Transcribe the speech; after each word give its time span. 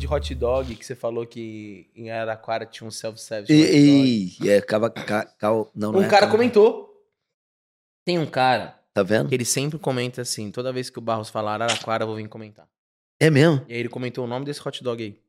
de 0.00 0.12
hot 0.12 0.34
dog, 0.34 0.74
que 0.74 0.84
você 0.84 0.94
falou 0.96 1.24
que 1.26 1.88
em 1.94 2.10
Araraquara 2.10 2.66
tinha 2.66 2.86
um 2.88 2.90
self-service. 2.90 3.52
E, 3.52 3.62
hot 3.62 3.70
dog. 3.70 4.46
e, 4.46 4.50
é, 4.50 4.60
cava, 4.60 4.90
ca, 4.90 5.24
cal- 5.38 5.70
não, 5.74 5.92
não 5.92 6.00
Um 6.00 6.02
é 6.02 6.08
cara 6.08 6.22
cava- 6.22 6.32
comentou. 6.32 6.88
Tem 8.04 8.18
um 8.18 8.26
cara 8.26 8.76
Tá 8.92 9.02
vendo? 9.04 9.28
que 9.28 9.34
ele 9.34 9.44
sempre 9.44 9.78
comenta 9.78 10.22
assim, 10.22 10.50
toda 10.50 10.72
vez 10.72 10.90
que 10.90 10.98
o 10.98 11.02
Barros 11.02 11.28
falar 11.30 11.54
Araraquara, 11.62 12.02
eu 12.02 12.08
vou 12.08 12.16
vir 12.16 12.26
comentar. 12.28 12.66
É 13.20 13.30
mesmo? 13.30 13.64
E 13.68 13.74
aí 13.74 13.78
ele 13.80 13.88
comentou 13.88 14.24
o 14.24 14.26
nome 14.26 14.44
desse 14.44 14.66
hot 14.66 14.82
dog 14.82 15.02
aí. 15.02 15.20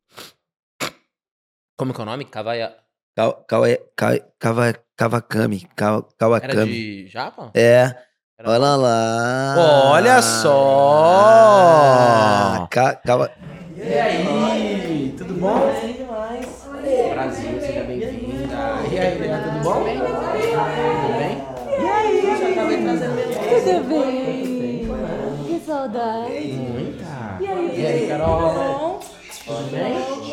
Como 1.77 1.93
que 1.93 1.99
é 1.99 2.03
o 2.03 2.05
nome? 2.05 2.25
Cavaia... 2.25 2.75
Cavacame. 4.97 5.67
Cal, 5.75 5.97
Era 5.97 6.15
Kawakami. 6.17 6.71
de 6.71 7.07
japa? 7.07 7.51
É. 7.53 7.93
Era- 8.37 8.49
Olha 8.49 8.75
lá. 8.77 9.91
Olha 9.91 10.21
só! 10.21 11.03
Ah, 12.63 12.67
ca, 12.71 12.95
cava... 12.95 13.31
E 13.83 13.93
aí, 13.97 15.15
tudo 15.17 15.33
bom? 15.33 15.59
Brasil, 17.13 17.59
seja 17.59 17.83
bem-vinda. 17.83 18.55
E 18.91 18.99
aí, 18.99 19.15
Helena, 19.15 19.39
tudo 19.39 19.63
bom? 19.63 19.73
Tudo 19.73 21.17
bem? 21.17 21.37
E 21.79 21.89
aí, 21.89 22.21
já 22.39 22.49
acabei 22.49 22.77
trazendo 22.83 23.15
Tudo 23.63 23.83
bem? 23.89 24.87
Que 25.47 25.59
saudade. 25.65 26.31
Muita. 26.31 27.37
E 27.41 27.85
aí, 27.87 28.07
Carol? 28.07 28.99
Tudo 29.45 29.71
bem? 29.71 30.30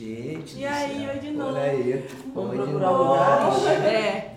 E 0.00 0.64
aí, 0.64 1.08
oi 1.12 1.18
de 1.18 1.30
novo. 1.32 1.58
Vamos 2.32 2.54
procurar 2.54 2.92
um 2.92 2.98
lugar? 2.98 3.52
É. 3.84 4.30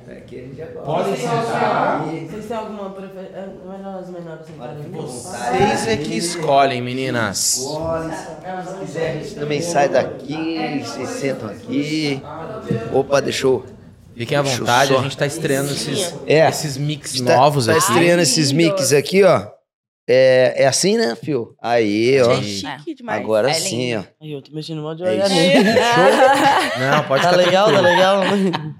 Podem 0.84 1.16
sentar. 1.16 2.04
Vocês 2.08 2.46
têm 2.48 2.58
alguma 2.58 2.90
preferência? 2.90 3.48
Melhor 3.70 4.00
as 4.00 4.10
menores 4.10 4.42
aqui? 4.42 4.92
Vocês 4.92 5.88
é 5.88 5.98
que 5.98 6.18
escolhem, 6.18 6.82
meninas. 6.82 7.64
Também 9.36 9.62
sai 9.62 9.88
daqui, 9.88 10.82
vocês 10.84 11.10
sentam 11.10 11.50
aqui. 11.50 12.24
Opa, 12.92 13.22
deixou. 13.22 13.64
Fiquem 14.16 14.38
à 14.38 14.42
vontade, 14.42 14.96
a 14.96 15.02
gente 15.02 15.16
tá 15.18 15.28
estreando 15.28 15.72
esses, 15.72 16.14
É. 16.26 16.48
esses 16.50 16.76
mix 16.76 17.22
Tá- 17.22 17.38
novos 17.38 17.68
tá 17.68 17.74
aqui. 17.74 17.82
estreando 17.82 18.22
esses 18.24 18.52
mix 18.52 18.92
aqui, 18.94 19.24
ó. 19.24 19.48
É, 20.14 20.64
é 20.64 20.68
assim, 20.68 20.98
né, 20.98 21.16
fio? 21.16 21.56
Aí, 21.62 22.22
ó. 22.22 22.32
É 22.34 22.44
chique 22.44 22.96
demais. 22.96 23.22
Agora 23.22 23.50
É 23.50 23.54
sim, 23.54 23.96
ó. 23.96 24.04
Aí 24.22 24.34
eu 24.34 24.42
tô 24.42 24.54
mexendo 24.54 24.82
mal 24.82 24.94
de 24.94 25.04
É 25.04 25.10
olhar 25.10 25.26
isso. 25.26 25.36
nele. 25.36 25.64
Não, 26.80 27.04
pode 27.08 27.24
Tá 27.24 27.30
ficar 27.30 27.46
legal, 27.46 27.72
tá 27.72 27.80
legal. 27.80 28.22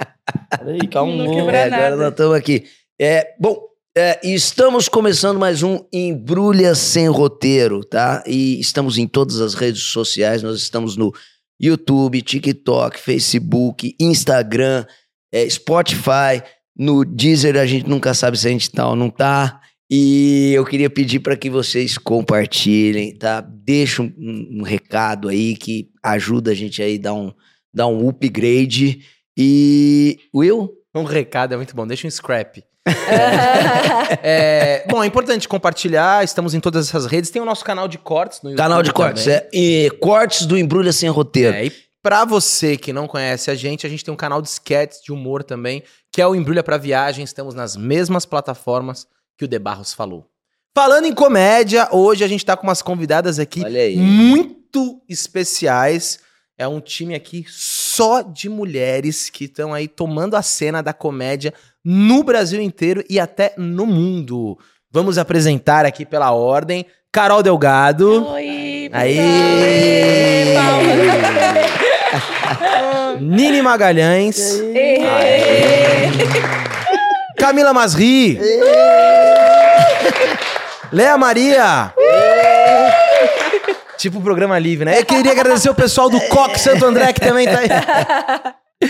Peraí, 0.60 0.88
calma. 0.90 1.16
Não 1.16 1.50
É, 1.50 1.64
agora 1.64 1.96
nós 1.96 2.10
estamos 2.10 2.36
aqui. 2.36 2.66
É, 3.00 3.34
bom, 3.40 3.58
é, 3.98 4.20
estamos 4.24 4.90
começando 4.90 5.40
mais 5.40 5.64
um 5.64 5.80
Embrulha 5.94 6.76
Sem 6.76 7.08
Roteiro, 7.08 7.84
tá? 7.86 8.22
E 8.28 8.60
estamos 8.60 8.98
em 8.98 9.08
todas 9.08 9.40
as 9.40 9.54
redes 9.54 9.84
sociais. 9.84 10.44
Nós 10.44 10.58
estamos 10.58 10.98
no 10.98 11.14
YouTube, 11.62 12.22
TikTok, 12.22 13.00
Facebook, 13.00 13.96
Instagram, 13.98 14.86
é, 15.34 15.50
Spotify. 15.50 16.44
No 16.76 17.06
Deezer 17.06 17.56
a 17.56 17.66
gente 17.66 17.88
nunca 17.88 18.14
sabe 18.14 18.38
se 18.38 18.48
a 18.48 18.52
gente 18.52 18.70
tá 18.70 18.90
ou 18.90 18.98
não 18.98 19.10
tá. 19.10 19.62
E 19.94 20.54
eu 20.54 20.64
queria 20.64 20.90
pedir 20.90 21.20
para 21.20 21.36
que 21.36 21.50
vocês 21.50 21.98
compartilhem, 21.98 23.14
tá? 23.14 23.42
Deixa 23.42 24.02
um, 24.02 24.14
um 24.18 24.64
recado 24.64 25.28
aí 25.28 25.54
que 25.54 25.90
ajuda 26.02 26.52
a 26.52 26.54
gente 26.54 26.82
aí 26.82 26.96
a 26.96 27.02
dar 27.02 27.14
um, 27.14 27.34
dar 27.74 27.88
um 27.88 28.08
upgrade. 28.08 29.06
E 29.38 30.18
Will? 30.34 30.72
Um 30.96 31.04
recado 31.04 31.54
é 31.54 31.58
muito 31.58 31.76
bom, 31.76 31.86
deixa 31.86 32.08
um 32.08 32.12
scrap. 32.12 32.64
É, 34.24 34.86
bom, 34.90 35.02
é 35.04 35.08
importante 35.08 35.48
compartilhar, 35.48 36.24
estamos 36.24 36.54
em 36.54 36.60
todas 36.60 36.88
essas 36.88 37.06
redes. 37.06 37.30
Tem 37.30 37.42
o 37.42 37.46
nosso 37.46 37.64
canal 37.64 37.88
de 37.88 37.98
cortes 37.98 38.42
no 38.42 38.50
YouTube. 38.50 38.64
Canal 38.64 38.84
de 38.84 38.92
cortes, 38.92 39.24
também. 39.24 39.40
é. 39.40 39.50
E 39.54 39.90
cortes 40.02 40.46
do 40.46 40.58
Embrulha 40.58 40.92
Sem 40.92 41.10
Roteiro. 41.10 41.56
É, 41.56 41.66
e 41.66 41.72
pra 42.04 42.26
você 42.26 42.76
que 42.76 42.92
não 42.92 43.08
conhece 43.08 43.50
a 43.50 43.56
gente, 43.56 43.86
a 43.86 43.90
gente 43.90 44.04
tem 44.04 44.14
um 44.14 44.18
canal 44.18 44.42
de 44.42 44.50
sketches 44.50 45.02
de 45.02 45.14
humor 45.14 45.44
também, 45.44 45.82
que 46.12 46.22
é 46.22 46.28
o 46.28 46.36
Embrulha 46.36 46.62
pra 46.62 46.78
Viagem. 46.78 47.24
Estamos 47.24 47.56
nas 47.56 47.78
mesmas 47.78 48.26
plataformas 48.26 49.08
que 49.42 49.46
o 49.46 49.48
De 49.48 49.58
Barros 49.58 49.92
falou. 49.92 50.28
Falando 50.74 51.06
em 51.06 51.14
comédia, 51.14 51.88
hoje 51.92 52.24
a 52.24 52.28
gente 52.28 52.46
tá 52.46 52.56
com 52.56 52.68
umas 52.68 52.84
convidadas 52.84 53.40
aqui 53.40 53.64
muito 53.98 55.02
especiais. 55.10 56.20
É 56.56 56.68
um 56.68 56.80
time 56.80 57.16
aqui 57.16 57.44
só 57.50 58.22
de 58.22 58.48
mulheres 58.48 59.32
que 59.32 59.46
estão 59.46 59.74
aí 59.74 59.88
tomando 59.88 60.36
a 60.36 60.44
cena 60.44 60.84
da 60.84 60.94
comédia 60.94 61.56
no 61.84 62.24
Brasil 62.24 62.62
inteiro 62.62 63.04
e 63.10 63.20
até 63.20 63.56
no 63.58 63.88
mundo. 63.88 64.60
Vamos 64.92 65.18
apresentar 65.18 65.88
aqui 65.88 66.06
pela 66.06 66.32
ordem 66.32 66.86
Carol 67.12 67.42
Delgado. 67.42 68.28
Oi, 68.28 68.90
Aí. 68.94 69.18
Nini 73.20 73.62
Magalhães. 73.64 74.62
Camila 77.42 77.74
Masri. 77.74 78.38
Lea 80.94 81.18
Maria. 81.18 81.92
tipo 83.98 84.22
programa 84.22 84.60
livre, 84.60 84.86
né? 84.86 85.00
Eu 85.00 85.06
queria 85.06 85.32
agradecer 85.32 85.68
o 85.68 85.74
pessoal 85.74 86.08
do 86.08 86.22
Coque 86.28 86.60
Santo 86.60 86.86
André 86.86 87.12
que 87.14 87.20
também 87.20 87.48
tá 87.48 87.58
aí. 87.58 87.68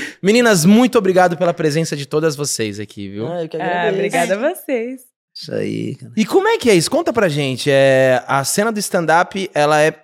Meninas, 0.22 0.66
muito 0.66 0.98
obrigado 0.98 1.38
pela 1.38 1.54
presença 1.54 1.96
de 1.96 2.06
todas 2.06 2.36
vocês 2.36 2.78
aqui, 2.78 3.08
viu? 3.08 3.32
Ah, 3.32 3.44
eu 3.44 3.48
que 3.48 3.56
Ah, 3.56 3.64
agradeço. 3.64 3.94
obrigada 3.96 4.34
a 4.36 4.54
vocês. 4.54 5.00
Isso 5.34 5.54
aí, 5.54 5.96
cara. 5.96 6.12
E 6.18 6.26
como 6.26 6.50
é 6.50 6.58
que 6.58 6.70
é 6.70 6.76
isso? 6.76 6.92
Conta 6.92 7.14
pra 7.14 7.30
gente. 7.30 7.72
É, 7.72 8.22
a 8.28 8.44
cena 8.44 8.70
do 8.70 8.80
stand-up, 8.80 9.50
ela 9.54 9.80
é 9.82 9.96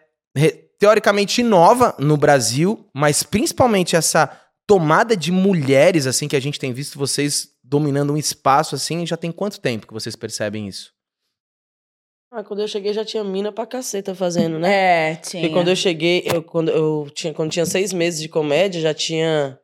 teoricamente 0.79 1.43
nova 1.43 1.93
no 1.99 2.15
Brasil, 2.15 2.87
mas 2.95 3.23
principalmente 3.23 3.93
essa 3.93 4.31
tomada 4.65 5.17
de 5.17 5.33
mulheres, 5.33 6.07
assim, 6.07 6.29
que 6.29 6.35
a 6.35 6.41
gente 6.41 6.57
tem 6.57 6.71
visto 6.71 6.97
vocês 6.97 7.49
dominando 7.67 8.13
um 8.13 8.17
espaço, 8.17 8.75
assim, 8.75 9.05
já 9.05 9.17
tem 9.17 9.31
quanto 9.31 9.59
tempo 9.59 9.85
que 9.87 9.93
vocês 9.93 10.15
percebem 10.15 10.67
isso? 10.67 10.93
Ah, 12.31 12.43
quando 12.43 12.61
eu 12.61 12.67
cheguei 12.67 12.93
já 12.93 13.05
tinha 13.05 13.23
mina 13.23 13.51
pra 13.51 13.65
caceta 13.65 14.13
fazendo, 14.13 14.59
né? 14.59 15.11
É, 15.11 15.15
tinha. 15.15 15.41
Porque 15.41 15.53
quando 15.53 15.69
eu 15.69 15.75
cheguei, 15.75 16.23
eu, 16.25 16.43
quando 16.43 16.69
eu 16.69 17.09
tinha, 17.13 17.33
quando 17.33 17.51
tinha 17.51 17.65
seis 17.65 17.93
meses 17.93 18.19
de 18.21 18.27
comédia, 18.29 18.81
já 18.81 18.93
tinha. 18.93 19.57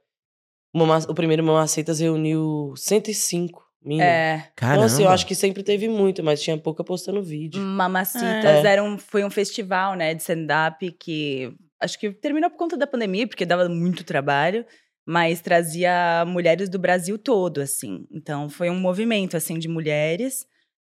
Uma, 0.73 0.85
ma- 0.85 1.05
o 1.07 1.13
primeiro 1.13 1.43
Mamaceitas 1.43 1.99
reuniu 1.99 2.73
105 2.77 3.63
minas. 3.83 4.07
É, 4.07 4.49
Então, 4.57 4.81
assim, 4.83 5.03
eu 5.03 5.09
acho 5.09 5.27
que 5.27 5.35
sempre 5.35 5.61
teve 5.61 5.87
muito, 5.89 6.23
mas 6.23 6.41
tinha 6.41 6.57
pouca 6.57 6.83
postando 6.83 7.21
vídeo. 7.21 7.61
Mamacitas 7.61 8.63
É. 8.65 8.67
era 8.67 8.83
um, 8.83 8.97
foi 8.97 9.23
um 9.25 9.29
festival, 9.29 9.95
né, 9.95 10.13
de 10.15 10.21
stand-up 10.21 10.89
que 10.93 11.53
acho 11.79 11.99
que 11.99 12.11
terminou 12.11 12.49
por 12.49 12.57
conta 12.57 12.77
da 12.77 12.87
pandemia, 12.87 13.27
porque 13.27 13.45
dava 13.45 13.67
muito 13.69 14.03
trabalho, 14.05 14.65
mas 15.05 15.41
trazia 15.41 16.23
mulheres 16.25 16.69
do 16.69 16.79
Brasil 16.79 17.17
todo, 17.17 17.61
assim. 17.61 18.05
Então 18.11 18.49
foi 18.49 18.69
um 18.69 18.79
movimento, 18.79 19.35
assim, 19.37 19.59
de 19.59 19.67
mulheres. 19.67 20.45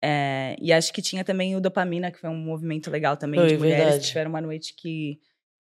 É, 0.04 0.56
e 0.62 0.72
acho 0.72 0.94
que 0.94 1.02
tinha 1.02 1.24
também 1.24 1.56
o 1.56 1.62
Dopamina, 1.62 2.12
que 2.12 2.20
foi 2.20 2.30
um 2.30 2.38
movimento 2.38 2.90
legal 2.90 3.18
também 3.18 3.40
Foi, 3.40 3.50
de 3.50 3.58
mulheres. 3.58 3.84
verdade. 3.86 4.08
Tiveram 4.08 4.30
uma 4.30 4.42
noite 4.42 4.74
que 4.78 5.20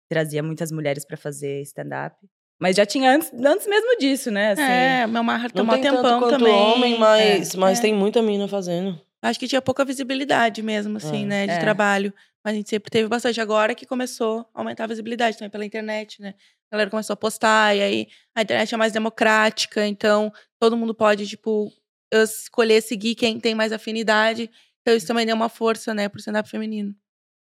trazia 0.09 0.41
muitas 0.41 0.71
mulheres 0.71 1.05
para 1.05 1.17
fazer 1.17 1.61
stand-up. 1.61 2.15
Mas 2.59 2.75
já 2.75 2.85
tinha 2.85 3.11
antes, 3.15 3.31
antes 3.33 3.67
mesmo 3.67 3.97
disso, 3.99 4.31
né? 4.31 4.51
Assim, 4.51 4.61
É, 4.61 5.07
meu 5.07 5.23
mar 5.23 5.49
tomou 5.51 5.77
tempão 5.79 6.27
também. 6.29 6.53
homem, 6.53 6.99
mas, 6.99 7.53
É, 7.53 7.57
mas 7.57 7.79
é. 7.79 7.81
tem 7.83 7.93
muita 7.93 8.21
mina 8.21 8.47
fazendo. 8.47 8.99
Acho 9.21 9.39
que 9.39 9.47
tinha 9.47 9.61
pouca 9.61 9.83
visibilidade 9.83 10.61
mesmo, 10.61 10.97
assim, 10.97 11.23
É. 11.23 11.25
né, 11.25 11.47
de 11.47 11.53
É. 11.53 11.59
trabalho. 11.59 12.13
Mas 12.43 12.53
a 12.53 12.57
gente 12.57 12.69
sempre 12.69 12.89
teve 12.89 13.07
bastante. 13.09 13.41
Agora 13.41 13.75
que 13.75 13.85
começou 13.85 14.45
a 14.53 14.59
aumentar 14.61 14.85
a 14.85 14.87
visibilidade 14.87 15.37
também 15.37 15.49
pela 15.49 15.65
internet, 15.65 16.21
né? 16.21 16.33
A 16.71 16.75
galera 16.75 16.89
começou 16.89 17.13
a 17.13 17.17
postar, 17.17 17.75
e 17.75 17.81
aí 17.81 18.07
a 18.35 18.41
internet 18.41 18.73
é 18.73 18.77
mais 18.77 18.93
democrática, 18.93 19.85
então 19.85 20.31
todo 20.59 20.77
mundo 20.77 20.93
pode, 20.93 21.27
tipo, 21.27 21.71
escolher 22.13 22.81
seguir 22.81 23.15
quem 23.15 23.39
tem 23.39 23.53
mais 23.55 23.71
afinidade. 23.73 24.49
Então 24.81 24.95
isso 24.95 25.07
também 25.07 25.25
deu 25.25 25.35
uma 25.35 25.49
força, 25.49 25.93
né, 25.93 26.07
pro 26.07 26.19
stand-up 26.19 26.49
feminino. 26.49 26.95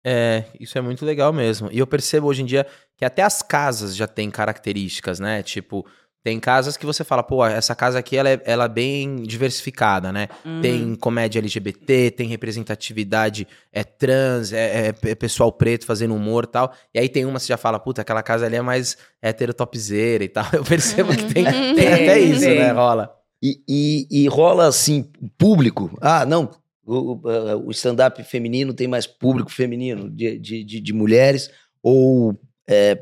É, 0.05 0.45
isso 0.59 0.77
é 0.77 0.81
muito 0.81 1.03
legal 1.05 1.33
mesmo. 1.33 1.69
E 1.71 1.79
eu 1.79 1.87
percebo 1.87 2.27
hoje 2.27 2.41
em 2.41 2.45
dia 2.45 2.65
que 2.95 3.03
até 3.03 3.23
as 3.23 3.41
casas 3.41 3.93
já 3.95 4.07
têm 4.07 4.31
características, 4.31 5.19
né? 5.19 5.43
Tipo, 5.43 5.85
tem 6.23 6.39
casas 6.39 6.75
que 6.75 6.85
você 6.85 7.03
fala, 7.03 7.23
pô, 7.23 7.45
essa 7.45 7.73
casa 7.73 7.99
aqui 7.99 8.17
ela 8.17 8.29
é, 8.29 8.41
ela 8.43 8.65
é 8.65 8.69
bem 8.69 9.15
diversificada, 9.23 10.11
né? 10.11 10.27
uhum. 10.45 10.61
Tem 10.61 10.95
comédia 10.95 11.39
LGBT, 11.39 12.11
tem 12.11 12.27
representatividade 12.27 13.47
é 13.71 13.83
trans, 13.83 14.51
é, 14.51 14.89
é- 14.89 15.09
é 15.11 15.15
pessoal 15.15 15.51
preto 15.51 15.85
fazendo 15.85 16.13
humor 16.13 16.43
e 16.43 16.47
tal. 16.47 16.73
E 16.93 16.99
aí 16.99 17.07
tem 17.09 17.25
uma 17.25 17.35
que 17.39 17.43
você 17.45 17.47
já 17.53 17.57
fala, 17.57 17.79
puta, 17.79 18.01
aquela 18.01 18.21
casa 18.21 18.45
ali 18.45 18.55
é 18.57 18.61
mais 18.61 18.97
hétero 19.21 19.53
topzera 19.53 20.23
e 20.23 20.27
tal. 20.27 20.45
Eu 20.53 20.63
percebo 20.63 21.15
que 21.15 21.33
tem, 21.33 21.45
tem 21.75 21.87
até 21.93 22.19
isso, 22.19 22.41
Tem. 22.41 22.59
né? 22.59 22.71
Rola. 22.71 23.13
E, 23.41 23.61
e, 23.67 24.07
e 24.23 24.27
rola 24.27 24.67
assim, 24.67 25.09
público. 25.37 25.97
Ah, 26.01 26.25
não. 26.25 26.49
O, 26.85 27.13
o- 27.13 27.67
o 27.67 27.71
stand-up 27.71 28.21
feminino 28.23 28.73
tem 28.73 28.87
mais 28.87 29.05
público 29.05 29.51
feminino 29.51 30.09
de, 30.09 30.37
de, 30.39 30.63
de, 30.63 30.79
de 30.81 30.93
mulheres 30.93 31.49
ou 31.83 32.37
é, 32.67 32.97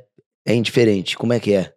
é 0.46 0.54
indiferente? 0.54 1.18
Como 1.18 1.34
é 1.34 1.40
que 1.40 1.54
é? 1.54 1.72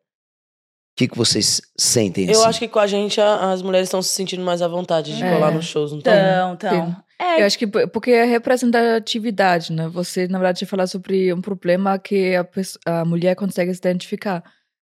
O 0.98 1.02
que, 1.06 1.06
que 1.06 1.16
vocês 1.16 1.62
sentem 1.76 2.24
Eu 2.26 2.32
assim? 2.40 2.48
acho 2.48 2.58
que 2.58 2.66
com 2.66 2.80
a 2.80 2.86
gente 2.88 3.20
a- 3.20 3.52
as 3.52 3.62
mulheres 3.62 3.86
estão 3.86 4.02
se 4.02 4.08
sentindo 4.08 4.42
mais 4.44 4.60
à 4.60 4.66
vontade 4.66 5.16
de 5.16 5.22
É. 5.22 5.32
colar 5.32 5.52
nos 5.52 5.64
shows, 5.64 5.92
não 5.92 5.98
estão? 5.98 6.12
Então, 6.12 6.54
então. 6.54 6.96
É, 7.20 7.40
Eu 7.40 7.46
acho 7.46 7.56
que 7.56 7.68
po- 7.68 7.86
porque 7.86 8.10
é 8.10 8.24
representatividade, 8.24 9.72
né? 9.72 9.86
Você, 9.88 10.26
na 10.26 10.38
verdade, 10.38 10.66
fala 10.66 10.88
sobre 10.88 11.32
um 11.32 11.40
problema 11.40 11.98
que 12.00 12.34
a, 12.34 13.00
a 13.00 13.04
mulher 13.04 13.36
consegue 13.36 13.72
se 13.72 13.78
identificar. 13.78 14.42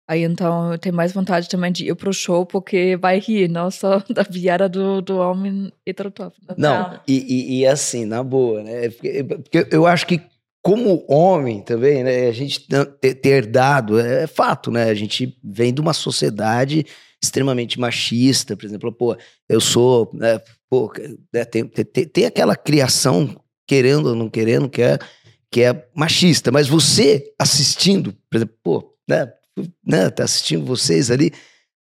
Aí, 0.08 0.22
então, 0.22 0.76
tem 0.78 0.90
mais 0.90 1.12
vontade 1.12 1.46
também 1.46 1.70
de 1.70 1.86
ir 1.90 1.94
pro 1.94 2.10
show 2.14 2.46
porque 2.46 2.96
vai 2.96 3.18
rir, 3.18 3.46
não 3.46 3.70
só 3.70 4.02
da 4.08 4.24
piada 4.24 4.66
do, 4.66 5.02
do 5.02 5.18
homem 5.18 5.70
heterotópico. 5.86 6.40
Não, 6.56 6.98
e, 7.06 7.18
e, 7.18 7.58
e 7.60 7.66
assim, 7.66 8.06
na 8.06 8.22
boa, 8.22 8.62
né? 8.62 8.88
Porque, 8.88 9.24
porque 9.24 9.68
eu 9.70 9.86
acho 9.86 10.06
que 10.06 10.22
como 10.68 11.02
homem 11.08 11.62
também, 11.62 12.04
né? 12.04 12.28
A 12.28 12.32
gente 12.32 12.68
ter, 13.00 13.24
herdado, 13.24 13.98
é, 13.98 14.26
fato, 14.26 14.70
né? 14.70 14.90
A 14.90 14.94
gente 14.94 15.34
vem 15.42 15.72
de 15.72 15.80
uma 15.80 15.94
sociedade 15.94 16.84
extremamente 17.22 17.80
machista, 17.80 18.54
por 18.54 18.66
exemplo, 18.66 18.92
pô, 18.92 19.16
eu 19.48 19.62
sou, 19.62 20.10
né, 20.12 20.38
pô, 20.68 20.92
né, 21.32 21.46
tem, 21.46 21.66
tem, 21.66 22.06
tem 22.06 22.26
aquela 22.26 22.54
criação, 22.54 23.34
querendo 23.66 24.10
ou 24.10 24.14
não 24.14 24.28
querendo, 24.28 24.68
que 24.68 24.82
é, 24.82 24.98
que 25.50 25.62
é 25.62 25.88
machista, 25.96 26.52
mas 26.52 26.68
você 26.68 27.32
assistindo, 27.38 28.14
por 28.30 28.36
exemplo, 28.36 28.54
pô, 28.62 28.94
né, 29.08 29.32
né, 29.82 30.10
tá 30.10 30.24
assistindo 30.24 30.66
vocês 30.66 31.10
ali, 31.10 31.32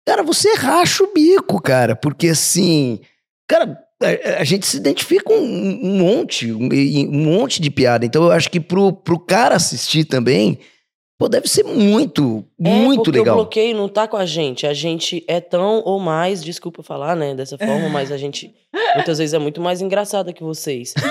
cara, 0.07 0.23
você 0.23 0.55
racha 0.55 1.03
o 1.03 1.13
bico, 1.13 1.61
cara, 1.61 1.97
porque 1.97 2.29
assim, 2.29 3.01
cara, 3.49 3.77
a, 4.03 4.41
a 4.41 4.45
gente 4.45 4.67
se 4.67 4.77
identifica 4.77 5.25
com 5.25 5.35
um, 5.35 5.81
um 5.83 5.99
monte, 5.99 6.53
um, 6.53 6.69
um 6.69 7.25
monte 7.25 7.61
de 7.61 7.71
piada. 7.71 8.05
Então 8.05 8.25
eu 8.25 8.33
acho 8.33 8.51
que 8.51 8.61
pro, 8.61 8.93
pro 8.93 9.19
cara 9.19 9.57
assistir 9.57 10.05
também, 10.05 10.59
pô, 11.19 11.29
deve 11.29 11.49
ser 11.49 11.65
muito, 11.65 12.45
É, 12.63 12.69
muito 12.69 13.05
porque 13.05 13.19
legal. 13.19 13.35
o 13.35 13.39
bloqueio 13.39 13.77
não 13.77 13.89
tá 13.89 14.07
com 14.07 14.17
a 14.17 14.27
gente. 14.27 14.67
A 14.67 14.75
gente 14.75 15.25
é 15.27 15.41
tão 15.41 15.83
ou 15.85 15.99
mais, 15.99 16.43
desculpa 16.45 16.83
falar, 16.83 17.17
né, 17.17 17.35
dessa 17.35 17.57
forma, 17.59 17.89
mas 17.89 18.13
a 18.13 18.17
gente 18.17 18.55
muitas 18.95 19.19
vezes 19.19 19.33
é 19.33 19.39
muito 19.39 19.61
mais 19.61 19.81
engraçada 19.81 20.33
que 20.33 20.43
vocês. 20.43 20.93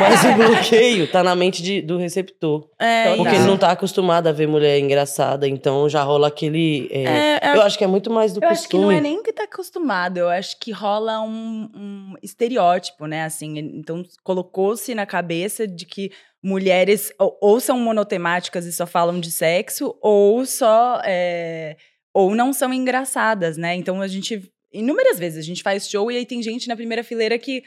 mas 0.00 0.24
o 0.24 0.34
bloqueio 0.34 1.06
tá 1.10 1.22
na 1.22 1.34
mente 1.34 1.62
de- 1.62 1.80
do 1.82 1.96
receptor. 1.98 2.68
É, 2.78 3.14
Porque 3.16 3.32
isso. 3.32 3.42
ele 3.42 3.46
não 3.50 3.56
tá 3.56 3.70
acostumado 3.70 4.26
a 4.26 4.32
ver 4.32 4.46
mulher 4.48 4.78
engraçada, 4.78 5.48
então 5.48 5.88
já 5.88 6.02
rola 6.02 6.28
aquele. 6.28 6.88
é, 6.90 7.02
É, 7.02 7.38
é- 7.42 7.56
Eu 7.56 7.62
acho 7.62 7.78
que 7.78 7.84
é 7.84 7.86
muito 7.86 8.10
mais 8.10 8.32
do 8.32 8.42
Eu 8.42 8.48
acho 8.48 8.68
que 8.68 8.76
não 8.76 8.84
costume. 8.84 8.98
é 8.98 9.00
nem 9.00 9.22
que 9.22 9.32
tá 9.32 9.44
acostumado, 9.44 10.18
eu 10.18 10.28
acho 10.28 10.58
que 10.58 10.70
rola 10.72 11.20
um, 11.20 11.68
um 11.74 12.14
estereótipo, 12.22 13.06
né? 13.06 13.24
Assim, 13.24 13.58
então 13.58 14.02
colocou-se 14.22 14.94
na 14.94 15.06
cabeça 15.06 15.66
de 15.66 15.86
que 15.86 16.10
mulheres 16.42 17.12
ou, 17.18 17.38
ou 17.40 17.60
são 17.60 17.78
monotemáticas 17.78 18.66
e 18.66 18.72
só 18.72 18.86
falam 18.86 19.20
de 19.20 19.30
sexo, 19.30 19.96
ou 20.00 20.44
só. 20.44 21.00
é, 21.04 21.76
ou 22.14 22.34
não 22.34 22.52
são 22.52 22.72
engraçadas, 22.74 23.56
né? 23.56 23.74
Então 23.74 24.00
a 24.02 24.08
gente. 24.08 24.50
Inúmeras 24.72 25.18
vezes 25.18 25.38
a 25.38 25.42
gente 25.42 25.62
faz 25.62 25.88
show 25.88 26.10
e 26.10 26.16
aí 26.16 26.24
tem 26.24 26.42
gente 26.42 26.66
na 26.66 26.76
primeira 26.76 27.04
fileira 27.04 27.38
que 27.38 27.62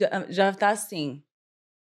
já, 0.00 0.26
já 0.28 0.54
tá 0.54 0.70
assim. 0.70 1.22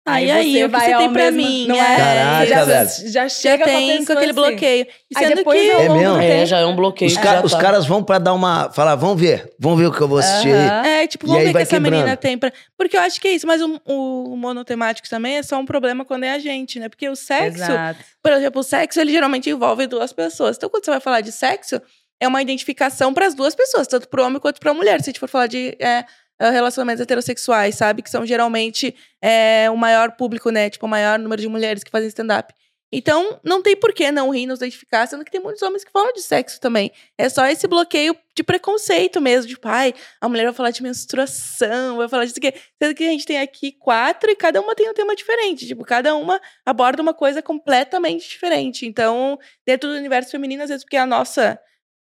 Ah, 0.07 0.21
e 0.21 0.29
aí, 0.29 0.63
o 0.63 0.69
que 0.69 0.77
você 0.79 0.85
tem 0.97 1.11
pra 1.13 1.31
mesmo- 1.31 1.37
mim? 1.37 1.65
Não 1.67 1.75
É, 1.75 1.79
é? 1.79 1.97
Caraca, 1.97 2.45
já, 2.45 2.63
velho. 2.63 2.89
já 2.89 3.07
Já 3.07 3.29
chega 3.29 3.63
com 3.63 3.69
a 3.71 3.73
tem 3.73 4.05
com 4.05 4.13
aquele 4.13 4.25
assim. 4.25 4.33
bloqueio. 4.33 4.87
E 5.09 5.17
Aí 5.17 5.33
depois 5.33 5.59
que... 5.59 5.71
É 5.71 5.89
mesmo? 5.89 6.17
É, 6.17 6.45
já 6.45 6.59
é 6.59 6.65
um 6.65 6.75
bloqueio. 6.75 7.09
Os, 7.09 7.17
ca- 7.17 7.23
já 7.37 7.41
os 7.43 7.51
tá. 7.51 7.57
caras 7.59 7.85
vão 7.87 8.03
pra 8.03 8.19
dar 8.19 8.33
uma. 8.33 8.71
Falar, 8.71 8.93
vamos 8.95 9.19
ver, 9.19 9.51
vamos 9.59 9.79
ver 9.79 9.87
o 9.87 9.91
que 9.91 9.99
eu 9.99 10.07
vou 10.07 10.19
assistir 10.19 10.53
aí. 10.53 10.67
Aham. 10.67 10.85
É, 10.85 11.07
tipo, 11.07 11.25
vamos 11.25 11.39
aí 11.41 11.45
ver 11.47 11.51
o 11.51 11.55
que 11.55 11.61
essa 11.63 11.79
menina 11.79 11.97
quebrando. 12.03 12.17
tem 12.19 12.37
pra... 12.37 12.51
Porque 12.77 12.95
eu 12.95 13.01
acho 13.01 13.19
que 13.19 13.27
é 13.27 13.31
isso, 13.31 13.47
mas 13.47 13.59
o, 13.63 13.81
o 13.83 14.37
monotemático 14.37 15.09
também 15.09 15.37
é 15.37 15.43
só 15.43 15.57
um 15.57 15.65
problema 15.65 16.05
quando 16.05 16.23
é 16.25 16.33
a 16.33 16.39
gente, 16.39 16.79
né? 16.79 16.87
Porque 16.87 17.09
o 17.09 17.15
sexo, 17.15 17.63
Exato. 17.63 17.99
por 18.21 18.31
exemplo, 18.31 18.61
o 18.61 18.63
sexo, 18.63 18.99
ele 19.01 19.11
geralmente 19.11 19.49
envolve 19.49 19.87
duas 19.87 20.13
pessoas. 20.13 20.55
Então, 20.55 20.69
quando 20.69 20.85
você 20.85 20.91
vai 20.91 20.99
falar 20.99 21.21
de 21.21 21.31
sexo, 21.31 21.81
é 22.19 22.27
uma 22.27 22.41
identificação 22.43 23.11
para 23.11 23.25
as 23.25 23.33
duas 23.33 23.55
pessoas, 23.55 23.87
tanto 23.87 24.07
pro 24.07 24.23
homem 24.23 24.39
quanto 24.39 24.59
pra 24.59 24.71
mulher. 24.73 25.01
Se 25.01 25.09
a 25.09 25.11
gente 25.11 25.19
for 25.19 25.27
falar 25.29 25.47
de 25.47 25.75
é, 25.79 26.05
relacionamentos 26.39 27.01
heterossexuais, 27.01 27.75
sabe? 27.75 28.01
Que 28.01 28.09
são 28.09 28.25
geralmente 28.25 28.95
é, 29.21 29.69
o 29.71 29.77
maior 29.77 30.11
público, 30.11 30.49
né? 30.49 30.69
Tipo, 30.69 30.85
o 30.85 30.89
maior 30.89 31.17
número 31.19 31.41
de 31.41 31.47
mulheres 31.47 31.83
que 31.83 31.91
fazem 31.91 32.07
stand-up. 32.07 32.53
Então, 32.91 33.39
não 33.43 33.61
tem 33.61 33.75
por 33.75 33.93
que 33.93 34.09
não 34.11 34.29
rir, 34.29 34.45
nos 34.45 34.59
identificar, 34.59 35.05
sendo 35.07 35.25
que 35.25 35.31
tem 35.31 35.41
muitos 35.41 35.61
homens 35.61 35.83
que 35.83 35.91
falam 35.91 36.13
de 36.13 36.21
sexo 36.21 36.61
também. 36.61 36.91
É 37.17 37.27
só 37.27 37.45
esse 37.45 37.67
bloqueio 37.67 38.15
de 38.33 38.43
preconceito 38.43 39.19
mesmo, 39.19 39.49
de 39.49 39.59
pai, 39.59 39.93
a 40.21 40.29
mulher 40.29 40.45
vai 40.45 40.53
falar 40.53 40.71
de 40.71 40.81
menstruação, 40.81 41.97
vai 41.97 42.07
falar 42.07 42.25
disso 42.25 42.37
aqui. 42.37 42.53
Sendo 42.81 42.95
que 42.95 43.03
a 43.03 43.09
gente 43.09 43.25
tem 43.25 43.39
aqui 43.39 43.73
quatro 43.73 44.29
e 44.29 44.35
cada 44.35 44.61
uma 44.61 44.75
tem 44.75 44.89
um 44.89 44.93
tema 44.93 45.15
diferente. 45.15 45.67
Tipo, 45.67 45.83
cada 45.83 46.15
uma 46.15 46.39
aborda 46.65 47.01
uma 47.01 47.13
coisa 47.13 47.41
completamente 47.41 48.29
diferente. 48.29 48.85
Então, 48.85 49.37
dentro 49.65 49.89
do 49.89 49.97
universo 49.97 50.31
feminino, 50.31 50.63
às 50.63 50.69
vezes, 50.69 50.85
porque 50.85 50.95
é 50.95 51.01
a 51.01 51.05
nossa 51.05 51.59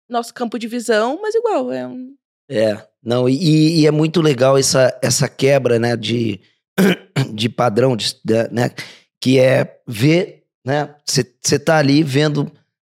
nosso 0.09 0.35
campo 0.35 0.59
de 0.59 0.69
visão, 0.69 1.19
mas 1.23 1.35
igual, 1.35 1.73
é 1.73 1.87
um. 1.87 2.15
É, 2.55 2.87
não, 3.03 3.27
e, 3.29 3.81
e 3.81 3.87
é 3.87 3.91
muito 3.91 4.21
legal 4.21 4.59
essa, 4.59 4.95
essa 5.03 5.27
quebra, 5.27 5.79
né, 5.79 5.97
de, 5.97 6.39
de 7.33 7.49
padrão, 7.49 7.97
de, 7.97 8.15
né, 8.51 8.71
que 9.19 9.39
é 9.39 9.81
ver, 9.89 10.45
né, 10.65 10.95
você 11.07 11.59
tá 11.59 11.79
ali 11.79 12.03
vendo 12.03 12.53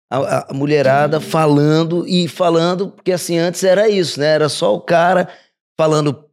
a, 0.08 0.50
a 0.50 0.54
mulherada 0.54 1.20
falando 1.20 2.06
e 2.06 2.28
falando, 2.28 2.88
porque 2.88 3.10
assim, 3.10 3.36
antes 3.36 3.64
era 3.64 3.88
isso, 3.88 4.20
né, 4.20 4.26
era 4.26 4.48
só 4.48 4.74
o 4.74 4.80
cara 4.80 5.28
falando 5.76 6.24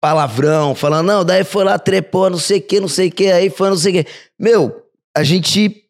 palavrão, 0.00 0.74
falando, 0.74 1.06
não, 1.06 1.24
daí 1.24 1.44
foi 1.44 1.62
lá, 1.62 1.78
trepou, 1.78 2.30
não 2.30 2.38
sei 2.38 2.58
o 2.58 2.62
que, 2.62 2.80
não 2.80 2.88
sei 2.88 3.08
o 3.08 3.12
que, 3.12 3.30
aí 3.30 3.50
foi 3.50 3.68
não 3.68 3.76
sei 3.76 4.00
o 4.00 4.04
que. 4.04 4.10
Meu, 4.38 4.82
a 5.14 5.22
gente 5.22 5.84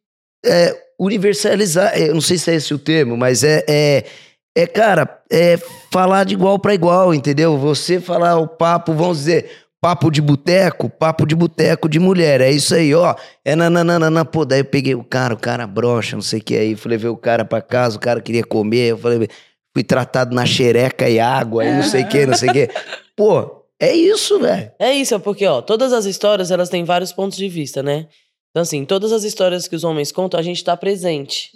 é, 0.45 0.77
universalizar, 0.99 1.97
eu 1.97 2.13
não 2.13 2.21
sei 2.21 2.37
se 2.37 2.51
é 2.51 2.55
esse 2.57 2.75
o 2.75 2.79
termo, 2.79 3.17
mas 3.17 3.43
é, 3.45 3.65
é, 3.69 4.05
é 4.55 4.67
cara, 4.67 5.23
é 5.31 5.59
falar 5.91 6.25
de 6.25 6.35
igual 6.35 6.59
para 6.59 6.75
igual, 6.75 7.15
entendeu? 7.15 7.57
Você 7.59 8.01
falar 8.01 8.37
o 8.37 8.47
papo, 8.47 8.93
vamos 8.93 9.19
dizer, 9.19 9.51
papo 9.81 10.11
de 10.11 10.21
boteco, 10.21 10.89
papo 10.89 11.27
de 11.27 11.35
boteco 11.35 11.89
de 11.89 11.99
mulher, 11.99 12.41
é 12.41 12.51
isso 12.51 12.75
aí, 12.75 12.95
ó. 12.95 13.15
É 13.45 13.57
nananana, 13.57 14.25
pô, 14.25 14.45
daí 14.45 14.61
eu 14.61 14.65
peguei 14.65 14.95
o 14.95 15.03
cara, 15.03 15.35
o 15.35 15.39
cara 15.39 15.67
brocha, 15.67 16.15
não 16.17 16.23
sei 16.23 16.41
o 16.41 16.43
que 16.43 16.57
aí, 16.57 16.77
fui 16.77 16.91
levar 16.91 17.11
o 17.11 17.17
cara 17.17 17.45
pra 17.45 17.61
casa, 17.61 17.97
o 17.97 18.01
cara 18.01 18.21
queria 18.21 18.45
comer, 18.45 18.91
eu 18.91 18.99
falei, 18.99 19.29
fui 19.75 19.83
tratado 19.83 20.35
na 20.35 20.45
xereca 20.45 21.09
e 21.09 21.19
água, 21.19 21.65
e 21.65 21.73
não 21.75 21.83
sei 21.83 22.05
o 22.05 22.09
que, 22.09 22.27
não 22.27 22.35
sei 22.35 22.51
o 22.51 22.53
que. 22.53 22.71
Pô, 23.17 23.65
é 23.81 23.93
isso, 23.93 24.39
velho. 24.39 24.71
É 24.79 24.93
isso, 24.93 25.15
é 25.15 25.19
porque, 25.19 25.47
ó, 25.47 25.61
todas 25.63 25.93
as 25.93 26.05
histórias, 26.05 26.51
elas 26.51 26.69
têm 26.69 26.85
vários 26.85 27.13
pontos 27.13 27.37
de 27.37 27.49
vista, 27.49 27.83
né? 27.83 28.07
Então, 28.51 28.63
assim, 28.63 28.85
todas 28.85 29.13
as 29.13 29.25
histórias 29.25 29.67
que 29.67 29.75
os 29.75 29.83
homens 29.83 30.13
contam, 30.13 30.39
a 30.39 30.43
gente 30.43 30.63
tá 30.63 30.77
presente. 30.77 31.51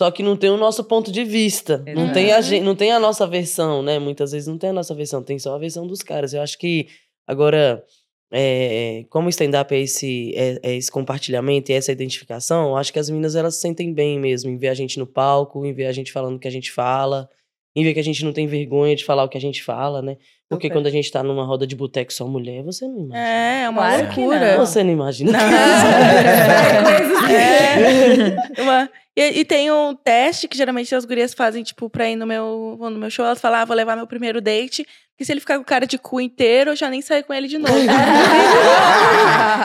Só 0.00 0.10
que 0.10 0.22
não 0.22 0.34
tem 0.34 0.48
o 0.48 0.56
nosso 0.56 0.82
ponto 0.82 1.12
de 1.12 1.22
vista. 1.24 1.84
Não 1.94 2.10
tem, 2.10 2.32
a 2.32 2.40
gente, 2.40 2.64
não 2.64 2.74
tem 2.74 2.90
a 2.90 2.98
nossa 2.98 3.26
versão, 3.26 3.82
né? 3.82 3.98
Muitas 3.98 4.32
vezes 4.32 4.48
não 4.48 4.56
tem 4.56 4.70
a 4.70 4.72
nossa 4.72 4.94
versão, 4.94 5.22
tem 5.22 5.38
só 5.38 5.54
a 5.54 5.58
versão 5.58 5.86
dos 5.86 6.02
caras. 6.02 6.32
Eu 6.32 6.40
acho 6.40 6.56
que, 6.56 6.88
agora, 7.26 7.84
é, 8.32 9.04
como 9.10 9.26
o 9.26 9.28
stand-up 9.28 9.74
é 9.74 9.78
esse, 9.78 10.32
é, 10.34 10.58
é 10.62 10.74
esse 10.74 10.90
compartilhamento 10.90 11.70
e 11.70 11.74
essa 11.74 11.92
identificação, 11.92 12.70
eu 12.70 12.76
acho 12.78 12.90
que 12.94 12.98
as 12.98 13.10
meninas, 13.10 13.36
elas 13.36 13.56
se 13.56 13.60
sentem 13.60 13.92
bem 13.92 14.18
mesmo 14.18 14.50
em 14.50 14.56
ver 14.56 14.68
a 14.68 14.74
gente 14.74 14.98
no 14.98 15.06
palco, 15.06 15.66
em 15.66 15.74
ver 15.74 15.84
a 15.84 15.92
gente 15.92 16.10
falando 16.10 16.36
o 16.36 16.38
que 16.38 16.48
a 16.48 16.50
gente 16.50 16.72
fala, 16.72 17.28
em 17.76 17.84
ver 17.84 17.92
que 17.92 18.00
a 18.00 18.04
gente 18.04 18.24
não 18.24 18.32
tem 18.32 18.46
vergonha 18.46 18.96
de 18.96 19.04
falar 19.04 19.24
o 19.24 19.28
que 19.28 19.36
a 19.36 19.40
gente 19.40 19.62
fala, 19.62 20.00
né? 20.00 20.16
Porque 20.50 20.66
Super. 20.66 20.78
quando 20.80 20.86
a 20.88 20.90
gente 20.90 21.12
tá 21.12 21.22
numa 21.22 21.44
roda 21.44 21.64
de 21.64 21.76
boteco 21.76 22.12
só 22.12 22.26
mulher, 22.26 22.64
você 22.64 22.84
não 22.84 22.96
imagina. 23.04 23.16
É, 23.18 23.62
é 23.62 23.68
uma 23.68 23.82
Claro 23.82 24.02
loucura. 24.04 24.56
não. 24.56 24.66
Você 24.66 24.82
não 24.82 24.90
imagina. 24.90 25.38
É. 27.30 28.60
Uma- 28.62 28.90
E, 29.16 29.40
e 29.40 29.44
tem 29.44 29.70
um 29.70 29.94
teste 29.94 30.48
que 30.48 30.56
geralmente 30.56 30.94
as 30.94 31.04
gurias 31.04 31.34
fazem, 31.34 31.62
tipo, 31.62 31.88
pra 31.90 32.08
ir 32.08 32.16
no 32.16 32.26
meu, 32.26 32.76
no 32.80 32.90
meu 32.98 33.10
show. 33.10 33.24
Elas 33.24 33.40
falam, 33.40 33.60
ah, 33.60 33.64
vou 33.64 33.76
levar 33.76 33.94
meu 33.96 34.06
primeiro 34.06 34.40
date. 34.40 34.84
Porque 35.12 35.24
se 35.26 35.32
ele 35.32 35.40
ficar 35.40 35.58
com 35.58 35.64
cara 35.64 35.86
de 35.86 35.98
cu 35.98 36.18
inteiro, 36.20 36.70
eu 36.70 36.76
já 36.76 36.88
nem 36.88 37.02
saio 37.02 37.22
com 37.24 37.34
ele 37.34 37.46
de 37.46 37.58
novo. 37.58 37.74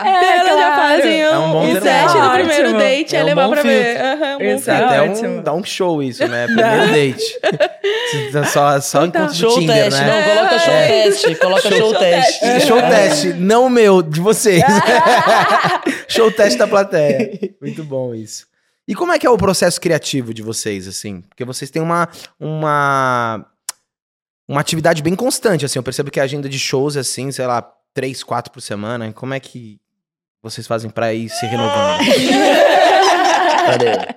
É, 0.06 0.18
Então 0.18 0.30
elas 0.50 0.60
já 0.60 0.74
claro. 0.76 0.76
fazem 0.98 1.22
É 1.22 1.38
um, 1.38 1.52
bom 1.52 1.64
um 1.66 1.80
teste 1.80 2.18
do 2.20 2.30
primeiro 2.32 2.64
Ótimo. 2.66 2.80
date, 2.80 3.16
É 3.16 3.20
é, 3.20 3.24
um 3.24 3.26
levar 3.26 3.50
pra 3.50 3.62
ver. 3.62 3.98
Aham, 4.02 4.36
um 4.36 4.40
filtro. 4.60 4.74
Até 4.86 5.02
um, 5.02 5.42
dá 5.42 5.54
um 5.54 5.64
show 5.64 6.04
isso, 6.04 6.28
né? 6.28 6.46
Primeiro 6.48 6.88
date. 6.92 7.40
Tá 8.32 8.44
só 8.46 8.80
só 8.82 9.06
encontro 9.06 9.28
do 9.28 9.34
Show 9.36 9.60
Tinder, 9.60 9.76
teste, 9.86 10.02
né? 10.02 10.08
não, 10.08 10.36
coloca 10.36 10.60
show 10.60 10.74
É. 10.74 10.75
teste, 10.76 11.36
coloca 11.40 11.70
show, 11.70 11.94
teste. 11.98 12.46
É, 12.46 12.60
Show 12.60 12.82
teste, 12.82 13.34
não 13.34 13.66
o 13.66 13.70
meu, 13.70 14.02
de 14.02 14.20
vocês. 14.20 14.64
Show 16.08 16.32
teste 16.32 16.58
da 16.58 16.68
plateia. 16.68 17.56
Muito 17.62 17.84
bom 17.84 18.14
isso. 18.14 18.48
E 18.88 18.94
como 18.94 19.12
é 19.12 19.20
que 19.20 19.26
é 19.26 19.30
o 19.30 19.38
processo 19.38 19.82
criativo 19.82 20.34
de 20.34 20.44
vocês, 20.44 20.88
assim? 20.88 21.22
Porque 21.22 21.44
vocês 21.44 21.72
têm 21.72 21.82
uma, 21.82 22.08
uma, 22.40 23.46
uma 24.48 24.62
atividade 24.62 25.02
bem 25.02 25.16
constante, 25.16 25.66
assim. 25.66 25.80
Eu 25.80 25.84
percebo 25.84 26.12
que 26.12 26.20
a 26.20 26.24
agenda 26.24 26.48
de 26.48 26.60
shows 26.60 26.96
é 26.96 27.00
assim, 27.00 27.32
sei 27.32 27.48
lá, 27.48 27.68
três, 27.94 28.24
quatro 28.24 28.52
por 28.52 28.62
semana. 28.62 29.12
Como 29.12 29.34
é 29.34 29.40
que 29.40 29.80
vocês 30.44 30.68
fazem 30.68 30.92
pra 30.92 31.14
ir 31.14 31.30
se 31.30 31.46
renovando? 31.48 32.00
Cadê? 33.66 34.16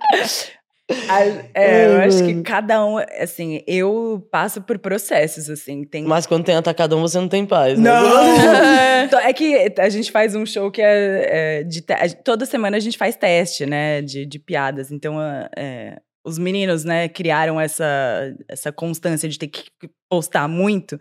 A- 1.09 1.25
é, 1.54 1.87
eu 1.87 1.97
acho 1.99 2.25
que 2.25 2.42
cada 2.42 2.85
um, 2.85 2.97
assim, 3.21 3.62
eu 3.66 4.26
passo 4.30 4.62
por 4.62 4.78
processos, 4.78 5.50
assim. 5.50 5.85
Tem 5.85 6.04
Mas 6.04 6.26
quando 6.26 6.45
tem 6.45 6.57
atacadão, 6.57 7.00
você 7.00 7.18
não 7.18 7.28
tem 7.28 7.45
paz, 7.45 7.78
né? 7.78 7.90
Então, 9.04 9.21
é 9.21 9.33
que 9.33 9.73
a 9.78 9.88
gente 9.88 10.11
faz 10.11 10.35
um 10.35 10.45
show 10.47 10.71
que 10.71 10.83
é, 10.83 11.59
é 11.61 11.62
de 11.62 11.80
te- 11.83 12.14
toda 12.25 12.45
semana 12.47 12.76
a 12.76 12.80
gente 12.80 12.97
faz 12.99 13.16
teste, 13.16 13.64
né, 13.66 14.02
de, 14.02 14.26
de 14.26 14.38
piadas. 14.38 14.90
Então, 14.90 15.16
é, 15.57 15.97
os 16.25 16.38
meninos, 16.38 16.85
né, 16.85 17.09
criaram 17.09 17.61
essa, 17.61 18.35
essa 18.49 18.73
constância 18.73 19.28
de 19.28 19.38
ter 19.38 19.49
que 19.49 19.64
postar 20.11 20.49
muito. 20.49 20.99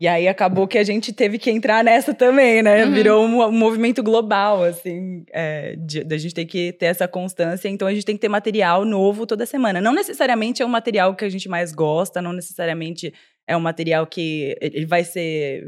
E 0.00 0.08
aí 0.08 0.26
acabou 0.26 0.66
que 0.66 0.76
a 0.76 0.82
gente 0.82 1.12
teve 1.12 1.38
que 1.38 1.50
entrar 1.50 1.84
nessa 1.84 2.12
também, 2.12 2.62
né? 2.62 2.84
Uhum. 2.84 2.92
Virou 2.92 3.24
um, 3.24 3.42
um 3.44 3.52
movimento 3.52 4.02
global, 4.02 4.64
assim, 4.64 5.24
é, 5.32 5.76
de, 5.76 6.02
da 6.02 6.18
gente 6.18 6.34
ter 6.34 6.44
que 6.44 6.72
ter 6.72 6.86
essa 6.86 7.06
constância. 7.06 7.68
Então 7.68 7.86
a 7.86 7.94
gente 7.94 8.04
tem 8.04 8.16
que 8.16 8.20
ter 8.20 8.28
material 8.28 8.84
novo 8.84 9.24
toda 9.26 9.46
semana. 9.46 9.80
Não 9.80 9.94
necessariamente 9.94 10.62
é 10.62 10.66
um 10.66 10.70
material 10.70 11.14
que 11.14 11.24
a 11.24 11.28
gente 11.28 11.48
mais 11.48 11.72
gosta, 11.72 12.20
não 12.20 12.32
necessariamente 12.32 13.14
é 13.46 13.56
um 13.56 13.60
material 13.60 14.06
que 14.06 14.56
ele 14.60 14.84
vai 14.86 15.04
ser 15.04 15.62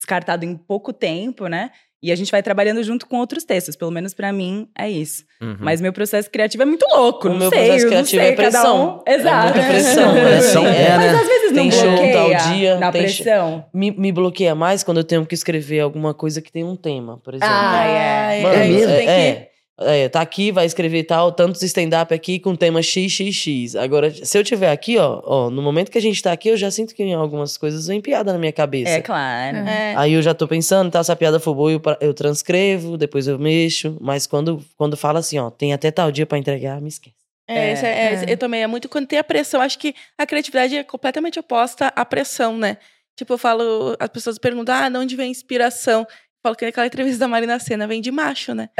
descartado 0.00 0.44
em 0.44 0.56
pouco 0.56 0.92
tempo, 0.92 1.46
né? 1.46 1.70
E 2.02 2.10
a 2.10 2.16
gente 2.16 2.30
vai 2.32 2.42
trabalhando 2.42 2.82
junto 2.82 3.06
com 3.06 3.18
outros 3.18 3.44
textos. 3.44 3.76
Pelo 3.76 3.90
menos 3.92 4.12
pra 4.12 4.32
mim 4.32 4.66
é 4.76 4.90
isso. 4.90 5.24
Uhum. 5.40 5.56
Mas 5.60 5.80
meu 5.80 5.92
processo 5.92 6.28
criativo 6.30 6.62
é 6.64 6.66
muito 6.66 6.84
louco. 6.90 7.28
O 7.28 7.30
não 7.30 7.38
meu 7.38 7.48
sei, 7.50 7.58
processo 7.60 7.84
não 7.84 7.90
criativo 7.90 8.22
sei, 8.22 8.30
é 8.32 8.36
cada 8.36 8.50
pressão. 8.50 9.04
um- 9.06 9.10
Exato. 9.12 9.46
É 9.46 9.52
muita 9.52 9.68
pressão. 9.68 10.12
Pressão 10.14 10.66
assim, 10.66 10.76
é, 10.76 10.96
Mas 10.96 11.12
né? 11.12 11.18
às 11.20 11.26
vezes 11.28 11.52
não 11.52 11.62
Tem 11.62 11.70
show 11.70 11.90
bloqueia 11.90 12.12
tal 12.12 12.52
dia, 12.54 12.74
na 12.78 12.86
show- 12.86 12.92
pressão. 12.92 13.64
Me, 13.72 13.90
me 13.92 14.10
bloqueia 14.12 14.54
mais 14.54 14.82
quando 14.82 14.96
eu 14.98 15.04
tenho 15.04 15.24
que 15.24 15.34
escrever 15.34 15.80
alguma 15.80 16.12
coisa 16.12 16.42
que 16.42 16.50
tem 16.50 16.64
um 16.64 16.74
tema, 16.74 17.18
por 17.18 17.34
exemplo. 17.34 17.54
Ah, 17.54 17.84
é. 17.86 18.42
Mano, 18.42 18.54
É 18.54 18.66
mesmo? 18.66 18.92
Tem 18.96 19.04
que... 19.06 19.10
é, 19.12 19.48
é, 19.80 20.08
tá 20.08 20.20
aqui, 20.20 20.52
vai 20.52 20.66
escrever 20.66 21.04
tal, 21.04 21.32
tantos 21.32 21.62
stand-up 21.62 22.12
aqui 22.12 22.38
com 22.38 22.54
tema 22.54 22.80
XXX. 22.82 23.74
Agora, 23.76 24.10
se 24.12 24.38
eu 24.38 24.44
tiver 24.44 24.70
aqui, 24.70 24.98
ó, 24.98 25.20
ó, 25.24 25.50
no 25.50 25.62
momento 25.62 25.90
que 25.90 25.98
a 25.98 26.00
gente 26.02 26.22
tá 26.22 26.30
aqui, 26.32 26.48
eu 26.48 26.56
já 26.56 26.70
sinto 26.70 26.94
que 26.94 27.12
algumas 27.12 27.56
coisas 27.56 27.86
vêm 27.86 28.00
piada 28.00 28.32
na 28.32 28.38
minha 28.38 28.52
cabeça. 28.52 28.90
É 28.90 29.00
claro. 29.00 29.56
É. 29.58 29.94
Aí 29.96 30.12
eu 30.12 30.22
já 30.22 30.34
tô 30.34 30.46
pensando, 30.46 30.90
tá? 30.90 31.02
Se 31.02 31.10
a 31.10 31.16
piada 31.16 31.40
for 31.40 31.54
boa, 31.54 31.72
eu, 31.72 31.80
eu 32.00 32.14
transcrevo, 32.14 32.96
depois 32.96 33.26
eu 33.26 33.38
mexo. 33.38 33.96
Mas 34.00 34.26
quando, 34.26 34.64
quando 34.76 34.96
fala 34.96 35.18
assim, 35.20 35.38
ó, 35.38 35.50
tem 35.50 35.72
até 35.72 35.90
tal 35.90 36.12
dia 36.12 36.26
pra 36.26 36.38
entregar, 36.38 36.80
me 36.80 36.88
esquece. 36.88 37.16
É, 37.48 37.54
É. 37.54 37.72
é- 37.72 37.74
é, 37.74 38.24
É. 38.30 38.32
eu 38.32 38.36
também 38.36 38.62
é 38.62 38.66
muito 38.66 38.88
quando 38.88 39.06
tem 39.06 39.18
a 39.18 39.24
pressão. 39.24 39.60
Acho 39.60 39.78
que 39.78 39.94
a 40.16 40.24
criatividade 40.26 40.76
é 40.76 40.84
completamente 40.84 41.38
oposta 41.40 41.88
à 41.96 42.04
pressão, 42.04 42.56
né? 42.56 42.76
Tipo, 43.16 43.34
eu 43.34 43.38
falo, 43.38 43.96
as 43.98 44.08
pessoas 44.08 44.38
perguntam, 44.38 44.74
ah, 44.74 44.88
de 44.88 44.96
onde 44.96 45.16
vem 45.16 45.26
a 45.26 45.30
inspiração? 45.30 46.06
Falo 46.42 46.56
que 46.56 46.64
aquela 46.64 46.86
entrevista 46.88 47.20
da 47.20 47.28
Marina 47.28 47.56
Senna 47.60 47.86
vem 47.86 48.00
de 48.00 48.10
macho, 48.10 48.52
né? 48.52 48.68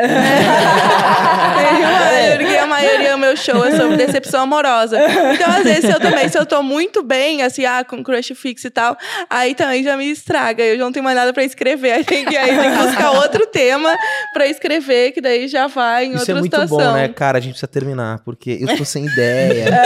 É, 2.14 2.36
Porque 2.36 2.56
a 2.56 2.66
maioria 2.66 3.12
do 3.12 3.18
meu 3.18 3.36
show 3.36 3.64
é 3.64 3.76
sobre 3.76 3.96
decepção 3.96 4.42
amorosa. 4.42 4.98
Então, 5.34 5.50
às 5.50 5.62
vezes, 5.64 5.84
eu 5.90 6.00
também, 6.00 6.28
se 6.28 6.38
eu 6.38 6.44
tô 6.46 6.62
muito 6.62 7.02
bem, 7.02 7.42
assim, 7.42 7.64
ah, 7.64 7.84
com 7.84 8.02
crush 8.02 8.32
fixo 8.34 8.66
e 8.66 8.70
tal, 8.70 8.96
aí 9.28 9.54
também 9.54 9.82
já 9.82 9.96
me 9.96 10.10
estraga. 10.10 10.62
Eu 10.62 10.76
já 10.76 10.84
não 10.84 10.92
tenho 10.92 11.04
mais 11.04 11.16
nada 11.16 11.32
pra 11.32 11.42
escrever. 11.44 11.92
Aí 11.92 12.04
tem 12.04 12.24
que, 12.24 12.36
aí 12.36 12.56
tem 12.58 12.70
que 12.72 12.78
buscar 12.84 13.10
outro 13.12 13.46
tema 13.46 13.96
pra 14.32 14.46
escrever, 14.46 15.12
que 15.12 15.20
daí 15.20 15.48
já 15.48 15.66
vai 15.66 16.06
em 16.06 16.10
Isso 16.10 16.18
outra 16.20 16.32
é 16.32 16.38
muito 16.38 16.44
situação. 16.56 16.78
bom, 16.78 16.92
né, 16.94 17.08
cara? 17.08 17.38
A 17.38 17.40
gente 17.40 17.52
precisa 17.52 17.68
terminar, 17.68 18.20
porque 18.24 18.58
eu 18.60 18.76
tô 18.76 18.84
sem 18.84 19.06
ideia. 19.06 19.66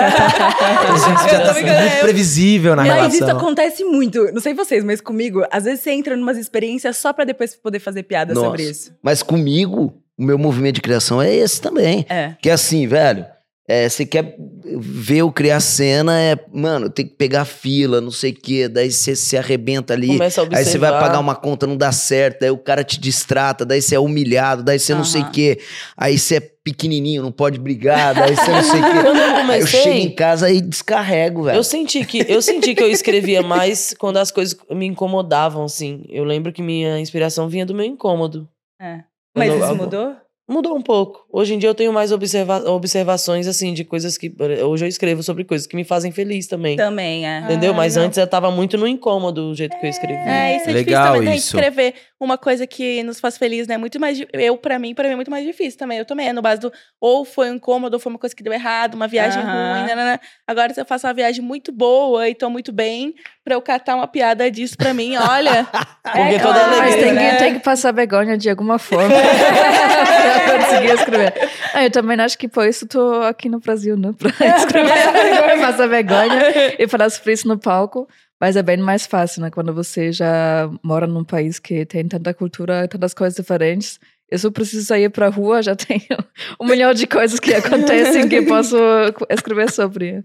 Eu 1.37 1.47
tô 1.47 1.55
ficando- 1.55 1.81
muito 1.81 2.01
previsível 2.01 2.75
na 2.77 2.83
Mas 2.85 2.95
relação. 2.95 3.19
isso 3.29 3.31
acontece 3.37 3.85
muito. 3.85 4.33
Não 4.33 4.41
sei 4.41 4.55
vocês, 4.55 4.83
mas 4.85 5.01
comigo, 5.01 5.45
às 5.51 5.65
vezes 5.65 5.81
você 5.81 5.91
entra 5.91 6.15
em 6.15 6.21
umas 6.21 6.37
experiências 6.39 6.97
só 6.97 7.13
pra 7.13 7.25
depois 7.25 7.55
poder 7.67 7.81
fazer 7.81 8.05
piada 8.05 8.33
Nossa. 8.33 8.47
sobre 8.47 8.63
isso. 8.63 8.95
Mas 9.03 9.23
comigo, 9.23 10.01
o 10.17 10.25
meu 10.25 10.39
movimento 10.39 10.77
de 10.77 10.81
criação 10.81 11.21
é 11.21 11.35
esse 11.35 11.61
também. 11.61 12.07
É. 12.09 12.37
Que 12.41 12.49
é 12.49 12.53
assim, 12.53 12.87
velho. 12.87 13.27
é, 13.69 13.89
você 13.89 14.07
quer 14.07 14.37
ver 14.79 15.19
eu 15.19 15.33
criar 15.33 15.59
cena, 15.59 16.21
é, 16.21 16.39
mano, 16.53 16.89
tem 16.89 17.05
que 17.07 17.15
pegar 17.15 17.45
fila, 17.45 18.01
não 18.01 18.13
sei 18.13 18.31
o 18.31 18.35
quê, 18.35 18.69
daí 18.69 18.93
você 18.93 19.17
se 19.17 19.37
arrebenta 19.37 19.93
ali. 19.93 20.17
Aí 20.53 20.65
você 20.65 20.79
vai 20.79 20.93
pagar 20.93 21.19
uma 21.19 21.35
conta, 21.35 21.67
não 21.67 21.77
dá 21.77 21.91
certo, 21.91 22.45
aí 22.45 22.51
o 22.51 22.59
cara 22.59 22.85
te 22.85 23.01
distrata, 23.01 23.65
daí 23.65 23.83
você 23.83 23.97
é 23.97 23.99
humilhado, 23.99 24.63
daí 24.63 24.79
você 24.79 24.95
não 24.95 25.05
sei 25.05 25.23
o 25.23 25.31
quê. 25.31 25.59
Aí 25.97 26.17
você 26.17 26.37
é 26.37 26.56
pequenininho, 26.71 27.23
não 27.23 27.31
pode 27.31 27.61
brigar, 27.61 28.13
daí 28.13 28.35
você 28.35 28.51
não 28.51 28.63
sei 28.65 28.81
o 28.81 28.83
quê. 28.83 28.91
Quando 29.03 29.17
eu 29.19 29.25
Aí 29.25 29.31
eu 29.31 29.37
comecei, 29.37 29.81
chego 29.83 29.97
em 29.99 30.11
casa 30.15 30.51
e 30.51 30.61
descarrego, 30.61 31.45
velho. 31.45 31.57
Eu 31.57 31.63
senti 31.63 32.05
que 32.05 32.25
eu 32.29 32.43
senti 32.43 32.75
que 32.75 32.83
eu 32.83 32.91
escrevia 32.91 33.41
mais 33.41 33.95
quando 33.97 34.17
as 34.17 34.33
coisas 34.33 34.57
me 34.71 34.87
incomodavam, 34.87 35.65
assim. 35.65 36.03
Eu 36.09 36.25
lembro 36.25 36.53
que 36.53 36.61
minha 36.61 36.99
inspiração 36.99 37.49
vinha 37.49 37.65
do 37.65 37.75
meu 37.75 37.87
incômodo. 37.87 38.49
é. 38.83 39.05
Mas 39.39 39.49
Eu 39.51 39.59
não- 39.59 39.65
isso 39.65 39.73
eu- 39.75 39.77
mudou? 39.77 40.17
Mudou 40.49 40.77
um 40.77 40.81
pouco. 40.81 41.27
Hoje 41.31 41.55
em 41.55 41.59
dia 41.59 41.69
eu 41.69 41.75
tenho 41.75 41.93
mais 41.93 42.13
observa 42.13 42.71
observações, 42.71 43.49
assim, 43.49 43.75
de 43.75 43.85
coisas 43.85 44.17
que. 44.17 44.33
Hoje 44.65 44.85
eu 44.85 44.89
escrevo 44.89 45.21
sobre 45.21 45.43
coisas 45.45 45.67
que 45.67 45.75
me 45.75 45.83
fazem 45.83 46.13
feliz 46.13 46.47
também. 46.47 46.77
Também, 46.77 47.27
é. 47.27 47.41
Entendeu? 47.41 47.73
Ah, 47.73 47.77
Mas 47.77 47.95
legal. 47.97 48.07
antes 48.07 48.17
eu 48.17 48.27
tava 48.29 48.49
muito 48.53 48.79
no 48.79 48.87
incômodo 48.87 49.51
o 49.51 49.55
jeito 49.57 49.77
que 49.77 49.85
eu 49.85 49.91
escrevia. 49.91 50.23
É, 50.25 50.57
isso 50.57 50.71
é 50.71 50.73
Legal 50.73 51.03
difícil 51.15 51.21
também, 51.25 51.37
isso. 51.37 51.57
Escrever 51.57 51.95
uma 52.19 52.39
coisa 52.39 52.67
que 52.67 53.03
nos 53.03 53.21
faz 53.21 53.37
feliz, 53.37 53.67
né? 53.67 53.77
Muito 53.77 54.01
mais. 54.01 54.19
Eu, 54.33 54.57
pra 54.57 54.79
mim, 54.79 54.95
pra 54.95 55.05
mim 55.07 55.13
é 55.13 55.17
muito 55.17 55.31
mais 55.31 55.45
difícil 55.45 55.79
também. 55.79 55.99
Eu 55.99 56.05
também, 56.05 56.29
é 56.29 56.33
no 56.33 56.41
base 56.41 56.61
do. 56.61 56.73
Ou 57.01 57.25
foi 57.25 57.51
um 57.51 57.55
incômodo, 57.57 57.97
ou 57.97 58.01
foi 58.01 58.11
uma 58.13 58.19
coisa 58.19 58.35
que 58.35 58.43
deu 58.43 58.53
errado, 58.53 58.95
uma 58.95 59.07
viagem 59.07 59.43
ruim, 59.43 59.87
né, 59.87 59.95
né, 59.95 60.05
né. 60.05 60.21
Agora, 60.47 60.73
se 60.73 60.81
eu 60.81 60.87
faço 60.87 61.07
uma 61.07 61.13
viagem 61.13 61.43
muito 61.45 61.71
boa 61.73 62.29
e 62.29 62.35
tô 62.35 62.49
muito 62.49 62.73
bem, 62.73 63.15
pra 63.45 63.55
eu 63.55 63.61
catar 63.63 63.95
uma 63.97 64.07
piada 64.09 64.51
disso 64.51 64.77
pra 64.77 64.95
mim, 64.95 65.17
olha. 65.17 65.67
Porque 66.03 66.19
É 66.19 66.39
toda 66.39 66.55
claro, 66.61 66.75
alegria, 66.83 67.03
tem 67.05 67.13
né? 67.13 67.31
que, 67.33 67.37
tem 67.39 67.55
que 67.55 67.61
passar 67.61 67.93
vergonha 67.93 68.39
de 68.39 68.49
alguma 68.49 68.79
forma 68.79 69.11
pra 69.13 70.59
conseguir 70.59 70.93
escrever. 70.95 71.35
Ah, 71.75 71.85
eu 71.85 71.91
também 71.91 72.19
acho 72.21 72.39
que 72.39 72.49
por 72.49 72.67
isso 72.67 72.87
tô 72.87 73.23
aqui 73.23 73.49
no 73.49 73.59
Brasil, 73.61 73.97
né? 73.97 74.13
Pra 74.17 74.31
escrever, 74.57 75.61
passar 75.61 75.87
vergonha 75.89 76.41
e 76.79 76.89
falar 76.89 77.11
sobre 77.11 77.33
isso 77.33 77.47
no 77.47 77.59
palco. 77.59 78.09
Mas 78.41 78.55
é 78.57 78.63
bem 78.63 78.77
mais 78.77 79.07
fácil, 79.07 79.41
né? 79.43 79.51
Quando 79.51 79.73
você 79.73 80.13
já 80.13 80.69
mora 80.83 81.07
num 81.07 81.25
país 81.25 81.59
que 81.59 81.87
tem 81.87 82.07
tanta 82.07 82.35
cultura, 82.35 82.87
tantas 82.89 83.15
coisas 83.15 83.37
diferentes. 83.37 83.99
Eu 84.31 84.39
só 84.39 84.51
preciso 84.51 84.85
sair 84.87 85.09
pra 85.09 85.29
rua, 85.29 85.63
já 85.63 85.75
tenho 85.77 86.03
um 86.61 86.67
milhão 86.67 86.93
de 86.93 87.07
coisas 87.07 87.39
que 87.41 87.55
acontecem 87.55 88.29
que 88.29 88.43
posso 88.43 88.77
escrever 89.31 89.71
sobre. 89.71 90.25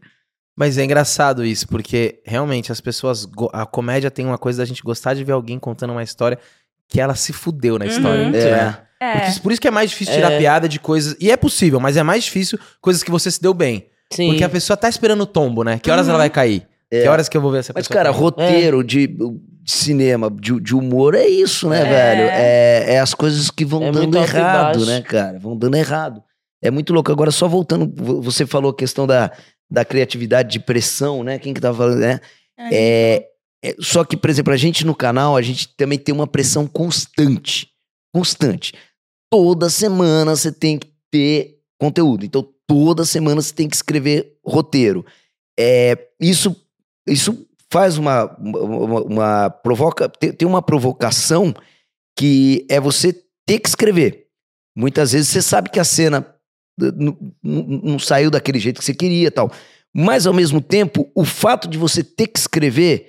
Mas 0.58 0.78
é 0.78 0.84
engraçado 0.84 1.46
isso, 1.46 1.68
porque 1.68 2.20
realmente 2.26 2.72
as 2.72 2.82
pessoas. 2.82 3.28
A 3.54 3.66
comédia 3.66 4.12
tem 4.12 4.26
uma 4.26 4.38
coisa 4.38 4.62
da 4.62 4.66
gente 4.66 4.82
gostar 4.84 5.14
de 5.14 5.24
ver 5.24 5.32
alguém 5.32 5.58
contando 5.58 5.92
uma 5.92 6.04
história 6.04 6.38
que 6.90 7.00
ela 7.00 7.16
se 7.16 7.32
fudeu 7.32 7.80
na 7.80 7.86
história. 7.86 8.24
Uhum. 8.26 8.32
né? 8.32 8.78
É. 9.00 9.12
Porque 9.14 9.30
isso- 9.30 9.42
por 9.42 9.52
isso 9.54 9.62
que 9.62 9.68
é 9.68 9.72
mais 9.72 9.90
difícil 9.90 10.14
tirar 10.14 10.32
É. 10.34 10.38
piada 10.38 10.68
de 10.68 10.80
coisas. 10.80 11.16
E 11.20 11.32
é 11.32 11.38
possível, 11.38 11.80
mas 11.80 11.96
é 11.96 12.04
mais 12.04 12.24
difícil 12.26 12.60
coisas 12.82 13.02
que 13.02 13.10
você 13.10 13.32
se 13.32 13.42
deu 13.42 13.54
bem. 13.54 13.88
Sim. 14.12 14.28
Porque 14.28 14.44
a 14.44 14.50
pessoa 14.50 14.76
tá 14.76 14.90
esperando 14.90 15.22
o 15.22 15.26
tombo, 15.26 15.64
né? 15.64 15.80
Que 15.80 15.90
horas 15.90 16.06
Uhum. 16.08 16.12
ela 16.12 16.20
vai 16.20 16.30
cair? 16.30 16.68
É. 16.92 17.04
Que 17.04 17.08
horas 17.08 17.30
que 17.30 17.38
eu 17.38 17.42
vou 17.42 17.52
ver 17.52 17.60
essa 17.60 17.72
Mas, 17.74 17.88
cara, 17.88 18.10
roteiro 18.12 18.84
de, 18.84 19.08
de 19.08 19.40
cinema, 19.66 20.30
de, 20.30 20.60
de 20.60 20.76
humor 20.76 21.16
é 21.16 21.26
isso, 21.28 21.70
né, 21.70 21.82
É. 21.82 21.86
velho? 21.86 22.22
É, 22.30 22.94
é 22.96 23.00
as 23.00 23.14
coisas 23.14 23.50
que 23.50 23.64
vão 23.64 23.84
É 23.86 23.92
dando 23.92 24.18
errado, 24.18 24.86
né, 24.86 25.02
cara? 25.02 25.40
Vão 25.40 25.56
dando 25.58 25.76
errado. 25.78 26.22
É 26.62 26.70
muito 26.70 26.94
louco. 26.94 27.12
Agora, 27.12 27.32
só 27.32 27.48
voltando, 27.48 27.92
vo- 27.96 28.22
você 28.22 28.46
falou 28.46 28.72
a 28.72 28.76
questão 28.76 29.08
da, 29.08 29.32
da 29.70 29.86
criatividade 29.86 30.52
de 30.52 30.60
pressão, 30.60 31.24
né? 31.24 31.40
Quem 31.40 31.54
que 31.54 31.62
tava 31.62 31.78
falando, 31.78 32.00
né? 32.00 32.20
É, 32.72 33.26
é, 33.64 33.76
só 33.80 34.04
que, 34.04 34.18
por 34.18 34.30
exemplo, 34.30 34.54
a 34.54 34.58
gente 34.58 34.86
no 34.86 34.94
canal, 34.94 35.36
a 35.38 35.42
gente 35.42 35.70
também 35.76 35.98
tem 35.98 36.14
uma 36.14 36.28
pressão 36.28 36.68
constante. 36.68 37.68
Constante. 38.14 38.74
Toda 39.32 39.70
semana 39.70 40.36
você 40.36 40.52
tem 40.52 40.78
que 40.78 40.92
ter 41.10 41.56
conteúdo. 41.80 42.26
Então, 42.26 42.46
toda 42.68 43.06
semana 43.06 43.42
você 43.42 43.54
tem 43.54 43.70
que 43.70 43.76
escrever 43.76 44.34
roteiro. 44.46 45.06
É, 45.60 45.98
isso, 46.20 46.56
isso 47.12 47.46
faz 47.70 47.98
uma, 47.98 48.26
uma, 48.38 49.02
uma 49.02 49.50
provoca 49.50 50.10
tem, 50.10 50.48
uma 50.48 50.62
provocação 50.62 51.54
que 52.18 52.66
é 52.70 52.80
você 52.80 53.14
ter 53.46 53.60
que 53.60 53.70
escrever. 53.70 54.28
Muitas 54.76 55.12
vezes 55.14 55.30
você 55.30 55.42
sabe 55.42 55.70
que 55.70 55.80
a 55.80 55.84
cena 55.84 56.26
eh, 56.82 56.92
não, 57.44 57.98
saiu 57.98 58.30
daquele 58.30 58.60
jeito 58.60 58.80
que 58.80 58.86
você 58.86 58.94
queria 58.94 59.32
tal. 59.32 59.52
Mas, 59.94 60.26
ao 60.26 60.34
mesmo 60.34 60.62
tempo, 60.62 61.10
o 61.14 61.26
fato 61.26 61.68
de 61.68 61.78
você 61.78 62.04
ter 62.04 62.28
que 62.28 62.40
escrever 62.40 63.08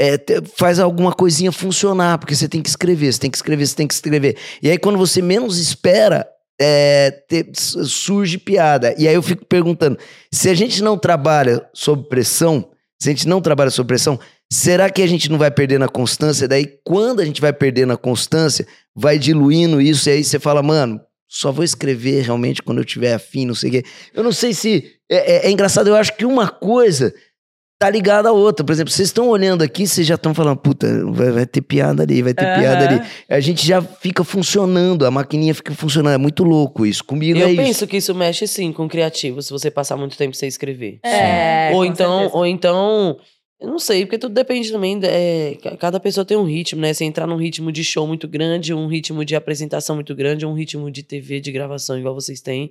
é, 0.00 0.16
faz 0.56 0.78
alguma 0.78 1.12
coisinha 1.12 1.52
funcionar, 1.52 2.18
porque 2.18 2.34
você 2.34 2.48
tem 2.48 2.62
que 2.62 2.68
escrever, 2.68 3.12
você 3.12 3.20
tem 3.20 3.30
que 3.30 3.36
escrever, 3.36 3.66
você 3.66 3.76
tem 3.76 3.86
que 3.86 3.94
escrever. 3.94 4.38
E 4.62 4.70
aí, 4.70 4.78
quando 4.78 4.96
você 4.96 5.20
menos 5.20 5.58
espera, 5.58 6.26
é, 6.60 7.22
surge 7.52 8.38
piada. 8.38 8.94
E 8.96 9.06
aí 9.06 9.14
eu 9.14 9.22
fico 9.22 9.44
perguntando: 9.44 9.98
se 10.32 10.48
a 10.48 10.54
gente 10.54 10.82
não 10.82 10.96
trabalha 10.96 11.68
sob 11.74 12.08
pressão, 12.08 12.71
se 13.02 13.08
a 13.08 13.12
gente 13.12 13.26
não 13.26 13.40
trabalha 13.40 13.68
sob 13.68 13.88
pressão, 13.88 14.16
será 14.48 14.88
que 14.88 15.02
a 15.02 15.06
gente 15.08 15.28
não 15.28 15.36
vai 15.36 15.50
perder 15.50 15.76
na 15.76 15.88
constância? 15.88 16.46
Daí, 16.46 16.78
quando 16.84 17.18
a 17.18 17.24
gente 17.24 17.40
vai 17.40 17.52
perder 17.52 17.84
na 17.84 17.96
constância, 17.96 18.64
vai 18.94 19.18
diluindo 19.18 19.80
isso, 19.80 20.08
e 20.08 20.12
aí 20.12 20.22
você 20.22 20.38
fala, 20.38 20.62
mano, 20.62 21.00
só 21.28 21.50
vou 21.50 21.64
escrever 21.64 22.22
realmente 22.22 22.62
quando 22.62 22.78
eu 22.78 22.84
tiver 22.84 23.12
afim, 23.14 23.44
não 23.44 23.56
sei 23.56 23.70
o 23.70 23.72
quê. 23.72 23.84
Eu 24.14 24.22
não 24.22 24.30
sei 24.30 24.54
se. 24.54 24.84
É, 25.10 25.46
é- 25.46 25.46
é 25.48 25.50
engraçado, 25.50 25.88
eu 25.88 25.96
acho 25.96 26.16
que 26.16 26.24
uma 26.24 26.46
coisa 26.48 27.12
tá 27.84 27.90
ligada 27.90 28.28
à 28.28 28.32
outra. 28.32 28.64
Por 28.64 28.72
exemplo, 28.72 28.92
vocês 28.92 29.08
estão 29.08 29.28
olhando 29.28 29.62
aqui, 29.62 29.86
vocês 29.86 30.06
já 30.06 30.14
estão 30.14 30.32
falando, 30.32 30.56
puta, 30.58 30.86
vai, 31.10 31.30
vai 31.30 31.46
ter 31.46 31.60
piada 31.62 32.02
ali, 32.02 32.22
vai 32.22 32.32
ter 32.34 32.44
piada 32.44 32.84
Aham. 32.86 32.94
ali. 33.00 33.02
A 33.28 33.40
gente 33.40 33.66
já 33.66 33.80
fica 33.82 34.22
funcionando, 34.24 35.04
a 35.04 35.10
maquininha 35.10 35.54
fica 35.54 35.74
funcionando. 35.74 36.14
É 36.14 36.18
muito 36.18 36.44
louco 36.44 36.86
isso. 36.86 37.02
Comigo 37.04 37.38
Eu 37.38 37.48
é 37.48 37.54
penso 37.56 37.70
isso. 37.70 37.86
que 37.86 37.96
isso 37.96 38.14
mexe 38.14 38.46
sim 38.46 38.72
com 38.72 38.84
o 38.84 38.88
criativo, 38.88 39.42
se 39.42 39.50
você 39.50 39.70
passar 39.70 39.96
muito 39.96 40.16
tempo 40.16 40.36
sem 40.36 40.48
escrever. 40.48 40.98
É, 41.04 41.70
ou 41.72 41.78
com 41.78 41.84
então, 41.84 42.12
certeza. 42.18 42.36
ou 42.38 42.46
então, 42.46 43.16
eu 43.60 43.68
não 43.68 43.78
sei, 43.78 44.04
porque 44.04 44.18
tudo 44.18 44.32
depende 44.34 44.70
também. 44.72 44.98
É, 45.02 45.56
ca- 45.62 45.76
cada 45.76 46.00
pessoa 46.00 46.24
tem 46.24 46.36
um 46.36 46.44
ritmo, 46.44 46.80
né? 46.80 46.92
Você 46.92 47.04
entrar 47.04 47.26
num 47.26 47.36
ritmo 47.36 47.70
de 47.72 47.82
show 47.84 48.06
muito 48.06 48.26
grande, 48.28 48.72
um 48.74 48.86
ritmo 48.86 49.24
de 49.24 49.34
apresentação 49.36 49.94
muito 49.96 50.14
grande, 50.14 50.44
um 50.46 50.54
ritmo 50.54 50.90
de 50.90 51.02
TV, 51.02 51.40
de 51.40 51.50
gravação 51.52 51.98
igual 51.98 52.14
vocês 52.14 52.40
têm. 52.40 52.70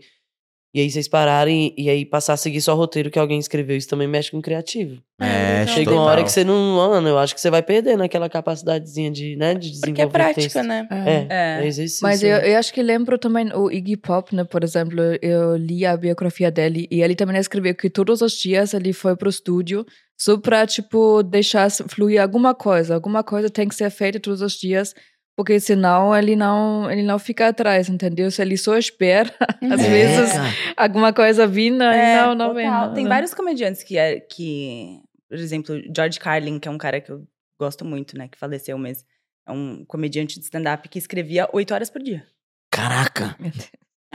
E 0.74 0.80
aí 0.80 0.90
vocês 0.90 1.06
pararem 1.08 1.74
e 1.78 1.90
aí 1.90 2.06
passar 2.06 2.32
a 2.34 2.38
seguir 2.38 2.62
só 2.62 2.74
o 2.74 2.78
roteiro 2.78 3.12
que 3.12 3.20
alguém 3.20 3.38
escreveu. 3.38 3.76
Isso 3.76 3.90
também 3.90 4.08
mexe 4.08 4.32
com 4.32 4.38
o 4.38 4.42
criativo. 4.42 5.02
É, 5.20 5.64
então, 5.64 5.74
Chega 5.76 5.92
uma 5.92 5.98
total. 5.98 6.12
hora 6.14 6.24
que 6.24 6.32
você 6.32 6.44
não. 6.46 6.78
Mano, 6.78 7.10
eu 7.10 7.18
acho 7.18 7.36
que 7.36 7.42
você 7.42 7.50
vai 7.50 7.62
perdendo 7.62 8.02
aquela 8.04 8.30
capacidadezinha 8.30 9.12
de, 9.12 9.36
né, 9.36 9.54
de 9.54 9.70
desenvolver 9.70 9.82
Porque 9.92 10.02
é 10.02 10.08
prática, 10.08 10.42
texto. 10.42 10.64
né? 10.64 10.88
É, 10.90 11.28
É. 11.60 11.64
é 11.64 11.68
exercício. 11.68 12.04
Mas 12.04 12.24
eu, 12.24 12.38
eu 12.38 12.58
acho 12.58 12.74
que 12.74 12.82
lembro 12.82 13.18
também 13.18 13.52
o 13.54 13.70
Iggy 13.70 13.98
Pop, 13.98 14.34
né? 14.34 14.46
Por 14.46 14.64
exemplo, 14.64 14.98
eu 15.22 15.58
li 15.58 15.86
a 15.86 15.98
biografia 15.98 16.50
dele 16.50 16.88
e 16.90 17.02
ele 17.02 17.16
também 17.16 17.38
escreveu 17.38 17.76
que 17.76 17.90
todos 17.90 18.22
os 18.22 18.32
dias 18.34 18.74
ele 18.74 18.94
foi 18.94 19.16
pro 19.18 19.30
estúdio 19.30 19.86
só 20.18 20.38
pra, 20.38 20.66
tipo, 20.66 21.22
deixar 21.22 21.70
fluir 21.70 22.22
alguma 22.22 22.56
coisa. 22.56 22.96
Alguma 22.96 23.24
coisa 23.24 23.50
tem 23.50 23.68
que 23.68 23.76
ser 23.76 23.90
feita 23.90 24.20
todos 24.22 24.42
os 24.42 24.54
dias, 24.54 24.94
porque 25.36 25.60
senão 25.60 26.16
ele 26.16 26.36
não, 26.36 26.90
ele 26.92 27.04
não 27.04 27.18
fica 27.20 27.48
atrás, 27.48 27.90
entendeu? 27.90 28.30
Se 28.32 28.42
ele 28.42 28.58
só 28.58 28.78
espera, 28.78 29.34
às 29.72 29.82
É, 29.82 29.90
vezes 29.90 30.32
alguma 30.78 31.12
coisa 31.14 31.48
vinda 31.48 31.94
É, 31.96 32.14
e 32.14 32.18
não, 32.26 32.36
não 32.36 32.54
vem. 32.54 32.68
Tem 32.94 33.08
vários 33.08 33.34
comediantes 33.34 33.84
que, 33.84 33.98
é, 33.98 34.20
que, 34.20 35.00
por 35.30 35.38
exemplo, 35.38 35.76
George 35.96 36.20
Carlin, 36.20 36.60
que 36.60 36.68
é 36.68 36.72
um 36.72 36.78
cara 36.78 37.00
que 37.02 37.12
eu 37.12 37.24
gosto 37.60 37.84
muito, 37.86 38.18
né? 38.18 38.28
Que 38.28 38.38
faleceu, 38.38 38.78
mas 38.78 39.06
é 39.48 39.52
um 39.52 39.84
comediante 39.86 40.38
de 40.40 40.46
stand-up 40.46 40.88
que 40.90 41.00
escrevia 41.00 41.48
oito 41.54 41.74
horas 41.74 41.90
por 41.90 42.02
dia. 42.02 42.24
Caraca. 42.72 43.36
Ele 43.40 43.52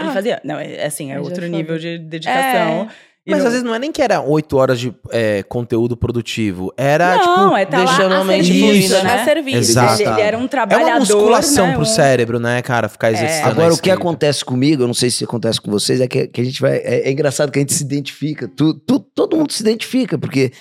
Ah. 0.08 0.12
fazia. 0.12 0.40
Não, 0.44 0.58
é 0.58 0.84
assim, 0.84 1.10
é 1.10 1.16
Aí 1.16 1.22
já 1.22 1.28
outro 1.28 1.44
é 1.44 1.48
nível 1.48 1.78
de 1.78 1.98
dedicação. 1.98 2.84
E 2.84 2.88
Mas 3.28 3.38
não- 3.40 3.46
às 3.46 3.52
vezes 3.52 3.64
não 3.66 3.74
é 3.74 3.78
nem 3.78 3.90
que 3.90 4.00
era 4.00 4.20
oito 4.20 4.56
horas 4.56 4.78
de 4.78 4.94
é, 5.10 5.42
conteúdo 5.42 5.96
produtivo. 5.96 6.72
Era, 6.76 7.16
não, 7.16 7.44
tipo. 7.48 7.56
é 7.56 7.64
tá 7.66 7.78
deixando 7.84 8.10
lá 8.10 8.20
a 8.20 8.24
mente 8.24 8.44
serviço, 8.46 8.66
fluida, 8.88 9.02
né? 9.02 9.14
A 9.14 9.24
serviço. 9.24 9.56
Exato. 9.58 10.02
Ele, 10.02 10.10
ele 10.10 10.20
era 10.20 10.38
um 10.38 10.44
É 10.44 10.48
trabalhador, 10.48 10.90
uma 10.90 10.98
musculação 11.00 11.66
né? 11.66 11.72
pro 11.74 11.82
um- 11.82 11.86
cérebro, 11.86 12.38
né, 12.38 12.62
cara? 12.62 12.88
Ficar 12.88 13.10
exercitando. 13.12 13.50
Agora, 13.50 13.70
a 13.70 13.74
o 13.74 13.78
que 13.78 13.90
acontece 13.90 14.44
comigo, 14.44 14.82
eu 14.82 14.86
não 14.86 14.94
sei 14.94 15.10
se 15.10 15.24
acontece 15.24 15.60
com 15.60 15.70
vocês, 15.70 16.00
é 16.00 16.06
que, 16.06 16.28
que 16.28 16.40
a 16.40 16.44
gente 16.44 16.60
vai. 16.60 16.76
É, 16.76 17.08
é 17.08 17.10
engraçado 17.10 17.50
que 17.50 17.58
a 17.58 17.62
gente 17.62 17.74
se 17.74 17.82
identifica. 17.82 18.46
Tu, 18.48 18.74
tu- 18.74 19.00
todo 19.00 19.36
mundo 19.36 19.52
se 19.52 19.62
identifica, 19.62 20.16
porque 20.16 20.52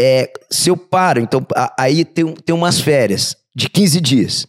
é, 0.00 0.30
se 0.50 0.70
eu 0.70 0.76
paro, 0.76 1.20
então 1.20 1.44
a- 1.54 1.74
aí 1.78 2.04
tem, 2.04 2.24
um- 2.24 2.34
tem 2.34 2.54
umas 2.54 2.80
férias 2.80 3.36
de 3.54 3.68
15 3.68 4.00
dias. 4.00 4.46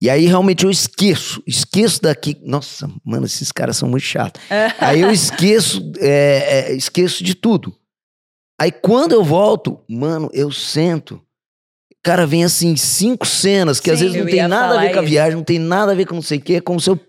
E 0.00 0.10
aí 0.10 0.26
realmente 0.26 0.64
eu 0.64 0.70
esqueço, 0.70 1.42
esqueço 1.46 2.02
daqui. 2.02 2.36
Nossa, 2.42 2.88
mano, 3.04 3.24
esses 3.24 3.50
caras 3.50 3.76
são 3.76 3.88
muito 3.88 4.02
chatos. 4.02 4.42
Aí 4.78 5.00
eu 5.00 5.10
esqueço, 5.10 5.90
é, 5.98 6.68
é, 6.70 6.72
esqueço 6.74 7.24
de 7.24 7.34
tudo. 7.34 7.74
Aí 8.60 8.70
quando 8.70 9.12
eu 9.12 9.24
volto, 9.24 9.80
mano, 9.88 10.30
eu 10.32 10.52
sento. 10.52 11.20
Cara, 12.02 12.26
vem 12.26 12.44
assim, 12.44 12.76
cinco 12.76 13.26
cenas 13.26 13.80
que 13.80 13.90
às 13.90 13.98
Sim, 13.98 14.04
vezes 14.04 14.20
não 14.20 14.30
tem 14.30 14.46
nada 14.46 14.78
a 14.78 14.80
ver 14.80 14.92
com 14.92 14.98
a 15.00 15.02
isso. 15.02 15.10
viagem, 15.10 15.36
não 15.36 15.42
tem 15.42 15.58
nada 15.58 15.92
a 15.92 15.94
ver 15.94 16.04
com 16.06 16.14
não 16.14 16.22
sei 16.22 16.38
o 16.38 16.40
quê, 16.40 16.54
é 16.54 16.60
como 16.60 16.78
se 16.78 16.90
eu. 16.90 17.00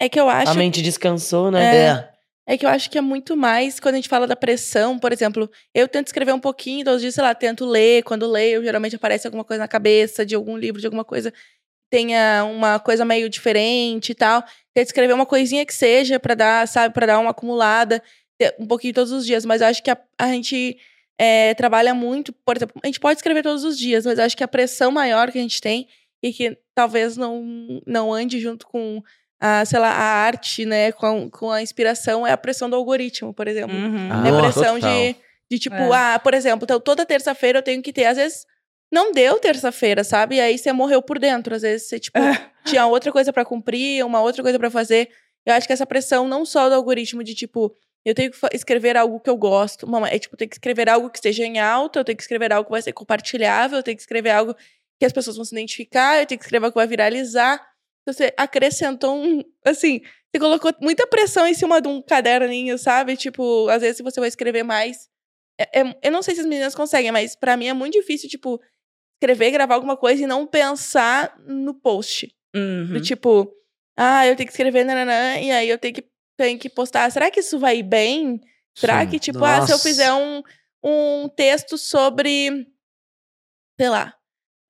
É 0.00 0.08
que 0.08 0.18
eu 0.18 0.28
acho 0.28 0.50
A 0.50 0.54
mente 0.54 0.82
descansou, 0.82 1.50
né? 1.50 1.76
É. 1.76 2.12
É 2.44 2.58
que 2.58 2.66
eu 2.66 2.70
acho 2.70 2.90
que 2.90 2.98
é 2.98 3.00
muito 3.00 3.36
mais 3.36 3.78
quando 3.78 3.94
a 3.94 3.98
gente 3.98 4.08
fala 4.08 4.26
da 4.26 4.34
pressão, 4.34 4.98
por 4.98 5.12
exemplo, 5.12 5.48
eu 5.72 5.86
tento 5.86 6.08
escrever 6.08 6.34
um 6.34 6.40
pouquinho, 6.40 6.84
todos 6.84 6.96
os 6.96 7.02
dias, 7.02 7.14
sei 7.14 7.22
lá, 7.22 7.32
tento 7.36 7.64
ler, 7.64 8.02
quando 8.02 8.26
leio, 8.26 8.64
geralmente 8.64 8.96
aparece 8.96 9.28
alguma 9.28 9.44
coisa 9.44 9.62
na 9.62 9.68
cabeça, 9.68 10.26
de 10.26 10.34
algum 10.34 10.56
livro, 10.56 10.80
de 10.80 10.86
alguma 10.88 11.04
coisa, 11.04 11.32
tenha 11.92 12.42
uma 12.46 12.78
coisa 12.78 13.04
meio 13.04 13.28
diferente 13.28 14.12
e 14.12 14.14
tal. 14.14 14.42
Tento 14.72 14.86
escrever 14.86 15.12
uma 15.12 15.26
coisinha 15.26 15.66
que 15.66 15.74
seja 15.74 16.18
pra 16.18 16.34
dar, 16.34 16.66
sabe, 16.66 16.94
pra 16.94 17.04
dar 17.04 17.18
uma 17.18 17.32
acumulada, 17.32 18.02
um 18.58 18.66
pouquinho 18.66 18.94
todos 18.94 19.12
os 19.12 19.26
dias, 19.26 19.44
mas 19.44 19.60
eu 19.60 19.66
acho 19.66 19.82
que 19.82 19.90
a, 19.90 19.98
a 20.18 20.28
gente 20.28 20.78
é, 21.18 21.52
trabalha 21.52 21.92
muito, 21.92 22.32
por 22.32 22.56
exemplo, 22.56 22.80
a 22.82 22.86
gente 22.86 22.98
pode 22.98 23.18
escrever 23.18 23.42
todos 23.42 23.62
os 23.62 23.76
dias, 23.76 24.06
mas 24.06 24.18
eu 24.18 24.24
acho 24.24 24.34
que 24.34 24.42
a 24.42 24.48
pressão 24.48 24.90
maior 24.90 25.30
que 25.30 25.38
a 25.38 25.42
gente 25.42 25.60
tem 25.60 25.86
e 26.22 26.32
que 26.32 26.56
talvez 26.74 27.18
não, 27.18 27.44
não 27.86 28.10
ande 28.10 28.40
junto 28.40 28.66
com 28.66 29.02
a, 29.38 29.62
sei 29.66 29.78
lá, 29.78 29.90
a 29.90 30.02
arte, 30.24 30.64
né, 30.64 30.92
com, 30.92 31.28
com 31.28 31.50
a 31.50 31.60
inspiração, 31.60 32.26
é 32.26 32.32
a 32.32 32.38
pressão 32.38 32.70
do 32.70 32.76
algoritmo, 32.76 33.34
por 33.34 33.46
exemplo. 33.46 33.76
Uhum. 33.76 34.08
Ah, 34.10 34.26
é 34.26 34.30
a 34.30 34.40
pressão 34.40 34.80
total. 34.80 34.96
de, 34.96 35.16
de 35.50 35.58
tipo, 35.58 35.76
É. 35.76 36.14
ah, 36.14 36.18
por 36.18 36.32
exemplo, 36.32 36.64
então 36.64 36.80
toda 36.80 37.04
terça-feira 37.04 37.58
eu 37.58 37.62
tenho 37.62 37.82
que 37.82 37.92
ter, 37.92 38.06
às 38.06 38.16
vezes 38.16 38.46
não 38.92 39.10
deu 39.12 39.38
terça-feira, 39.38 40.04
sabe? 40.04 40.36
E 40.36 40.40
aí 40.40 40.58
você 40.58 40.72
morreu 40.72 41.00
por 41.02 41.18
dentro, 41.18 41.54
às 41.54 41.62
vezes 41.62 41.88
você, 41.88 41.98
tipo, 41.98 42.18
tinha 42.66 42.86
outra 42.86 43.10
coisa 43.10 43.32
pra 43.32 43.44
cumprir, 43.44 44.04
uma 44.04 44.20
outra 44.20 44.42
coisa 44.42 44.58
pra 44.58 44.70
fazer. 44.70 45.08
Eu 45.46 45.54
acho 45.54 45.66
que 45.66 45.72
essa 45.72 45.86
pressão 45.86 46.28
não 46.28 46.44
só 46.44 46.68
do 46.68 46.74
algoritmo 46.74 47.24
de 47.24 47.34
tipo, 47.34 47.74
eu 48.04 48.14
tenho 48.14 48.30
que 48.30 48.38
escrever 48.52 48.96
algo 48.96 49.18
que 49.18 49.30
eu 49.30 49.36
gosto, 49.36 49.88
mamãe, 49.88 50.12
é 50.12 50.18
tipo, 50.18 50.36
tenho 50.36 50.48
que 50.48 50.56
escrever 50.56 50.88
algo 50.88 51.08
que 51.10 51.18
esteja 51.18 51.44
em 51.44 51.58
alta, 51.58 51.98
eu 52.00 52.04
tenho 52.04 52.16
que 52.16 52.22
escrever 52.22 52.52
algo 52.52 52.66
que 52.66 52.72
vai 52.72 52.82
ser 52.82 52.92
compartilhável, 52.92 53.78
eu 53.78 53.82
tenho 53.82 53.96
que 53.96 54.02
escrever 54.02 54.30
algo 54.30 54.54
que 55.00 55.06
as 55.06 55.12
pessoas 55.12 55.36
vão 55.36 55.44
se 55.44 55.54
identificar, 55.54 56.20
eu 56.20 56.26
tenho 56.26 56.38
que 56.38 56.44
escrever 56.44 56.66
algo 56.66 56.72
que 56.72 56.78
vai 56.78 56.86
viralizar. 56.86 57.54
Então, 58.02 58.12
Você 58.14 58.32
acrescentou 58.36 59.16
um, 59.16 59.42
assim, 59.64 60.00
você 60.30 60.38
colocou 60.38 60.72
muita 60.80 61.06
pressão 61.06 61.46
em 61.46 61.54
cima 61.54 61.80
de 61.80 61.88
um 61.88 62.00
caderninho, 62.02 62.76
sabe? 62.78 63.16
Tipo, 63.16 63.68
às 63.68 63.80
vezes 63.82 64.00
você 64.00 64.20
vai 64.20 64.28
escrever 64.28 64.62
mais, 64.62 65.08
é- 65.58 65.80
é- 65.80 65.98
eu 66.02 66.10
não 66.12 66.22
sei 66.22 66.34
se 66.34 66.40
as 66.40 66.46
meninas 66.46 66.74
conseguem, 66.74 67.10
mas 67.12 67.34
pra 67.36 67.56
mim 67.56 67.66
é 67.68 67.72
muito 67.72 67.94
difícil, 67.94 68.28
tipo, 68.28 68.60
escrever, 69.22 69.52
gravar 69.52 69.76
alguma 69.76 69.96
coisa 69.96 70.22
e 70.22 70.26
não 70.26 70.46
pensar 70.46 71.36
no 71.46 71.72
post. 71.72 72.34
Uhum. 72.54 72.92
Do 72.92 73.00
tipo, 73.00 73.50
ah, 73.96 74.26
eu 74.26 74.34
tenho 74.34 74.48
que 74.48 74.52
escrever, 74.52 74.84
nananã, 74.84 75.38
e 75.38 75.50
aí 75.52 75.68
eu 75.68 75.78
tenho 75.78 75.94
que, 75.94 76.04
tenho 76.36 76.58
que 76.58 76.68
postar. 76.68 77.10
Será 77.10 77.30
que 77.30 77.40
isso 77.40 77.58
vai 77.58 77.82
bem? 77.82 78.40
Será 78.76 79.02
Sim. 79.02 79.10
que, 79.10 79.18
tipo, 79.18 79.44
ah, 79.44 79.62
se 79.62 79.72
eu 79.72 79.76
Nossa. 79.76 79.88
fizer 79.88 80.12
um, 80.12 80.42
um 80.82 81.28
texto 81.28 81.78
sobre, 81.78 82.66
sei 83.78 83.88
lá, 83.88 84.12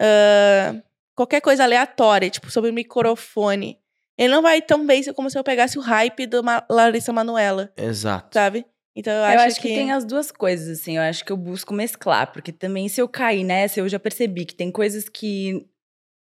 ah, 0.01 0.75
qualquer 1.15 1.41
coisa 1.41 1.65
aleatória, 1.65 2.29
tipo, 2.29 2.51
sobre 2.51 2.71
microfone, 2.73 3.79
ele 4.19 4.33
não 4.33 4.43
vai 4.43 4.61
tão 4.61 4.87
bem 4.87 5.03
como 5.15 5.31
se 5.31 5.39
eu 5.39 5.43
pegasse 5.43 5.79
o 5.79 5.83
hype 5.83 6.27
da 6.27 6.65
Larissa 6.69 7.13
Manoela, 7.13 7.73
Exato. 7.77 8.35
sabe? 8.35 8.67
Então 8.95 9.13
eu 9.13 9.21
Eu 9.21 9.25
acho, 9.25 9.47
acho 9.47 9.61
que... 9.61 9.69
tem 9.69 9.91
as 9.91 10.05
duas 10.05 10.31
coisas, 10.31 10.81
assim. 10.81 10.97
Eu 10.97 11.03
acho 11.03 11.25
que 11.25 11.33
eu 11.33 11.37
busco 11.37 11.73
mesclar, 11.73 12.33
porque 12.33 12.53
também 12.53 12.89
se 12.89 13.01
eu 13.01 13.09
cair 13.09 13.45
nessa, 13.45 13.81
eu 13.81 13.89
já 13.89 13.99
percebi 13.99 14.45
que 14.45 14.55
tem 14.55 14.71
coisas 14.71 15.09
que 15.09 15.67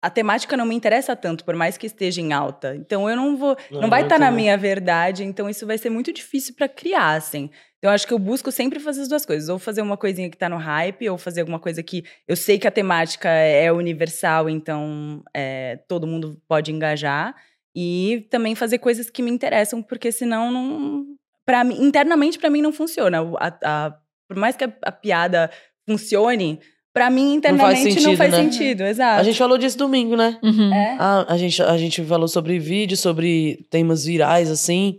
a 0.00 0.08
temática 0.08 0.56
não 0.56 0.64
me 0.64 0.74
interessa 0.74 1.16
tanto, 1.16 1.44
por 1.44 1.56
mais 1.56 1.76
que 1.76 1.86
esteja 1.86 2.20
em 2.20 2.32
alta. 2.32 2.76
Então 2.76 3.08
eu 3.10 3.16
não 3.16 3.36
vou, 3.36 3.56
não, 3.70 3.88
vai 3.88 4.00
muito, 4.00 4.04
estar 4.04 4.18
na 4.18 4.30
né? 4.30 4.36
minha 4.36 4.56
verdade, 4.56 5.24
então 5.24 5.50
isso 5.50 5.66
vai 5.66 5.76
ser 5.76 5.90
muito 5.90 6.12
difícil 6.12 6.54
pra 6.54 6.68
criar, 6.68 7.14
assim. 7.14 7.50
Então 7.78 7.90
eu 7.90 7.94
acho 7.94 8.06
que 8.06 8.12
eu 8.12 8.18
busco 8.18 8.52
sempre 8.52 8.78
fazer 8.78 9.02
as 9.02 9.08
duas 9.08 9.26
coisas, 9.26 9.48
ou 9.48 9.58
fazer 9.58 9.82
uma 9.82 9.96
coisinha 9.96 10.30
que 10.30 10.36
tá 10.36 10.48
no 10.48 10.56
hype, 10.56 11.08
ou 11.08 11.18
fazer 11.18 11.40
alguma 11.40 11.58
coisa 11.58 11.82
que 11.82 12.04
eu 12.28 12.36
sei 12.36 12.58
que 12.58 12.68
a 12.68 12.70
temática 12.70 13.28
é 13.28 13.72
universal, 13.72 14.48
então 14.48 15.22
é, 15.34 15.78
todo 15.88 16.06
mundo 16.06 16.40
pode 16.46 16.72
engajar. 16.72 17.34
E 17.74 18.26
também 18.30 18.54
fazer 18.54 18.78
coisas 18.78 19.10
que 19.10 19.22
me 19.22 19.30
interessam, 19.30 19.82
porque 19.82 20.10
senão 20.10 20.50
não. 20.50 21.06
Pra 21.48 21.64
mim, 21.64 21.76
internamente, 21.80 22.38
pra 22.38 22.50
mim, 22.50 22.60
não 22.60 22.72
funciona. 22.74 23.20
A- 23.38 23.58
a- 23.64 23.94
por 24.28 24.36
mais 24.36 24.54
que 24.54 24.64
a, 24.64 24.72
a 24.82 24.92
piada 24.92 25.50
funcione, 25.88 26.60
pra 26.92 27.08
mim, 27.08 27.32
internamente 27.32 27.86
não 27.86 27.92
sentido, 28.02 28.16
faz 28.18 28.30
né? 28.32 28.36
sentido. 28.42 28.82
Exato. 28.82 29.20
A 29.20 29.22
gente 29.22 29.38
falou 29.38 29.56
disso 29.56 29.78
domingo, 29.78 30.14
né? 30.14 30.38
Uhum. 30.42 30.74
É. 30.74 30.96
Ah, 31.00 31.24
a 31.26 31.38
gente, 31.38 31.62
a 31.62 31.78
gente 31.78 32.04
falou 32.04 32.28
sobre 32.28 32.58
vídeo, 32.58 32.98
sobre 32.98 33.66
temas 33.70 34.04
virais, 34.04 34.50
assim. 34.50 34.98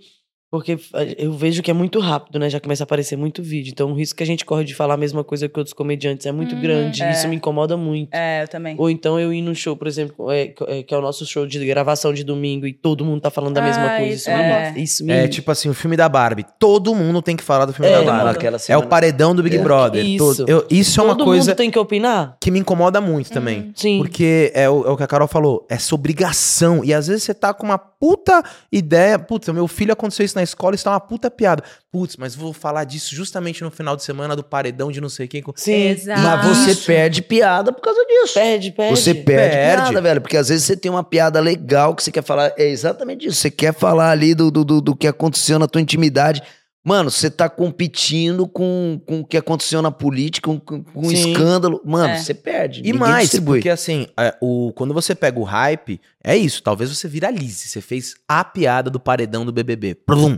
Porque 0.51 0.79
eu 1.17 1.31
vejo 1.33 1.62
que 1.62 1.69
é 1.69 1.73
muito 1.75 1.99
rápido, 1.99 2.39
né? 2.39 2.49
Já 2.49 2.59
começa 2.59 2.81
a 2.81 2.85
aparecer 2.85 3.15
muito 3.15 3.43
vídeo. 3.43 3.69
Então 3.71 3.91
o 3.91 3.93
risco 3.93 4.17
que 4.17 4.23
a 4.23 4.25
gente 4.25 4.43
corre 4.43 4.63
de 4.63 4.73
falar 4.73 4.95
a 4.95 4.97
mesma 4.97 5.23
coisa 5.23 5.47
que 5.47 5.59
outros 5.59 5.73
comediantes 5.73 6.25
é 6.25 6.31
muito 6.31 6.55
Uhum. 6.55 6.62
grande. 6.62 7.03
É. 7.03 7.12
Isso 7.12 7.27
me 7.27 7.35
incomoda 7.35 7.77
muito. 7.77 8.09
É, 8.13 8.41
eu 8.43 8.47
também. 8.47 8.75
Ou 8.79 8.89
então 8.89 9.19
eu 9.19 9.31
ir 9.31 9.43
no 9.43 9.53
show, 9.53 9.77
por 9.77 9.88
exemplo, 9.88 10.31
é, 10.31 10.51
é, 10.67 10.81
que 10.81 10.91
é 10.91 10.97
o 10.97 11.01
nosso 11.01 11.23
show 11.23 11.45
de 11.45 11.63
gravação 11.67 12.12
de 12.13 12.23
domingo 12.23 12.65
e 12.65 12.73
todo 12.73 13.05
mundo 13.05 13.21
tá 13.21 13.29
falando 13.29 13.53
da 13.53 13.62
mesma 13.62 13.85
Ah, 13.93 13.97
coisa. 13.99 14.13
isso 14.15 14.29
me 14.31 14.35
é. 14.41 14.49
mostra- 14.63 14.79
isso 14.81 15.05
me. 15.05 15.13
É 15.13 15.27
tipo 15.27 15.51
assim, 15.51 15.69
o 15.69 15.73
filme 15.75 15.95
da 15.95 16.09
Barbie. 16.09 16.45
Todo 16.57 16.95
mundo 16.95 17.21
tem 17.21 17.35
que 17.35 17.43
falar 17.43 17.65
do 17.65 17.73
filme 17.73 17.88
É, 17.88 17.91
da 17.91 17.97
todo 17.99 18.07
Barbie. 18.07 18.47
É 18.69 18.77
o 18.77 18.88
paredão 18.88 19.35
do 19.35 19.43
Big 19.43 19.55
É. 19.55 19.62
Brother. 19.62 20.03
Isso. 20.03 20.35
Todo- 20.38 20.49
eu- 20.49 20.65
isso 20.71 20.99
é 20.99 21.03
uma 21.03 21.15
todo 21.15 21.25
coisa 21.25 21.51
mundo 21.51 21.57
tem 21.57 21.69
que 21.69 21.77
opinar? 21.77 22.38
que 22.41 22.49
me 22.49 22.57
incomoda 22.57 22.99
muito 22.99 23.29
também. 23.29 23.59
Uhum. 23.59 23.71
Sim. 23.75 23.97
Porque 23.99 24.51
é 24.55 24.67
o, 24.67 24.88
é 24.88 24.89
o 24.89 24.97
que 24.97 25.03
a 25.03 25.07
Carol 25.07 25.27
falou, 25.27 25.67
essa 25.69 25.93
obrigação. 25.93 26.83
E 26.83 26.91
às 26.91 27.05
vezes 27.05 27.21
você 27.23 27.35
tá 27.35 27.53
com 27.53 27.65
uma 27.67 27.77
puta 27.77 28.41
ideia. 28.71 29.19
Putz, 29.19 29.47
meu 29.49 29.67
filho 29.67 29.93
aconteceu 29.93 30.25
isso 30.25 30.38
na 30.39 30.43
escola, 30.43 30.75
isso 30.75 30.86
tá 30.86 30.91
uma 30.91 30.99
puta 30.99 31.30
piada. 31.30 31.63
Putz, 31.91 32.15
mas 32.17 32.36
vou 32.36 32.54
falar 32.54 32.84
disso 32.84 33.13
justamente 33.13 33.63
no 33.63 33.71
final 33.71 33.95
de 33.95 34.04
semana 34.04 34.36
do 34.36 34.43
paredão 34.43 34.91
de 34.91 35.02
não 35.02 35.10
sei 35.10 35.28
quem. 35.28 35.43
Sim. 35.56 35.88
Exato. 35.89 36.21
Mas 36.21 36.45
você 36.45 36.71
Isso. 36.71 36.86
perde 36.86 37.21
piada 37.21 37.71
por 37.71 37.82
causa 37.82 37.99
disso. 38.06 38.34
Perde, 38.36 38.71
perde. 38.71 38.99
Você 38.99 39.13
perde, 39.13 39.56
Perde. 39.56 39.82
piada, 39.84 40.02
velho. 40.02 40.21
Porque 40.21 40.38
às 40.38 40.49
vezes 40.49 40.65
você 40.65 40.78
tem 40.78 40.91
uma 40.91 41.04
piada 41.04 41.39
legal 41.39 41.95
que 41.95 42.04
você 42.04 42.12
quer 42.12 42.23
falar. 42.23 42.54
É 42.58 42.67
exatamente 42.67 43.28
isso. 43.28 43.38
Você 43.38 43.49
quer 43.49 43.73
falar 43.73 44.12
ali 44.12 44.36
do, 44.36 44.52
do, 44.52 44.63
do, 44.63 44.82
do 44.82 44.95
que 44.95 45.08
aconteceu 45.08 45.58
na 45.58 45.67
tua 45.67 45.82
intimidade. 45.82 46.41
Mano, 46.89 47.12
você 47.12 47.30
tá 47.30 47.47
competindo 47.47 48.47
com, 48.47 48.99
com 49.06 49.19
o 49.19 49.23
que 49.25 49.38
aconteceu 49.38 49.80
na 49.80 49.91
política, 49.91 50.49
com, 50.65 50.84
um 50.95 51.12
escândalo. 51.12 51.80
Mano, 51.86 52.13
É. 52.13 52.17
você 52.17 52.34
perde. 52.34 52.82
E 52.84 52.91
mais, 52.93 53.25
distribui. 53.25 53.60
porque 53.60 53.69
assim, 53.69 54.08
é, 54.17 54.36
o, 54.41 54.73
quando 54.73 54.91
você 54.91 55.13
pega 55.13 55.39
o 55.39 55.43
hype, 55.43 56.02
é 56.23 56.36
isso, 56.36 56.63
talvez 56.63 56.89
você 56.89 57.08
viralize. 57.08 57.67
Você 57.67 57.80
fez 57.80 58.15
a 58.28 58.43
piada 58.43 58.89
do 58.89 58.99
paredão 58.99 59.45
do 59.45 59.52
BBB. 59.54 59.93
Plum. 59.93 60.36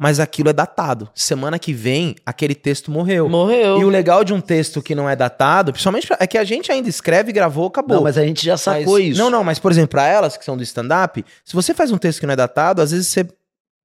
Mas 0.00 0.20
aquilo 0.20 0.48
é 0.48 0.52
datado. 0.52 1.10
Semana 1.12 1.58
que 1.58 1.72
vem, 1.72 2.14
aquele 2.24 2.54
texto 2.54 2.88
morreu. 2.88 3.28
Morreu. 3.28 3.80
E 3.80 3.84
o 3.84 3.88
legal 3.88 4.22
de 4.22 4.32
um 4.32 4.40
texto 4.40 4.80
que 4.80 4.94
não 4.94 5.10
é 5.10 5.16
datado, 5.16 5.72
principalmente 5.72 6.06
é 6.20 6.24
que 6.24 6.38
a 6.38 6.44
gente 6.44 6.70
ainda 6.70 6.88
escreve, 6.88 7.32
gravou, 7.32 7.66
acabou. 7.66 7.96
Não, 7.96 8.04
mas 8.04 8.16
a 8.16 8.24
gente 8.24 8.46
já 8.46 8.56
sacou 8.56 8.92
Mas- 8.94 9.06
isso. 9.06 9.18
Não, 9.20 9.28
não, 9.28 9.42
mas 9.42 9.58
por 9.58 9.72
exemplo, 9.72 9.88
pra 9.88 10.06
elas 10.06 10.36
que 10.36 10.44
são 10.44 10.56
do 10.56 10.62
stand-up, 10.62 11.24
se 11.44 11.52
você 11.52 11.74
faz 11.74 11.90
um 11.90 11.98
texto 11.98 12.20
que 12.20 12.26
não 12.26 12.32
é 12.34 12.36
datado, 12.36 12.80
às 12.80 12.92
vezes 12.92 13.08
você 13.08 13.26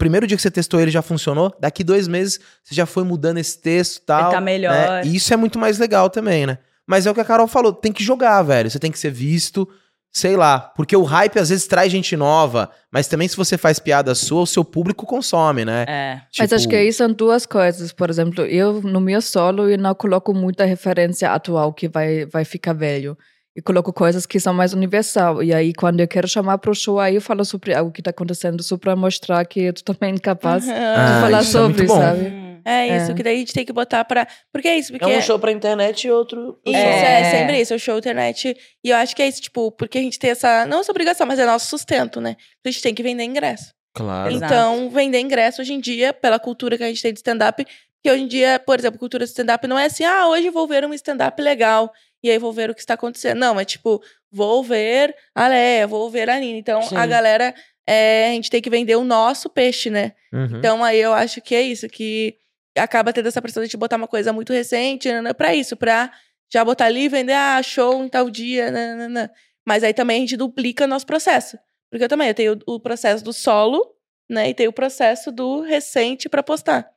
primeiro 0.03 0.27
dia 0.27 0.35
que 0.35 0.43
você 0.43 0.51
testou 0.51 0.81
ele 0.81 0.91
já 0.91 1.01
funcionou, 1.01 1.55
daqui 1.61 1.81
dois 1.81 2.09
meses 2.09 2.37
você 2.61 2.75
já 2.75 2.85
foi 2.85 3.05
mudando 3.05 3.37
esse 3.37 3.57
texto 3.57 3.99
e 3.99 4.01
tal. 4.01 4.23
Ele 4.23 4.31
tá 4.31 4.41
melhor. 4.41 4.73
né? 4.73 5.01
E 5.05 5.15
isso 5.15 5.33
é 5.33 5.37
muito 5.37 5.57
mais 5.57 5.79
legal 5.79 6.09
também, 6.09 6.45
né? 6.45 6.57
Mas 6.85 7.05
é 7.05 7.11
o 7.11 7.13
que 7.13 7.21
a 7.21 7.25
Carol 7.25 7.47
falou, 7.47 7.71
tem 7.71 7.93
que 7.93 8.03
jogar, 8.03 8.41
velho. 8.41 8.69
Você 8.69 8.77
tem 8.79 8.91
que 8.91 8.99
ser 8.99 9.11
visto, 9.11 9.65
sei 10.11 10.35
lá. 10.35 10.59
Porque 10.59 10.93
o 10.93 11.03
hype 11.03 11.39
às 11.39 11.47
vezes 11.47 11.65
traz 11.67 11.89
gente 11.89 12.17
nova, 12.17 12.69
mas 12.91 13.07
também 13.07 13.29
se 13.29 13.37
você 13.37 13.57
faz 13.57 13.79
piada 13.79 14.13
sua, 14.13 14.41
o 14.41 14.45
seu 14.45 14.65
público 14.65 15.05
consome, 15.05 15.63
né? 15.63 15.85
É. 15.87 16.15
Mas 16.37 16.49
Tipo, 16.49 16.55
acho 16.55 16.67
que 16.67 16.75
aí 16.75 16.91
são 16.91 17.09
duas 17.13 17.45
coisas. 17.45 17.93
Por 17.93 18.09
exemplo, 18.09 18.43
eu 18.43 18.81
no 18.81 18.99
meu 18.99 19.21
solo 19.21 19.69
eu 19.69 19.77
não 19.77 19.95
coloco 19.95 20.33
muita 20.33 20.65
referência 20.65 21.31
atual 21.31 21.71
que 21.71 21.87
vai, 21.87 22.25
vai 22.25 22.43
ficar 22.43 22.73
velho. 22.73 23.17
E 23.55 23.61
coloco 23.61 23.93
coisas 23.93 24.25
que 24.25 24.39
são 24.39 24.53
mais 24.53 24.73
universal. 24.73 25.43
E 25.43 25.53
aí, 25.53 25.73
quando 25.73 25.99
eu 25.99 26.07
quero 26.07 26.27
chamar 26.27 26.57
pro 26.57 26.73
show, 26.73 26.99
aí 26.99 27.15
eu 27.15 27.21
falo 27.21 27.45
sobre 27.45 27.73
algo 27.73 27.91
que 27.91 28.01
tá 28.01 28.09
acontecendo, 28.09 28.63
só 28.63 28.77
pra 28.77 28.95
mostrar 28.95 29.45
que 29.45 29.61
eu 29.61 29.73
tô 29.73 29.93
também 29.93 30.17
capaz 30.17 30.63
de 30.65 30.71
Ah, 30.71 31.19
falar 31.21 31.39
é 31.39 31.43
sobre, 31.43 31.85
bom. 31.85 31.95
sabe? 31.95 32.27
Hum. 32.29 32.43
É 32.65 32.95
isso, 32.97 33.11
É. 33.11 33.13
que 33.13 33.21
daí 33.21 33.35
a 33.35 33.39
gente 33.39 33.53
tem 33.53 33.65
que 33.65 33.73
botar 33.73 34.05
pra. 34.05 34.25
Porque 34.51 34.67
é 34.69 34.77
isso, 34.77 34.91
porque. 34.93 35.05
É 35.05 35.17
um 35.17 35.21
show 35.21 35.37
pra 35.37 35.51
internet 35.51 36.07
e 36.07 36.11
outro. 36.11 36.57
Isso, 36.65 36.75
é. 36.77 37.21
É. 37.21 37.31
sempre 37.31 37.59
isso, 37.61 37.73
é 37.73 37.75
o 37.75 37.79
show 37.79 37.97
internet. 37.97 38.55
E 38.83 38.89
eu 38.89 38.95
acho 38.95 39.13
que 39.15 39.21
é 39.21 39.27
isso, 39.27 39.41
tipo, 39.41 39.69
porque 39.73 39.97
a 39.97 40.01
gente 40.01 40.17
tem 40.17 40.31
essa. 40.31 40.65
Não 40.65 40.79
essa 40.79 40.91
obrigação, 40.91 41.27
mas 41.27 41.37
é 41.39 41.45
nosso 41.45 41.67
sustento, 41.67 42.21
né? 42.21 42.37
A 42.65 42.69
gente 42.71 42.81
tem 42.81 42.95
que 42.95 43.03
vender 43.03 43.23
ingresso. 43.25 43.71
Claro. 43.93 44.31
Exato. 44.31 44.45
Então, 44.51 44.89
vender 44.89 45.19
ingresso 45.19 45.61
hoje 45.61 45.73
em 45.73 45.79
dia, 45.79 46.11
pela 46.13 46.39
cultura 46.39 46.77
que 46.77 46.83
a 46.83 46.87
gente 46.87 47.01
tem 47.01 47.11
de 47.13 47.19
stand-up, 47.19 47.63
que 48.01 48.09
hoje 48.11 48.23
em 48.23 48.27
dia, 48.27 48.59
por 48.65 48.79
exemplo, 48.79 48.97
cultura 48.97 49.25
de 49.25 49.29
stand-up 49.29 49.67
não 49.67 49.77
é 49.77 49.85
assim, 49.85 50.05
ah, 50.05 50.27
hoje 50.29 50.49
vou 50.49 50.65
ver 50.67 50.83
um 50.85 50.93
stand-up 50.93 51.39
legal, 51.41 51.91
e 52.23 52.31
aí 52.31 52.37
vou 52.37 52.53
ver 52.53 52.69
o 52.69 52.73
que 52.73 52.79
está 52.79 52.93
acontecendo. 52.93 53.37
Não, 53.37 53.59
é 53.59 53.65
tipo, 53.65 54.01
vou 54.31 54.63
ver 54.63 55.15
a 55.35 55.47
Leia, 55.47 55.85
vou 55.85 56.09
ver 56.09 56.29
a 56.29 56.39
Nina. 56.39 56.57
Então, 56.57 56.81
Sim. 56.81 56.95
a 56.95 57.05
galera, 57.05 57.53
é, 57.85 58.29
a 58.29 58.31
gente 58.31 58.49
tem 58.49 58.61
que 58.61 58.69
vender 58.69 58.95
o 58.95 59.03
nosso 59.03 59.49
peixe, 59.49 59.89
né? 59.89 60.13
Uhum. 60.31 60.57
Então, 60.57 60.83
aí 60.83 60.99
eu 60.99 61.13
acho 61.13 61.41
que 61.41 61.53
é 61.53 61.61
isso, 61.61 61.87
que 61.89 62.35
acaba 62.77 63.11
tendo 63.11 63.27
essa 63.27 63.41
pressão 63.41 63.61
de 63.61 63.69
te 63.69 63.77
botar 63.77 63.97
uma 63.97 64.07
coisa 64.07 64.31
muito 64.31 64.53
recente, 64.53 65.11
né, 65.11 65.21
né, 65.21 65.33
pra 65.33 65.53
isso, 65.53 65.75
pra 65.75 66.11
já 66.51 66.63
botar 66.63 66.85
ali 66.85 67.03
e 67.03 67.09
vender, 67.09 67.33
ah, 67.33 67.61
show 67.61 68.03
em 68.03 68.07
tal 68.07 68.29
dia, 68.29 68.71
né, 68.71 68.95
né, 68.95 69.07
né. 69.07 69.29
Mas 69.67 69.83
aí 69.83 69.93
também 69.93 70.17
a 70.17 70.19
gente 70.21 70.37
duplica 70.37 70.87
nosso 70.87 71.05
processo. 71.05 71.57
Porque 71.91 72.05
eu 72.05 72.09
também, 72.09 72.29
eu 72.29 72.33
tenho 72.33 72.59
o 72.65 72.79
processo 72.79 73.23
do 73.23 73.31
solo, 73.33 73.93
né, 74.29 74.49
e 74.49 74.53
tenho 74.53 74.69
o 74.69 74.73
processo 74.73 75.31
do 75.31 75.61
recente 75.61 76.27
pra 76.27 76.41
postar. 76.41 76.89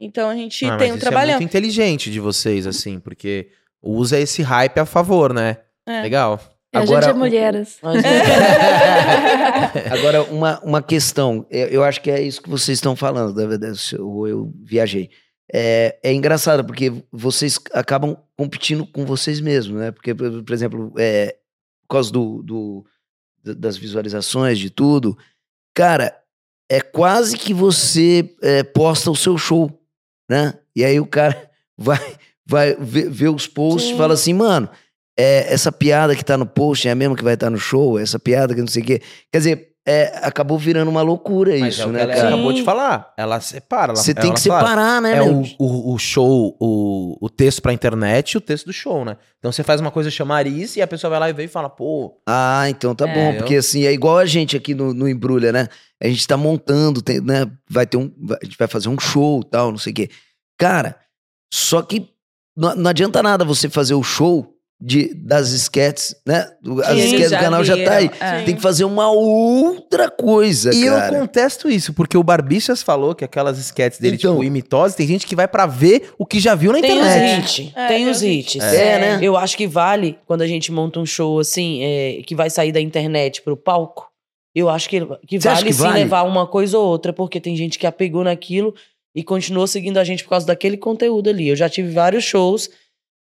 Então 0.00 0.28
a 0.28 0.34
gente 0.34 0.64
Ah, 0.66 0.76
tem 0.76 0.92
um 0.92 0.96
isso 0.96 1.06
É 1.08 1.26
muito 1.26 1.44
inteligente 1.44 2.10
de 2.10 2.18
vocês, 2.18 2.66
assim, 2.66 2.98
porque 2.98 3.50
usa 3.82 4.18
esse 4.18 4.42
hype 4.42 4.78
a 4.78 4.86
favor, 4.86 5.32
né? 5.34 5.58
É. 5.86 6.02
Legal. 6.02 6.40
E 6.74 6.78
a 6.78 6.82
Agora, 6.82 7.02
gente 7.06 7.10
é 7.10 7.18
mulheres. 7.18 7.78
Agora, 9.90 10.22
uma, 10.24 10.60
uma 10.60 10.82
questão, 10.82 11.46
eu, 11.50 11.66
eu 11.68 11.84
acho 11.84 12.00
que 12.00 12.10
é 12.10 12.20
isso 12.20 12.40
que 12.42 12.48
vocês 12.48 12.78
estão 12.78 12.94
falando, 12.96 13.34
na 13.34 13.46
verdade, 13.46 13.78
eu, 13.94 14.08
ou 14.08 14.28
eu 14.28 14.52
viajei. 14.62 15.10
É, 15.52 15.98
é 16.02 16.12
engraçado, 16.12 16.64
porque 16.64 16.92
vocês 17.12 17.58
acabam 17.72 18.16
competindo 18.36 18.86
com 18.86 19.04
vocês 19.04 19.40
mesmos, 19.40 19.78
né? 19.78 19.90
Porque, 19.90 20.14
por, 20.14 20.42
por 20.42 20.52
exemplo, 20.54 20.92
é, 20.96 21.36
por 21.82 21.96
causa 21.96 22.10
do, 22.10 22.42
do- 22.42 22.84
da- 23.44 23.52
das 23.54 23.76
visualizações, 23.76 24.58
de 24.58 24.70
tudo, 24.70 25.16
cara, 25.74 26.16
é 26.70 26.80
quase 26.80 27.36
que 27.36 27.52
você 27.52 28.34
é, 28.40 28.62
posta 28.62 29.10
o 29.10 29.16
seu 29.16 29.36
show, 29.36 29.70
né? 30.30 30.54
E 30.74 30.82
aí 30.84 30.98
o 30.98 31.06
cara 31.06 31.50
vai, 31.76 32.00
vai 32.46 32.74
ver, 32.78 33.08
ver 33.10 33.28
os 33.28 33.46
posts 33.46 33.90
e 33.90 33.92
Sim. 33.92 33.98
fala 33.98 34.14
assim, 34.14 34.32
mano, 34.34 34.68
é, 35.18 35.52
essa 35.52 35.70
piada 35.70 36.16
que 36.16 36.24
tá 36.24 36.36
no 36.36 36.46
post 36.46 36.88
é 36.88 36.90
a 36.90 36.94
mesma 36.94 37.16
que 37.16 37.24
vai 37.24 37.34
estar 37.34 37.50
no 37.50 37.58
show, 37.58 37.98
essa 37.98 38.18
piada 38.18 38.54
que 38.54 38.60
não 38.60 38.68
sei 38.68 38.82
o 38.82 38.86
quê. 38.86 39.02
Quer 39.30 39.38
dizer, 39.38 39.68
é, 39.86 40.12
acabou 40.22 40.56
virando 40.56 40.88
uma 40.88 41.02
loucura 41.02 41.58
Mas 41.58 41.74
isso, 41.74 41.82
é 41.82 41.86
o 41.86 41.88
que 41.88 41.92
né, 41.94 42.02
ela 42.02 42.14
cara? 42.14 42.28
acabou 42.28 42.52
de 42.52 42.62
falar. 42.62 43.12
Ela 43.18 43.40
separa. 43.40 43.92
ela- 43.92 44.00
Você 44.00 44.14
tem 44.14 44.32
que 44.32 44.40
fala, 44.40 44.60
separar, 44.60 45.02
né, 45.02 45.16
É 45.16 45.20
meu? 45.20 45.40
o, 45.40 45.44
o, 45.58 45.94
o 45.94 45.98
show, 45.98 46.56
o, 46.60 47.18
o 47.20 47.28
texto 47.28 47.60
pra 47.60 47.72
internet 47.72 48.32
e 48.32 48.38
o 48.38 48.40
texto 48.40 48.66
do 48.66 48.72
show, 48.72 49.04
né? 49.04 49.16
Então 49.40 49.50
você 49.50 49.64
faz 49.64 49.80
uma 49.80 49.90
coisa 49.90 50.08
chamariz 50.08 50.76
e 50.76 50.82
a 50.82 50.86
pessoa 50.86 51.10
vai 51.10 51.18
lá 51.18 51.30
e 51.30 51.32
vê 51.32 51.44
e 51.44 51.48
fala, 51.48 51.68
pô, 51.68 52.16
Ah, 52.28 52.64
então 52.70 52.94
tá 52.94 53.08
É. 53.08 53.12
bom, 53.12 53.36
porque 53.38 53.56
assim, 53.56 53.84
é 53.84 53.92
igual 53.92 54.18
a 54.18 54.24
gente 54.24 54.56
aqui 54.56 54.72
no, 54.72 54.94
no 54.94 55.08
Embrulha, 55.08 55.50
né? 55.52 55.66
A 56.00 56.06
gente 56.06 56.26
tá 56.28 56.36
montando, 56.36 57.02
tem, 57.02 57.20
né? 57.20 57.50
Vai 57.68 57.84
ter 57.86 57.96
um. 57.96 58.10
vai- 58.22 58.38
A 58.40 58.44
gente 58.44 58.56
vai 58.56 58.68
fazer 58.68 58.88
um 58.88 58.98
show 59.00 59.40
e 59.44 59.50
tal, 59.50 59.72
não 59.72 59.78
sei 59.78 59.92
o 59.92 59.96
quê. 59.96 60.10
Cara, 60.58 60.96
só 61.52 61.82
que 61.82 62.08
não, 62.56 62.74
não 62.76 62.90
adianta 62.90 63.22
nada 63.22 63.44
você 63.44 63.68
fazer 63.68 63.94
o 63.94 64.02
show 64.02 64.48
de, 64.84 65.14
das 65.14 65.50
sketches, 65.52 66.16
né? 66.26 66.48
As 66.84 66.96
Sim, 66.98 67.04
sketches 67.04 67.30
do 67.30 67.36
canal 67.38 67.62
já 67.64 67.76
tá 67.84 67.94
aí. 67.94 68.10
é. 68.20 68.42
Tem 68.42 68.56
que 68.56 68.60
fazer 68.60 68.84
uma 68.84 69.10
outra 69.12 70.10
coisa, 70.10 70.74
E 70.74 70.84
cara. 70.86 71.14
eu 71.14 71.20
contesto 71.20 71.68
isso, 71.70 71.92
porque 71.94 72.16
o 72.18 72.22
Barbichas 72.24 72.82
falou 72.82 73.14
que 73.14 73.24
aquelas 73.24 73.58
sketches 73.58 74.00
dele, 74.00 74.16
Então. 74.16 74.32
tipo, 74.34 74.44
imitose, 74.44 74.96
tem 74.96 75.06
gente 75.06 75.24
que 75.24 75.36
vai 75.36 75.46
pra 75.46 75.66
ver 75.66 76.10
o 76.18 76.26
que 76.26 76.40
já 76.40 76.54
viu 76.56 76.72
na 76.72 76.80
Tem 76.80 76.90
os 76.92 77.06
internet. 77.06 77.62
hits. 77.62 77.72
É, 77.76 77.86
tem 77.86 77.96
tem 77.98 78.08
os 78.10 78.16
os 78.16 78.22
hits. 78.24 78.56
É, 78.60 78.98
né? 78.98 79.18
Eu 79.22 79.36
acho 79.36 79.56
que 79.56 79.68
vale 79.68 80.18
quando 80.26 80.42
a 80.42 80.46
gente 80.48 80.72
monta 80.72 80.98
um 80.98 81.06
show 81.06 81.38
assim, 81.38 81.80
é, 81.84 82.22
que 82.26 82.34
vai 82.34 82.50
sair 82.50 82.72
da 82.72 82.80
internet 82.80 83.40
pro 83.42 83.56
palco. 83.56 84.10
Eu 84.54 84.68
acho 84.68 84.88
que, 84.88 85.00
que 85.26 85.40
Você 85.40 85.48
vale 85.48 85.64
que 85.64 85.72
sim 85.72 85.78
vale? 85.82 85.98
levar 86.00 86.24
uma 86.24 86.46
coisa 86.46 86.76
ou 86.76 86.86
outra, 86.86 87.10
porque 87.12 87.40
tem 87.40 87.56
gente 87.56 87.78
que 87.78 87.86
apegou 87.86 88.22
naquilo 88.24 88.74
e 89.14 89.22
continuou 89.22 89.66
seguindo 89.66 89.98
a 89.98 90.04
gente 90.04 90.24
por 90.24 90.30
causa 90.30 90.46
daquele 90.46 90.76
conteúdo 90.76 91.28
ali. 91.28 91.48
Eu 91.48 91.56
já 91.56 91.68
tive 91.68 91.90
vários 91.90 92.24
shows 92.24 92.68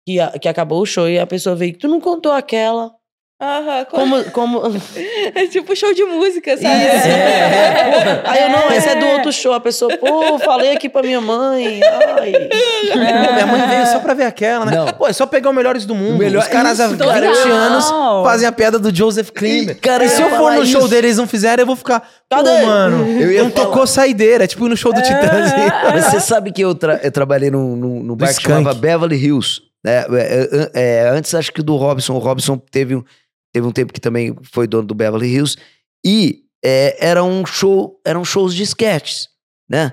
que, 0.07 0.16
que 0.40 0.48
acabou 0.48 0.83
o 0.83 0.87
show 0.87 1.09
e 1.09 1.18
a 1.18 1.27
pessoa 1.27 1.57
veio, 1.57 1.77
tu 1.77 1.88
não 1.88 2.01
contou 2.01 2.33
aquela. 2.33 2.94
Aham, 3.40 3.85
co- 3.85 3.96
Como. 3.96 4.24
como... 4.33 4.62
é 5.33 5.46
tipo 5.46 5.77
show 5.77 5.94
de 5.94 6.03
música, 6.05 6.57
sabe? 6.57 6.66
É, 6.74 6.88
é, 6.96 7.90
porra. 7.92 8.22
Aí 8.33 8.42
eu, 8.42 8.48
não, 8.51 8.72
esse 8.77 8.88
é 8.88 8.96
do 8.96 9.07
outro 9.07 9.33
show. 9.33 9.53
A 9.53 9.61
pessoa, 9.61 9.96
pô, 9.96 10.40
falei 10.40 10.72
aqui 10.72 10.88
pra 10.88 11.03
minha 11.05 11.20
mãe. 11.20 11.81
Ai. 11.85 12.33
Pô, 12.92 12.98
minha 12.98 13.46
mãe 13.46 13.68
veio 13.68 13.87
só 13.87 14.01
pra 14.01 14.12
ver 14.12 14.24
aquela, 14.24 14.64
né? 14.64 14.72
Não. 14.77 14.87
Pô, 14.88 15.07
é 15.07 15.12
só 15.12 15.24
pegar 15.24 15.51
o 15.51 15.53
Melhores 15.53 15.87
do 15.87 15.94
Mundo. 15.94 16.18
Melhor- 16.18 16.42
Os 16.42 16.48
caras 16.48 16.81
há 16.81 16.87
Isso, 16.87 16.96
20 16.96 17.07
cara. 17.07 17.31
anos 17.48 17.88
fazem 18.24 18.48
a 18.48 18.51
piada 18.51 18.77
do 18.77 18.92
Joseph 18.92 19.31
Klimber. 19.31 19.77
E, 19.77 19.79
cara, 19.79 20.05
e 20.05 20.09
se 20.09 20.20
eu 20.20 20.31
for 20.31 20.53
no 20.55 20.66
show 20.66 20.81
isso. 20.81 20.88
dele 20.88 21.07
e 21.07 21.11
eles 21.11 21.18
não 21.18 21.29
fizerem, 21.29 21.62
eu 21.62 21.66
vou 21.66 21.77
ficar... 21.77 22.03
Cadê? 22.29 22.51
Pô, 22.61 22.66
mano, 22.66 23.07
Eu 23.20 23.31
ia 23.31 23.44
não 23.44 23.51
falar. 23.53 23.66
tocou 23.66 23.87
saideira. 23.87 24.42
É 24.42 24.46
tipo 24.48 24.66
no 24.68 24.77
show 24.77 24.92
do 24.92 25.01
Titãs. 25.01 25.53
Mas 25.94 26.07
você 26.07 26.18
sabe 26.18 26.51
que 26.51 26.62
eu, 26.62 26.74
tra- 26.74 26.98
eu 27.05 27.12
trabalhei 27.12 27.53
num, 27.53 27.77
num, 27.77 28.03
num 28.03 28.16
bar 28.16 28.35
que 28.35 28.42
chamava 28.42 28.74
Beverly 28.74 29.16
Hills. 29.16 29.61
né? 29.85 30.05
É, 30.11 30.48
é, 30.74 31.05
é, 31.05 31.09
antes, 31.11 31.33
acho 31.37 31.53
que 31.53 31.62
do 31.62 31.77
Robson. 31.77 32.14
O 32.14 32.18
Robson 32.18 32.59
teve, 32.70 32.96
um- 32.96 33.05
teve 33.52 33.66
um 33.66 33.72
tempo 33.72 33.92
que 33.92 34.00
também 34.00 34.34
foi 34.42 34.66
dono 34.66 34.87
do 34.87 34.94
Beverly 34.94 35.28
Hills. 35.28 35.56
E 36.04 36.44
é, 36.64 36.96
era 36.98 37.22
um 37.22 37.44
show, 37.46 38.00
eram 38.04 38.24
shows 38.24 38.54
de 38.54 38.62
sketches, 38.62 39.28
né? 39.68 39.92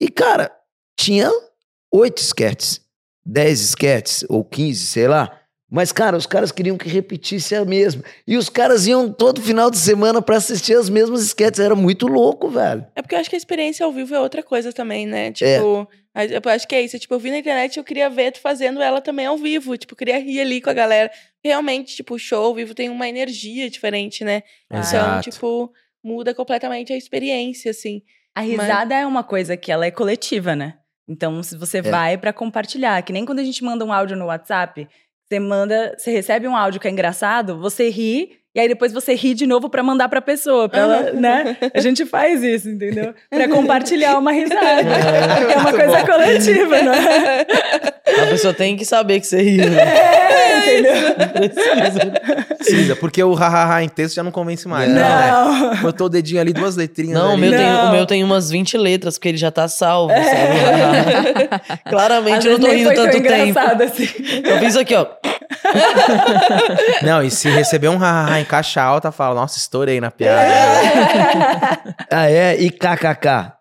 E, 0.00 0.08
cara, 0.08 0.50
tinha 0.98 1.30
oito 1.92 2.18
sketches, 2.18 2.80
dez 3.24 3.60
sketches, 3.60 4.24
ou 4.28 4.44
quinze, 4.44 4.86
sei 4.86 5.08
lá. 5.08 5.38
Mas, 5.74 5.90
cara, 5.90 6.18
os 6.18 6.26
caras 6.26 6.52
queriam 6.52 6.76
que 6.76 6.86
repetisse 6.86 7.54
a 7.54 7.64
mesma. 7.64 8.02
E 8.26 8.36
os 8.36 8.50
caras 8.50 8.86
iam 8.86 9.10
todo 9.10 9.40
final 9.40 9.70
de 9.70 9.78
semana 9.78 10.20
pra 10.20 10.36
assistir 10.36 10.76
as 10.76 10.90
mesmas 10.90 11.22
sketches. 11.22 11.60
Era 11.60 11.74
muito 11.74 12.06
louco, 12.06 12.50
velho. 12.50 12.84
É 12.94 13.00
porque 13.00 13.14
eu 13.14 13.18
acho 13.18 13.30
que 13.30 13.36
a 13.36 13.38
experiência 13.38 13.86
ao 13.86 13.90
vivo 13.90 14.14
é 14.14 14.20
outra 14.20 14.42
coisa 14.42 14.70
também, 14.70 15.06
né? 15.06 15.32
É. 15.40 15.58
Tipo, 16.28 16.48
a- 16.48 16.52
eu 16.52 16.54
acho 16.54 16.68
que 16.68 16.74
é 16.74 16.82
isso. 16.82 16.98
Tipo, 16.98 17.14
eu 17.14 17.18
vi 17.18 17.30
na 17.30 17.38
internet 17.38 17.76
eu 17.76 17.84
queria 17.84 18.08
ver 18.10 18.32
tu 18.32 18.40
fazendo 18.40 18.80
ela 18.82 19.00
também 19.00 19.26
ao 19.26 19.36
vivo. 19.38 19.76
Tipo, 19.76 19.94
eu 19.94 19.98
queria 19.98 20.18
rir 20.18 20.40
ali 20.40 20.60
com 20.60 20.70
a 20.70 20.74
galera. 20.74 21.10
Realmente, 21.44 21.96
tipo, 21.96 22.14
o 22.14 22.18
show 22.18 22.44
ao 22.46 22.54
vivo 22.54 22.74
tem 22.74 22.88
uma 22.88 23.08
energia 23.08 23.68
diferente, 23.70 24.24
né? 24.24 24.42
Então, 24.66 24.80
Exato. 24.80 25.30
tipo, 25.30 25.72
muda 26.04 26.34
completamente 26.34 26.92
a 26.92 26.96
experiência, 26.96 27.70
assim. 27.70 28.02
A 28.34 28.40
risada 28.40 28.94
é 28.94 29.06
uma 29.06 29.22
coisa 29.24 29.56
que 29.56 29.70
ela 29.72 29.86
é 29.86 29.90
coletiva, 29.90 30.54
né? 30.56 30.74
Então, 31.08 31.42
se 31.42 31.54
É. 31.54 31.58
você 31.58 31.82
vai 31.82 32.16
pra 32.16 32.32
compartilhar, 32.32 33.02
que 33.02 33.12
nem 33.12 33.24
quando 33.24 33.40
a 33.40 33.44
gente 33.44 33.62
manda 33.64 33.84
um 33.84 33.92
áudio 33.92 34.16
no 34.16 34.26
WhatsApp, 34.26 34.86
você 35.28 35.38
manda, 35.40 35.94
você 35.98 36.10
recebe 36.12 36.46
um 36.46 36.56
áudio 36.56 36.80
que 36.80 36.86
é 36.88 36.90
engraçado, 36.90 37.58
você 37.58 37.88
ri 37.90 38.38
e 38.54 38.60
aí 38.60 38.68
depois 38.68 38.92
você 38.92 39.14
ri 39.14 39.34
de 39.34 39.46
novo 39.46 39.68
pra 39.70 39.82
mandar 39.82 40.08
pra 40.08 40.20
pessoa, 40.20 40.68
pra 40.68 40.80
ela, 40.80 41.12
né? 41.12 41.56
A 41.74 41.80
gente 41.80 42.04
faz 42.04 42.42
isso, 42.42 42.68
entendeu? 42.68 43.14
Pra 43.30 43.48
compartilhar 43.48 44.18
uma 44.18 44.32
risada. 44.32 44.82
Porque 45.38 45.52
é 45.52 45.56
uma 45.58 45.72
coisa 45.72 46.06
coletiva, 46.06 46.82
não 46.82 46.92
é? 46.92 47.46
A 48.22 48.26
pessoa 48.26 48.52
tem 48.52 48.76
que 48.76 48.84
saber 48.84 49.20
que 49.20 49.26
você 49.26 49.40
riu. 49.42 49.70
Né? 49.70 49.82
É, 49.82 50.78
entendeu? 50.78 50.92
Precisa, 52.58 52.96
porque 52.96 53.22
o 53.22 53.32
hahaha 53.34 53.82
em 53.82 53.88
texto 53.88 54.14
já 54.16 54.22
não 54.22 54.30
convence 54.30 54.66
mais. 54.68 54.88
né? 54.90 55.00
Não. 55.02 55.76
Botou 55.76 56.06
o 56.06 56.10
dedinho 56.10 56.40
ali, 56.40 56.52
duas 56.52 56.76
letrinhas 56.76 57.18
Não, 57.18 57.30
o 57.30 57.32
ali. 57.32 57.40
meu, 57.40 57.50
tem, 57.52 57.60
Não. 57.66 57.88
o 57.88 57.92
meu 57.92 58.06
tem 58.06 58.24
umas 58.24 58.50
20 58.50 58.76
letras, 58.78 59.16
porque 59.18 59.28
ele 59.28 59.38
já 59.38 59.50
tá 59.50 59.66
salvo, 59.68 60.12
sabe? 60.12 61.80
Claramente 61.88 62.38
Às 62.38 62.44
eu 62.46 62.52
não 62.58 62.60
tô 62.68 62.72
rindo 62.72 62.94
tanto 62.94 63.12
tempo. 63.12 63.18
engraçado 63.26 63.82
assim. 63.82 64.08
Eu 64.44 64.58
fiz 64.58 64.76
aqui, 64.76 64.94
ó. 64.94 65.06
Não, 67.02 67.22
e 67.22 67.30
se 67.30 67.48
receber 67.50 67.88
um 67.88 67.96
hahaha 67.96 68.40
em 68.40 68.44
caixa 68.44 68.82
alta, 68.82 69.10
fala, 69.12 69.34
nossa, 69.34 69.58
estourei 69.58 70.00
na 70.00 70.10
piada. 70.10 70.42
Ah, 72.10 72.28
é? 72.30 72.56
E 72.60 72.70
kkk? 72.70 73.52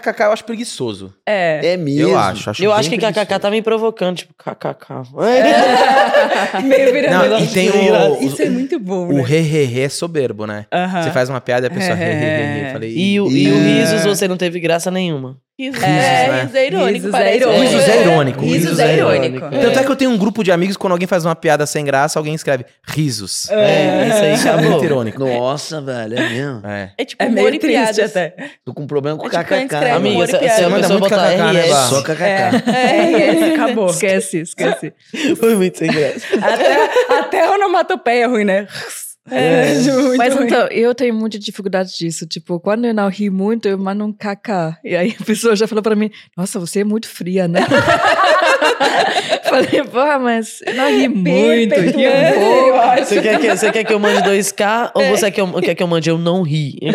KKK 0.00 0.22
eu 0.24 0.32
acho 0.32 0.44
preguiçoso. 0.44 1.12
É. 1.26 1.72
É 1.74 1.76
mesmo. 1.76 2.00
Eu 2.00 2.18
acho. 2.18 2.48
acho 2.50 2.64
Eu 2.64 2.72
acho 2.72 2.88
que 2.88 2.96
KKK 2.96 3.38
tá 3.38 3.50
me 3.50 3.60
provocando, 3.60 4.16
tipo, 4.16 4.32
KKK. 4.34 5.12
Meio 6.64 6.92
virando. 6.92 7.28
Não, 7.28 7.38
e 7.38 7.46
tem 7.46 7.68
o, 7.70 8.22
Isso 8.22 8.40
é 8.40 8.48
muito 8.48 8.80
bom, 8.80 9.08
o 9.08 9.12
né? 9.18 9.22
re, 9.22 9.40
re, 9.40 9.64
re 9.64 9.80
é 9.82 9.88
soberbo, 9.90 10.46
né? 10.46 10.64
Aham. 10.72 11.02
Você 11.02 11.10
faz 11.10 11.28
uma 11.28 11.40
piada 11.42 11.66
e 11.66 11.68
a 11.68 11.70
pessoa 11.70 11.94
re, 11.94 12.04
re, 12.06 12.14
re, 12.14 12.26
re. 12.26 12.60
É. 12.60 12.72
Falei, 12.72 12.94
E 12.96 13.20
o, 13.20 13.30
e 13.30 13.48
o 13.50 13.54
Ih. 13.54 13.80
risos 13.80 14.04
você 14.04 14.26
não 14.26 14.36
teve 14.38 14.58
graça 14.60 14.90
nenhuma. 14.90 15.36
Risos, 15.70 15.82
é, 15.82 15.86
né? 16.28 16.40
risos 16.42 16.54
é 16.54 16.66
irônico, 16.66 16.92
Risos 16.92 17.08
é 17.08 17.12
parece. 17.12 17.36
irônico. 17.38 17.60
Risos 17.62 17.88
é 17.88 18.00
irônico. 18.02 18.44
Risos 18.44 18.78
é 18.78 18.96
irônico. 18.96 19.50
Tanto 19.50 19.78
é 19.78 19.84
que 19.84 19.90
eu 19.90 19.96
tenho 19.96 20.10
um 20.10 20.18
grupo 20.18 20.42
de 20.42 20.50
amigos, 20.52 20.76
quando 20.76 20.92
alguém 20.92 21.06
faz 21.06 21.24
uma 21.24 21.34
piada 21.36 21.64
sem 21.66 21.84
graça, 21.84 22.18
alguém 22.18 22.34
escreve 22.34 22.64
risos. 22.88 23.48
É, 23.50 24.08
isso 24.08 24.16
aí 24.16 24.30
é 24.30 24.34
acabou. 24.34 24.70
muito 24.70 24.84
irônico. 24.84 25.18
Nossa, 25.24 25.80
velho, 25.80 26.18
é 26.18 26.28
mesmo. 26.28 26.66
É. 26.66 26.90
É 26.98 27.04
tipo 27.04 27.22
É 27.22 27.26
humor 27.26 27.44
meio 27.44 27.54
e 27.54 27.58
piadas. 27.58 27.98
até. 27.98 28.34
Tô 28.64 28.72
com 28.74 28.82
um 28.82 28.86
problema 28.86 29.18
com 29.18 29.26
É 29.26 29.30
tipo, 29.30 29.42
KKK. 29.44 29.74
Amiga, 29.94 30.24
e 30.24 30.38
piada. 30.38 30.66
a 30.66 30.70
Manda 30.70 30.88
muito 30.88 31.08
KKK, 31.08 31.52
né? 31.52 31.62
Só 31.88 32.02
KKK. 32.02 32.70
É, 32.72 33.34
esse 33.34 33.44
acabou. 33.54 33.86
Esquece, 33.90 34.38
esquece. 34.40 34.92
Foi 35.38 35.54
muito 35.54 35.78
sem 35.78 35.90
graça. 35.90 36.26
Até, 36.42 37.18
até 37.18 37.46
a 37.46 37.52
onomatopeia 37.52 38.24
é 38.24 38.26
ruim, 38.26 38.44
né? 38.44 38.66
É, 39.30 39.74
muito 39.92 40.16
Mas 40.16 40.34
ruim. 40.34 40.46
então, 40.46 40.66
eu 40.68 40.94
tenho 40.94 41.14
muita 41.14 41.38
dificuldade 41.38 41.96
disso. 41.96 42.26
Tipo, 42.26 42.58
quando 42.58 42.86
eu 42.86 42.94
não 42.94 43.08
ri 43.08 43.30
muito, 43.30 43.68
eu 43.68 43.78
mando 43.78 44.04
um 44.04 44.12
kkk. 44.12 44.76
E 44.84 44.96
aí 44.96 45.16
a 45.18 45.24
pessoa 45.24 45.54
já 45.54 45.66
falou 45.66 45.82
pra 45.82 45.94
mim, 45.94 46.10
nossa, 46.36 46.58
você 46.58 46.80
é 46.80 46.84
muito 46.84 47.08
fria, 47.08 47.46
né? 47.46 47.60
Falei, 49.44 49.84
porra, 49.84 50.18
mas 50.18 50.60
eu 50.66 50.74
não 50.74 50.88
ri 50.88 51.08
muito, 51.08 51.74
ri 51.74 52.06
um 52.08 52.32
pouco. 52.34 53.04
Você 53.04 53.20
quer, 53.20 53.38
que, 53.38 53.48
você 53.56 53.70
quer 53.70 53.84
que 53.84 53.92
eu 53.92 54.00
mande 54.00 54.22
2K 54.22 54.92
ou 54.94 55.04
você 55.06 55.30
quer 55.30 55.30
que 55.30 55.40
eu, 55.40 55.52
quer 55.60 55.74
que 55.74 55.82
eu 55.82 55.86
mande 55.86 56.10
eu 56.10 56.18
não 56.18 56.42
ri? 56.42 56.78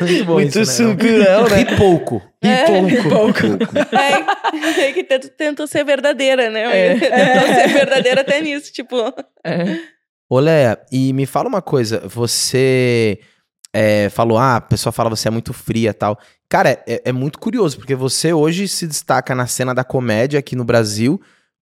Muito 0.00 0.24
bom 0.24 0.32
Muito 0.34 0.58
isso, 0.58 0.82
né? 0.82 0.90
sucurão, 0.90 1.48
né? 1.48 1.56
Ri 1.58 1.76
pouco. 1.76 2.22
E 2.42 3.02
pouco. 3.08 3.46
É, 3.94 4.88
é 4.88 4.92
que 4.92 5.04
tentou, 5.04 5.30
tentou 5.30 5.66
ser 5.66 5.84
verdadeira, 5.84 6.48
né? 6.50 6.94
Tentou 6.98 7.54
ser 7.54 7.68
verdadeira 7.68 8.20
até 8.22 8.40
nisso, 8.40 8.72
tipo. 8.72 8.96
É. 9.44 9.78
Ô, 10.30 10.38
Léa, 10.38 10.78
e 10.92 11.12
me 11.12 11.26
fala 11.26 11.48
uma 11.48 11.60
coisa. 11.60 12.00
Você 12.06 13.18
é, 13.74 14.08
falou, 14.10 14.38
ah, 14.38 14.56
a 14.56 14.60
pessoa 14.60 14.92
fala 14.92 15.10
você 15.10 15.26
é 15.26 15.30
muito 15.30 15.52
fria 15.52 15.90
e 15.90 15.92
tal. 15.92 16.16
Cara, 16.48 16.82
é, 16.86 17.02
é 17.06 17.12
muito 17.12 17.38
curioso, 17.40 17.76
porque 17.76 17.94
você 17.96 18.32
hoje 18.32 18.68
se 18.68 18.86
destaca 18.86 19.34
na 19.34 19.46
cena 19.48 19.74
da 19.74 19.82
comédia 19.82 20.38
aqui 20.38 20.54
no 20.54 20.64
Brasil. 20.64 21.20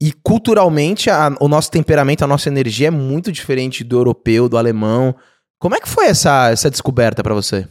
E 0.02 0.12
culturalmente, 0.12 1.08
a- 1.08 1.34
o 1.40 1.48
nosso 1.48 1.70
temperamento, 1.70 2.22
a 2.24 2.26
nossa 2.26 2.48
energia 2.48 2.88
é 2.88 2.90
muito 2.90 3.32
diferente 3.32 3.82
do 3.84 3.96
europeu, 3.96 4.48
do 4.48 4.58
alemão. 4.58 5.14
Como 5.58 5.74
é 5.74 5.80
que 5.80 5.88
foi 5.88 6.06
essa, 6.08 6.50
essa 6.50 6.68
descoberta 6.70 7.22
pra 7.22 7.32
você? 7.34 7.66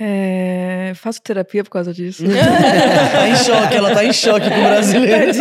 É, 0.00 0.92
faço 0.94 1.20
terapia 1.22 1.62
por 1.64 1.70
causa 1.70 1.92
disso. 1.92 2.22
tá 3.12 3.28
em 3.28 3.36
choque, 3.36 3.74
ela 3.76 3.94
tá 3.94 4.04
em 4.04 4.12
choque 4.12 4.48
com 4.48 4.58
o 4.58 4.62
brasileiro. 4.62 5.32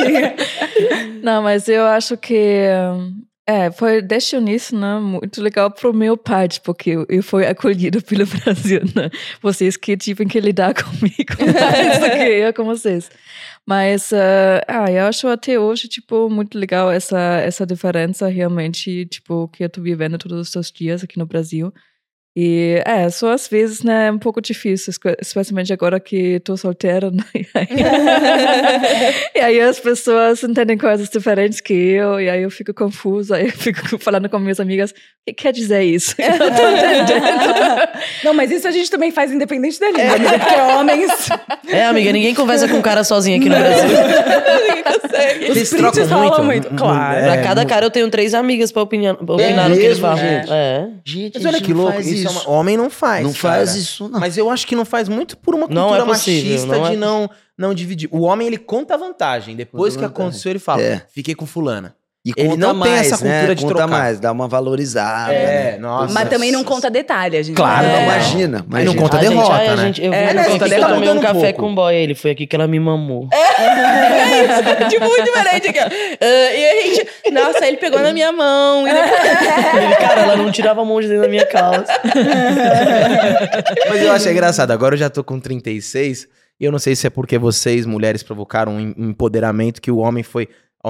Não, 1.23 1.41
mas 1.43 1.67
eu 1.67 1.85
acho 1.85 2.17
que 2.17 2.65
é, 3.49 3.71
foi 3.71 3.99
o 3.99 4.37
início, 4.37 4.77
né, 4.77 4.99
muito 4.99 5.41
legal 5.41 5.71
pro 5.71 5.91
meu 5.91 6.15
parte, 6.15 6.61
porque 6.61 6.91
eu, 6.91 7.05
eu 7.09 7.23
fui 7.23 7.47
acolhido 7.47 7.99
pelo 7.99 8.23
Brasil, 8.45 8.81
né? 8.95 9.09
Vocês 9.41 9.75
que 9.75 9.97
tiveram 9.97 10.29
que 10.29 10.39
lidar 10.39 10.75
comigo 10.77 11.33
mais 11.39 11.99
do 11.99 12.11
que 12.11 12.23
eu 12.23 12.53
com 12.53 12.63
vocês. 12.63 13.09
Mas 13.65 14.13
eh, 14.13 14.61
ah, 14.67 14.91
eu 14.91 15.05
acho 15.05 15.27
até 15.27 15.59
hoje 15.59 15.87
tipo 15.87 16.29
muito 16.29 16.59
legal 16.59 16.91
essa 16.91 17.17
essa 17.39 17.65
diferença 17.65 18.27
realmente, 18.27 19.07
tipo, 19.07 19.47
que 19.47 19.63
eu 19.63 19.69
tô 19.69 19.81
vivendo 19.81 20.19
todos 20.19 20.55
os 20.55 20.71
dias 20.71 21.03
aqui 21.03 21.17
no 21.17 21.25
Brasil. 21.25 21.73
E 22.41 22.81
é, 22.85 23.09
só 23.09 23.33
às 23.33 23.47
vezes, 23.49 23.83
né, 23.83 24.07
é 24.07 24.11
um 24.11 24.17
pouco 24.17 24.39
difícil, 24.39 24.91
espe- 24.91 25.17
especialmente 25.19 25.73
agora 25.73 25.99
que 25.99 26.39
tô 26.39 26.55
solteira, 26.55 27.09
né? 27.11 27.23
E 27.33 27.47
aí, 27.53 27.67
e 29.35 29.39
aí 29.39 29.59
as 29.61 29.77
pessoas 29.79 30.41
entendem 30.43 30.77
coisas 30.77 31.09
diferentes 31.09 31.59
que 31.59 31.73
eu, 31.73 32.19
e 32.21 32.29
aí 32.29 32.43
eu 32.43 32.49
fico 32.51 32.73
confusa, 32.73 33.35
aí 33.37 33.47
eu 33.47 33.51
fico 33.51 33.97
falando 33.97 34.29
com 34.29 34.39
minhas 34.39 34.59
amigas, 34.59 34.91
o 34.91 34.95
que 35.27 35.33
quer 35.33 35.51
dizer 35.51 35.83
isso? 35.83 36.15
Eu 36.19 36.29
não 36.37 36.55
tô 36.55 36.69
entendendo. 36.69 37.89
Não, 38.23 38.33
mas 38.33 38.51
isso 38.51 38.67
a 38.67 38.71
gente 38.71 38.89
também 38.89 39.11
faz 39.11 39.31
independente 39.31 39.79
da 39.79 39.87
língua, 39.87 40.15
amiga, 40.15 40.39
porque 40.39 40.55
homens. 40.61 41.11
É, 41.67 41.85
amiga, 41.85 42.11
ninguém 42.13 42.33
conversa 42.33 42.67
com 42.67 42.77
um 42.77 42.81
cara 42.81 43.03
sozinho 43.03 43.37
aqui 43.39 43.49
no 43.49 43.55
Brasil. 43.55 43.89
Ninguém 43.89 44.83
consegue. 44.83 45.43
Os 45.45 45.49
Vocês 45.57 45.69
prints 45.69 46.07
trocam 46.07 46.43
muito? 46.45 46.69
muito, 46.69 46.75
claro. 46.75 47.23
Pra 47.25 47.37
cada 47.41 47.65
cara 47.65 47.85
eu 47.85 47.91
tenho 47.91 48.09
três 48.09 48.33
amigas 48.33 48.71
pra 48.71 48.81
opinar, 48.81 49.15
pra 49.15 49.35
opinar 49.35 49.69
no 49.69 49.75
que 49.75 49.81
eles 49.83 49.99
mesmo, 49.99 50.01
falam. 50.01 50.17
gente? 50.17 50.51
É. 50.51 50.87
Gente, 51.05 51.33
Mas 51.35 51.45
olha 51.45 51.61
que 51.61 51.73
louco. 51.73 51.99
Isso 52.01 52.27
é 52.27 52.28
isso. 52.29 52.49
uma- 52.49 52.57
Homem 52.59 52.77
não 52.77 52.89
faz. 52.89 53.23
Não 53.25 53.33
cara. 53.33 53.55
faz 53.57 53.75
isso, 53.75 54.07
não. 54.09 54.19
Mas 54.19 54.37
eu 54.37 54.49
acho 54.49 54.65
que 54.67 54.75
não 54.75 54.85
faz 54.85 55.07
muito 55.09 55.35
por 55.37 55.53
uma 55.55 55.67
Não 55.67 55.83
cultura 55.89 56.03
é 56.03 56.05
possível, 56.05 56.51
machista 56.51 56.77
não 56.77 56.87
é 56.87 56.91
de 56.91 56.97
não, 56.97 57.29
não 57.57 57.73
dividir. 57.73 58.09
O 58.11 58.21
homem, 58.21 58.47
ele 58.47 58.57
conta 58.57 58.93
a 58.93 58.97
vantagem. 58.97 59.55
Depois 59.55 59.93
Conta 59.95 60.05
que 60.07 60.09
vantagem. 60.09 60.27
aconteceu, 60.27 60.49
ele 60.51 60.59
fala, 60.59 60.81
É. 60.81 61.01
fiquei 61.13 61.35
com 61.35 61.45
fulana. 61.45 61.95
E 62.25 62.33
Ele 62.35 62.49
conta 62.49 62.59
não 62.59 62.81
tem 62.81 62.91
mais, 62.91 63.07
essa 63.07 63.17
cultura 63.17 63.47
né? 63.47 63.55
de 63.55 63.61
conta 63.61 63.75
trocar. 63.75 63.87
mais, 63.87 64.19
dá 64.19 64.29
uma 64.33 64.45
valorizada. 64.45 65.33
É, 65.33 65.71
né? 65.71 65.77
nossa. 65.77 66.13
Mas 66.13 66.29
também 66.29 66.51
não 66.51 66.65
conta 66.65 66.89
detalhe, 66.89 67.37
a 67.37 67.41
gente. 67.41 67.55
Claro, 67.55 67.87
Não, 67.87 67.93
não, 67.95 68.03
imagina, 68.03 68.65
imagina. 68.67 68.93
não 68.93 69.01
conta 69.01 69.17
A 69.17 69.21
gente- 69.21 69.29
derrota, 69.29 69.53
a 69.55 69.75
né? 69.77 69.85
gente- 69.85 70.03
eu 70.03 70.13
É, 70.13 70.27
vi 70.27 70.33
né, 70.33 70.43
conta 70.49 70.67
eu 70.67 70.87
tomei 70.89 71.09
um 71.09 71.13
um 71.17 71.21
café 71.21 71.53
pouco. 71.53 71.59
com 71.61 71.71
o 71.71 71.75
boy. 71.75 71.95
Ele 71.95 72.13
foi 72.13 72.31
aqui 72.31 72.45
que 72.45 72.53
ela 72.55 72.67
me 72.67 72.77
mamou. 72.77 73.29
É 73.31 73.48
isso, 73.59 74.89
tipo, 74.89 75.05
muito 75.05 75.23
diferente 75.23 75.67
aqui, 75.69 75.79
ó. 75.79 75.83
Ah, 76.21 76.53
e 76.53 76.65
a 76.65 76.81
gente, 76.81 77.31
nossa, 77.31 77.65
ele 77.67 77.77
pegou 77.77 77.99
na 77.99 78.13
minha 78.13 78.31
mão. 78.31 78.87
E 78.87 78.91
depois, 78.93 79.83
Ele, 79.83 79.95
cara, 79.95 80.21
ela 80.21 80.35
não 80.35 80.51
tirava 80.51 80.81
a 80.81 80.85
mão 80.85 80.99
de 81.01 81.07
dentro 81.07 81.23
da 81.23 81.29
minha 81.29 81.45
calça. 81.45 81.91
Mas 83.89 84.01
eu 84.01 84.11
acho 84.11 84.29
engraçado. 84.29 84.71
Agora 84.71 84.95
eu 84.95 84.99
já 84.99 85.09
tô 85.09 85.23
com 85.23 85.39
36. 85.39 86.27
E 86.59 86.65
eu 86.65 86.71
não 86.71 86.79
sei 86.79 86.95
se 86.95 87.07
é 87.07 87.09
porque 87.09 87.37
vocês, 87.37 87.85
mulheres, 87.85 88.21
provocaram 88.21 88.73
um 88.73 88.93
um 88.97 89.09
empoderamento 89.09 89.81
que 89.81 89.91
o 89.91 89.97
homem 89.97 90.23
foi. 90.23 90.49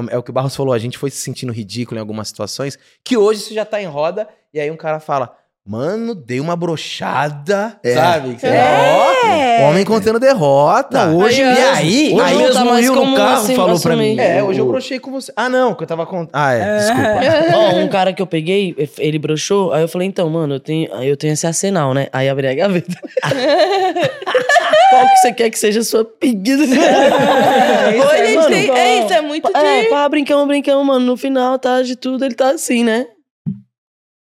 É 0.10 0.18
o 0.18 0.24
que 0.24 0.30
o 0.30 0.34
Barros 0.34 0.56
falou, 0.56 0.74
a 0.74 0.80
gente 0.80 0.98
foi 0.98 1.10
se 1.10 1.18
sentindo 1.18 1.52
ridículo 1.52 1.98
em 1.98 2.02
algumas 2.02 2.28
situações. 2.28 2.78
Que 3.04 3.18
hoje 3.18 3.42
isso 3.42 3.54
já 3.54 3.66
tá 3.66 3.82
em 3.82 3.86
roda. 3.86 4.28
E 4.54 4.60
aí 4.60 4.70
um 4.72 4.78
cara 4.78 5.00
fala. 5.00 5.36
Mano, 5.72 6.16
dei 6.16 6.40
uma 6.40 6.56
brochada, 6.56 7.78
É. 7.84 7.94
sabe? 7.94 8.34
Que 8.34 8.48
É. 8.48 9.60
ó, 9.62 9.70
homem 9.70 9.86
contando 9.86 10.20
derrota. 10.20 11.06
Não, 11.06 11.18
hoje 11.18 11.42
e 11.42 11.46
mesmo. 11.46 11.68
aí, 11.76 12.12
Hoje 12.16 12.24
aí 12.24 12.34
não 12.34 12.40
mesmo 12.42 12.54
tá 12.56 12.64
o 12.64 12.66
mais 12.66 12.90
Will 12.90 13.06
no 13.06 13.16
carro 13.16 13.34
assim, 13.44 13.56
falou 13.56 13.80
pra 13.80 13.96
mim. 13.96 14.20
É, 14.20 14.42
hoje 14.42 14.60
eu 14.60 14.66
O- 14.66 14.70
brochei 14.72 14.98
com 15.00 15.12
você. 15.12 15.32
Ah, 15.36 15.48
não, 15.48 15.76
que 15.76 15.84
eu 15.84 15.88
tava 15.88 16.08
contando. 16.08 16.32
Ah, 16.34 16.54
é, 16.54 16.78
desculpa. 16.80 17.10
Ó, 17.56 17.76
um 17.82 17.88
cara 17.88 18.12
que 18.14 18.20
eu 18.22 18.26
peguei, 18.26 18.76
ele 18.98 19.20
broxou, 19.20 19.72
aí 19.72 19.84
eu 19.84 19.88
falei, 19.88 20.08
então, 20.08 20.28
mano, 20.28 20.56
eu 20.56 20.60
tenho, 20.60 20.92
aí 20.96 21.08
eu 21.08 21.16
tenho 21.16 21.34
esse 21.34 21.46
arsenal, 21.46 21.94
né? 21.94 22.08
Aí 22.12 22.28
abri 22.28 22.48
a 22.48 22.56
gaveta. 22.56 22.88
Qual 24.90 25.08
que 25.08 25.16
você 25.18 25.32
quer 25.34 25.50
que 25.52 25.60
seja 25.60 25.82
a 25.82 25.84
sua 25.84 26.04
pedida? 26.04 26.64
Oi, 26.66 28.18
gente, 28.26 28.36
mano, 28.38 28.50
tem- 28.50 28.72
é 28.72 29.04
isso, 29.06 29.14
é 29.14 29.22
muito 29.22 29.56
É, 29.56 29.84
de... 29.84 29.90
pá, 29.90 30.10
brincamos, 30.10 30.48
brincamos, 30.48 30.84
mano. 30.84 31.06
No 31.06 31.16
final, 31.16 31.60
tá, 31.60 31.84
de 31.84 31.96
tudo, 31.96 32.26
ele 32.26 32.34
tá 32.34 32.50
assim, 32.50 32.84
né? 32.84 33.06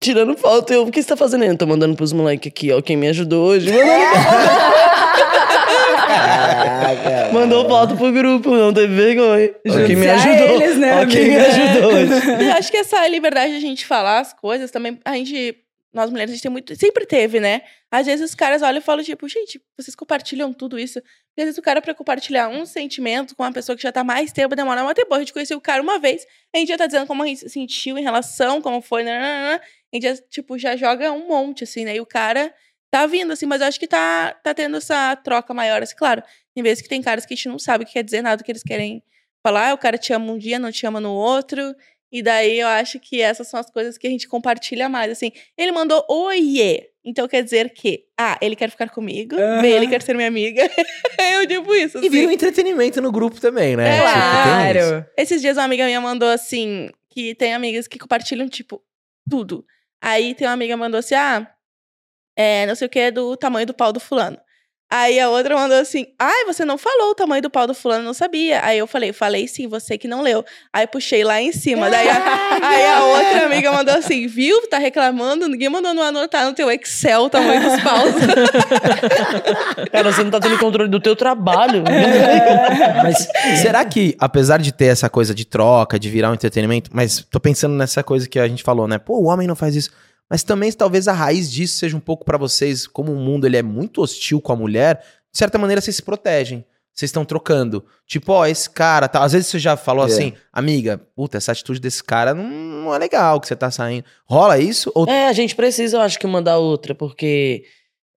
Tirando 0.03 0.35
foto, 0.35 0.73
eu, 0.73 0.81
o 0.81 0.91
que 0.91 0.99
você 0.99 1.07
tá 1.07 1.15
fazendo? 1.15 1.43
Eu 1.43 1.55
tô 1.55 1.67
mandando 1.67 1.95
pros 1.95 2.11
moleques 2.11 2.51
aqui, 2.51 2.71
ó, 2.71 2.81
quem 2.81 2.97
me 2.97 3.07
ajudou 3.09 3.49
hoje. 3.49 3.69
Caraca. 6.07 7.31
Mandou 7.31 7.69
foto 7.69 7.95
pro 7.95 8.11
grupo, 8.11 8.49
não 8.49 8.73
teve 8.73 8.95
vergonha. 8.95 9.53
Ó, 9.69 9.85
quem 9.85 9.95
me 9.95 10.09
ajudou. 10.09 10.61
eles, 10.61 10.77
né, 10.77 11.01
ó, 11.01 11.05
quem 11.05 11.29
me 11.29 11.37
ajudou 11.37 11.93
hoje. 11.93 12.43
Eu 12.43 12.51
acho 12.53 12.71
que 12.71 12.77
essa 12.77 13.07
liberdade 13.07 13.51
de 13.51 13.57
a 13.57 13.61
gente 13.61 13.85
falar 13.85 14.19
as 14.19 14.33
coisas 14.33 14.71
também, 14.71 14.99
a 15.05 15.13
gente, 15.13 15.55
nós 15.93 16.09
mulheres, 16.09 16.31
a 16.31 16.33
gente 16.33 16.41
tem 16.41 16.51
muito, 16.51 16.75
sempre 16.75 17.05
teve, 17.05 17.39
né? 17.39 17.61
Às 17.91 18.07
vezes 18.07 18.31
os 18.31 18.35
caras 18.35 18.63
olham 18.63 18.79
e 18.79 18.81
falam, 18.81 19.03
tipo, 19.03 19.27
gente, 19.27 19.61
vocês 19.77 19.93
compartilham 19.95 20.51
tudo 20.51 20.79
isso. 20.79 20.97
E 21.37 21.41
às 21.41 21.45
vezes 21.45 21.59
o 21.59 21.61
cara, 21.61 21.79
pra 21.79 21.93
compartilhar 21.93 22.49
um 22.49 22.65
sentimento 22.65 23.35
com 23.35 23.43
uma 23.43 23.53
pessoa 23.53 23.75
que 23.75 23.83
já 23.83 23.91
tá 23.91 24.03
mais 24.03 24.31
tempo, 24.31 24.55
demora 24.55 24.83
mais 24.83 24.95
tempo. 24.95 25.13
A 25.13 25.19
gente 25.19 25.31
conheceu 25.31 25.59
o 25.59 25.61
cara 25.61 25.81
uma 25.81 25.99
vez, 25.99 26.25
a 26.53 26.57
gente 26.57 26.69
já 26.69 26.77
tá 26.77 26.87
dizendo 26.87 27.05
como 27.05 27.21
a 27.21 27.27
gente 27.27 27.41
se 27.41 27.49
sentiu 27.49 27.99
em 27.99 28.01
relação, 28.01 28.61
como 28.61 28.81
foi, 28.81 29.03
nananana. 29.03 29.61
A 29.93 29.95
gente 29.95 30.03
já, 30.03 30.15
tipo, 30.29 30.57
já 30.57 30.75
joga 30.75 31.11
um 31.11 31.27
monte, 31.27 31.63
assim, 31.63 31.85
né? 31.85 31.95
E 31.95 32.01
o 32.01 32.05
cara 32.05 32.53
tá 32.89 33.05
vindo, 33.07 33.31
assim, 33.31 33.45
mas 33.45 33.61
eu 33.61 33.67
acho 33.67 33.79
que 33.79 33.87
tá, 33.87 34.33
tá 34.43 34.53
tendo 34.53 34.77
essa 34.77 35.15
troca 35.15 35.53
maior, 35.53 35.81
assim, 35.81 35.95
claro. 35.95 36.21
Tem 36.53 36.63
vezes 36.63 36.81
que 36.81 36.89
tem 36.89 37.01
caras 37.01 37.25
que 37.25 37.33
a 37.33 37.37
gente 37.37 37.47
não 37.49 37.59
sabe 37.59 37.83
o 37.83 37.87
que 37.87 37.93
quer 37.93 38.03
dizer 38.03 38.21
nada 38.21 38.43
que 38.43 38.51
eles 38.51 38.63
querem 38.63 39.01
falar, 39.41 39.73
o 39.73 39.77
cara 39.77 39.97
te 39.97 40.11
ama 40.13 40.31
um 40.33 40.37
dia, 40.37 40.59
não 40.59 40.71
te 40.71 40.85
ama 40.85 40.99
no 40.99 41.11
outro. 41.13 41.73
E 42.11 42.21
daí 42.21 42.59
eu 42.59 42.67
acho 42.67 42.99
que 42.99 43.21
essas 43.21 43.47
são 43.47 43.57
as 43.59 43.71
coisas 43.71 43.97
que 43.97 44.05
a 44.05 44.09
gente 44.09 44.27
compartilha 44.27 44.89
mais. 44.89 45.11
Assim, 45.11 45.31
ele 45.57 45.71
mandou 45.71 46.05
oiê. 46.09 46.89
Então 47.03 47.27
quer 47.27 47.41
dizer 47.41 47.73
que 47.73 48.03
A, 48.19 48.37
ele 48.41 48.55
quer 48.55 48.69
ficar 48.69 48.89
comigo. 48.89 49.35
B, 49.61 49.67
ele 49.71 49.87
quer 49.87 50.01
ser 50.01 50.13
minha 50.13 50.27
amiga. 50.27 50.61
eu 51.33 51.45
digo 51.45 51.73
isso. 51.73 51.97
E 51.99 52.09
vira 52.09 52.23
um 52.23 52.27
Assim. 52.27 52.35
entretenimento 52.35 53.01
no 53.01 53.11
grupo 53.11 53.39
também, 53.39 53.77
né? 53.77 53.97
É, 53.97 54.01
Tipo. 54.01 54.83
Claro. 54.83 55.05
Esses 55.17 55.41
dias 55.41 55.57
uma 55.57 55.63
amiga 55.63 55.85
minha 55.85 56.01
mandou 56.01 56.27
assim: 56.29 56.89
que 57.09 57.33
tem 57.35 57.53
amigas 57.53 57.87
que 57.87 57.97
compartilham, 57.97 58.47
tipo, 58.49 58.83
tudo. 59.29 59.65
Aí 60.01 60.35
tem 60.35 60.47
uma 60.47 60.53
amiga 60.53 60.75
mandou 60.77 60.99
assim: 60.99 61.15
ah, 61.15 61.47
é, 62.35 62.65
não 62.65 62.75
sei 62.75 62.87
o 62.87 62.89
que, 62.89 63.11
do 63.11 63.37
tamanho 63.37 63.67
do 63.67 63.73
pau 63.73 63.93
do 63.93 63.99
fulano. 63.99 64.39
Aí 64.93 65.17
a 65.21 65.29
outra 65.29 65.55
mandou 65.55 65.77
assim: 65.77 66.05
Ai, 66.19 66.43
você 66.43 66.65
não 66.65 66.77
falou 66.77 67.11
o 67.11 67.15
tamanho 67.15 67.41
do 67.41 67.49
pau 67.49 67.65
do 67.65 67.73
fulano, 67.73 68.03
não 68.03 68.13
sabia. 68.13 68.59
Aí 68.61 68.77
eu 68.77 68.85
falei, 68.85 69.13
falei 69.13 69.47
sim, 69.47 69.65
você 69.65 69.97
que 69.97 70.05
não 70.05 70.21
leu. 70.21 70.43
Aí 70.73 70.85
puxei 70.85 71.23
lá 71.23 71.41
em 71.41 71.53
cima. 71.53 71.89
Daí 71.89 72.09
a, 72.09 72.59
aí 72.61 72.85
a 72.87 73.03
outra 73.05 73.45
amiga 73.45 73.71
mandou 73.71 73.95
assim: 73.95 74.27
viu? 74.27 74.67
Tá 74.67 74.77
reclamando? 74.77 75.47
Ninguém 75.47 75.69
mandou 75.69 75.93
não 75.93 76.03
anotar 76.03 76.45
no 76.45 76.53
teu 76.53 76.69
Excel 76.69 77.21
o 77.21 77.29
tamanho 77.29 77.61
dos 77.61 77.81
paus. 77.81 78.13
Cara, 79.89 80.11
você 80.11 80.25
não 80.25 80.31
tá 80.31 80.41
tendo 80.41 80.59
controle 80.59 80.89
do 80.89 80.99
teu 80.99 81.15
trabalho. 81.15 81.85
Mas 83.01 83.29
será 83.61 83.85
que, 83.85 84.13
apesar 84.19 84.59
de 84.59 84.73
ter 84.73 84.87
essa 84.87 85.09
coisa 85.09 85.33
de 85.33 85.45
troca, 85.45 85.97
de 85.97 86.09
virar 86.09 86.31
um 86.31 86.33
entretenimento, 86.33 86.89
mas 86.93 87.25
tô 87.31 87.39
pensando 87.39 87.75
nessa 87.75 88.03
coisa 88.03 88.27
que 88.27 88.37
a 88.37 88.47
gente 88.47 88.61
falou, 88.61 88.89
né? 88.89 88.97
Pô, 88.97 89.19
o 89.19 89.27
homem 89.27 89.47
não 89.47 89.55
faz 89.55 89.73
isso. 89.73 89.89
Mas 90.31 90.43
também 90.43 90.71
talvez 90.71 91.09
a 91.09 91.13
raiz 91.13 91.51
disso 91.51 91.75
seja 91.77 91.97
um 91.97 91.99
pouco 91.99 92.23
pra 92.23 92.37
vocês, 92.37 92.87
como 92.87 93.11
o 93.11 93.17
mundo 93.17 93.45
ele 93.45 93.57
é 93.57 93.61
muito 93.61 94.01
hostil 94.01 94.39
com 94.39 94.53
a 94.53 94.55
mulher, 94.55 95.03
de 95.29 95.37
certa 95.37 95.57
maneira 95.57 95.81
vocês 95.81 95.97
se 95.97 96.01
protegem. 96.01 96.63
Vocês 96.93 97.09
estão 97.09 97.23
trocando. 97.25 97.83
Tipo, 98.05 98.31
ó, 98.33 98.45
esse 98.45 98.69
cara, 98.69 99.07
tá. 99.07 99.23
Às 99.23 99.33
vezes 99.33 99.47
você 99.47 99.59
já 99.59 99.75
falou 99.75 100.05
É. 100.05 100.07
assim, 100.07 100.33
amiga, 100.53 100.97
puta, 101.15 101.37
essa 101.37 101.51
atitude 101.51 101.79
desse 101.81 102.01
cara 102.03 102.33
não, 102.33 102.49
não 102.49 102.95
é 102.95 102.97
legal 102.97 103.39
que 103.41 103.47
você 103.47 103.55
tá 103.55 103.69
saindo. 103.71 104.05
Rola 104.25 104.57
isso? 104.57 104.89
Ou 104.95 105.05
É, 105.09 105.27
a 105.27 105.33
gente 105.33 105.53
precisa, 105.55 105.97
eu 105.97 106.01
acho 106.01 106.17
que 106.19 106.25
uma 106.25 106.41
da 106.41 106.57
outra, 106.57 106.93
porque 106.95 107.63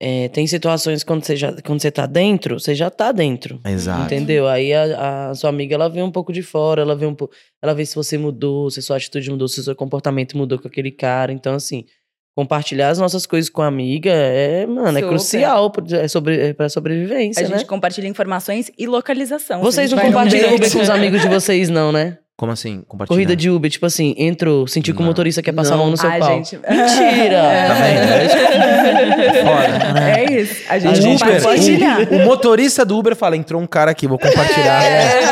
é, 0.00 0.28
tem 0.28 0.44
situações 0.46 1.04
quando 1.04 1.24
você, 1.24 1.36
já, 1.36 1.52
quando 1.62 1.80
você 1.80 1.90
tá 1.90 2.04
dentro, 2.04 2.58
você 2.58 2.74
já 2.74 2.90
tá 2.90 3.10
dentro. 3.12 3.60
Exato. 3.64 4.02
Entendeu? 4.04 4.46
Aí 4.48 4.72
a, 4.72 5.30
a 5.30 5.34
sua 5.36 5.50
amiga, 5.50 5.74
ela 5.76 5.88
vê 5.88 6.02
um 6.02 6.10
pouco 6.10 6.32
de 6.32 6.42
fora, 6.42 6.82
ela 6.82 6.96
vê 6.96 7.06
um 7.06 7.14
pouco. 7.14 7.32
Ela 7.62 7.74
vê 7.74 7.86
se 7.86 7.94
você 7.94 8.18
mudou, 8.18 8.70
se 8.70 8.82
sua 8.82 8.96
atitude 8.96 9.30
mudou, 9.30 9.46
se 9.48 9.62
seu 9.62 9.74
comportamento 9.76 10.36
mudou 10.36 10.58
com 10.58 10.66
aquele 10.68 10.90
cara. 10.90 11.32
Então, 11.32 11.54
assim, 11.54 11.84
compartilhar 12.36 12.88
as 12.88 12.98
nossas 12.98 13.26
coisas 13.26 13.48
com 13.48 13.62
a 13.62 13.66
amiga 13.66 14.10
é, 14.10 14.66
mano, 14.66 14.88
é 14.98 15.00
Super. 15.00 15.08
crucial 15.08 15.70
pro- 15.70 15.94
é 15.94 16.08
sobre, 16.08 16.48
é 16.48 16.52
pra 16.52 16.68
sobrevivência, 16.68 17.42
A 17.44 17.46
gente 17.48 17.58
né? 17.58 17.64
compartilha 17.64 18.08
informações 18.08 18.70
e 18.76 18.86
localização. 18.86 19.60
Vocês 19.60 19.90
não 19.90 19.98
gente 19.98 20.06
compartilham 20.08 20.54
Uber 20.54 20.72
com 20.72 20.80
os 20.80 20.90
amigos 20.90 21.20
de 21.22 21.28
vocês, 21.28 21.68
não, 21.68 21.92
né? 21.92 22.18
Como 22.36 22.50
assim? 22.52 22.82
Compartilhar. 22.88 23.14
Corrida 23.16 23.36
de 23.36 23.48
Uber, 23.48 23.70
tipo 23.70 23.86
assim, 23.86 24.14
entrou, 24.18 24.66
sentiu 24.66 24.94
que 24.94 25.00
o 25.00 25.04
motorista 25.04 25.40
quer 25.40 25.52
passar 25.52 25.74
a 25.74 25.76
Não. 25.76 25.84
mão 25.84 25.90
no 25.92 25.96
seu 25.96 26.10
Ai, 26.10 26.18
pau. 26.18 26.28
gente. 26.30 26.56
Mentira! 26.68 27.42
Tá? 27.74 27.88
É 27.88 28.26
isso 28.26 28.36
que 28.36 28.42
eu- 28.42 28.54
Foda. 29.44 30.00
É 30.00 30.32
isso. 30.40 30.62
A 30.68 30.78
gente 30.78 31.00
gente 31.02 31.22
Uber, 31.22 31.36
compartilha. 31.36 32.08
o, 32.10 32.16
o 32.16 32.24
motorista 32.24 32.84
do 32.84 32.98
Uber 32.98 33.14
fala, 33.14 33.36
entrou 33.36 33.60
um 33.60 33.66
cara 33.66 33.90
aqui, 33.90 34.06
vou 34.08 34.18
compartilhar. 34.18 34.82
É, 34.84 35.22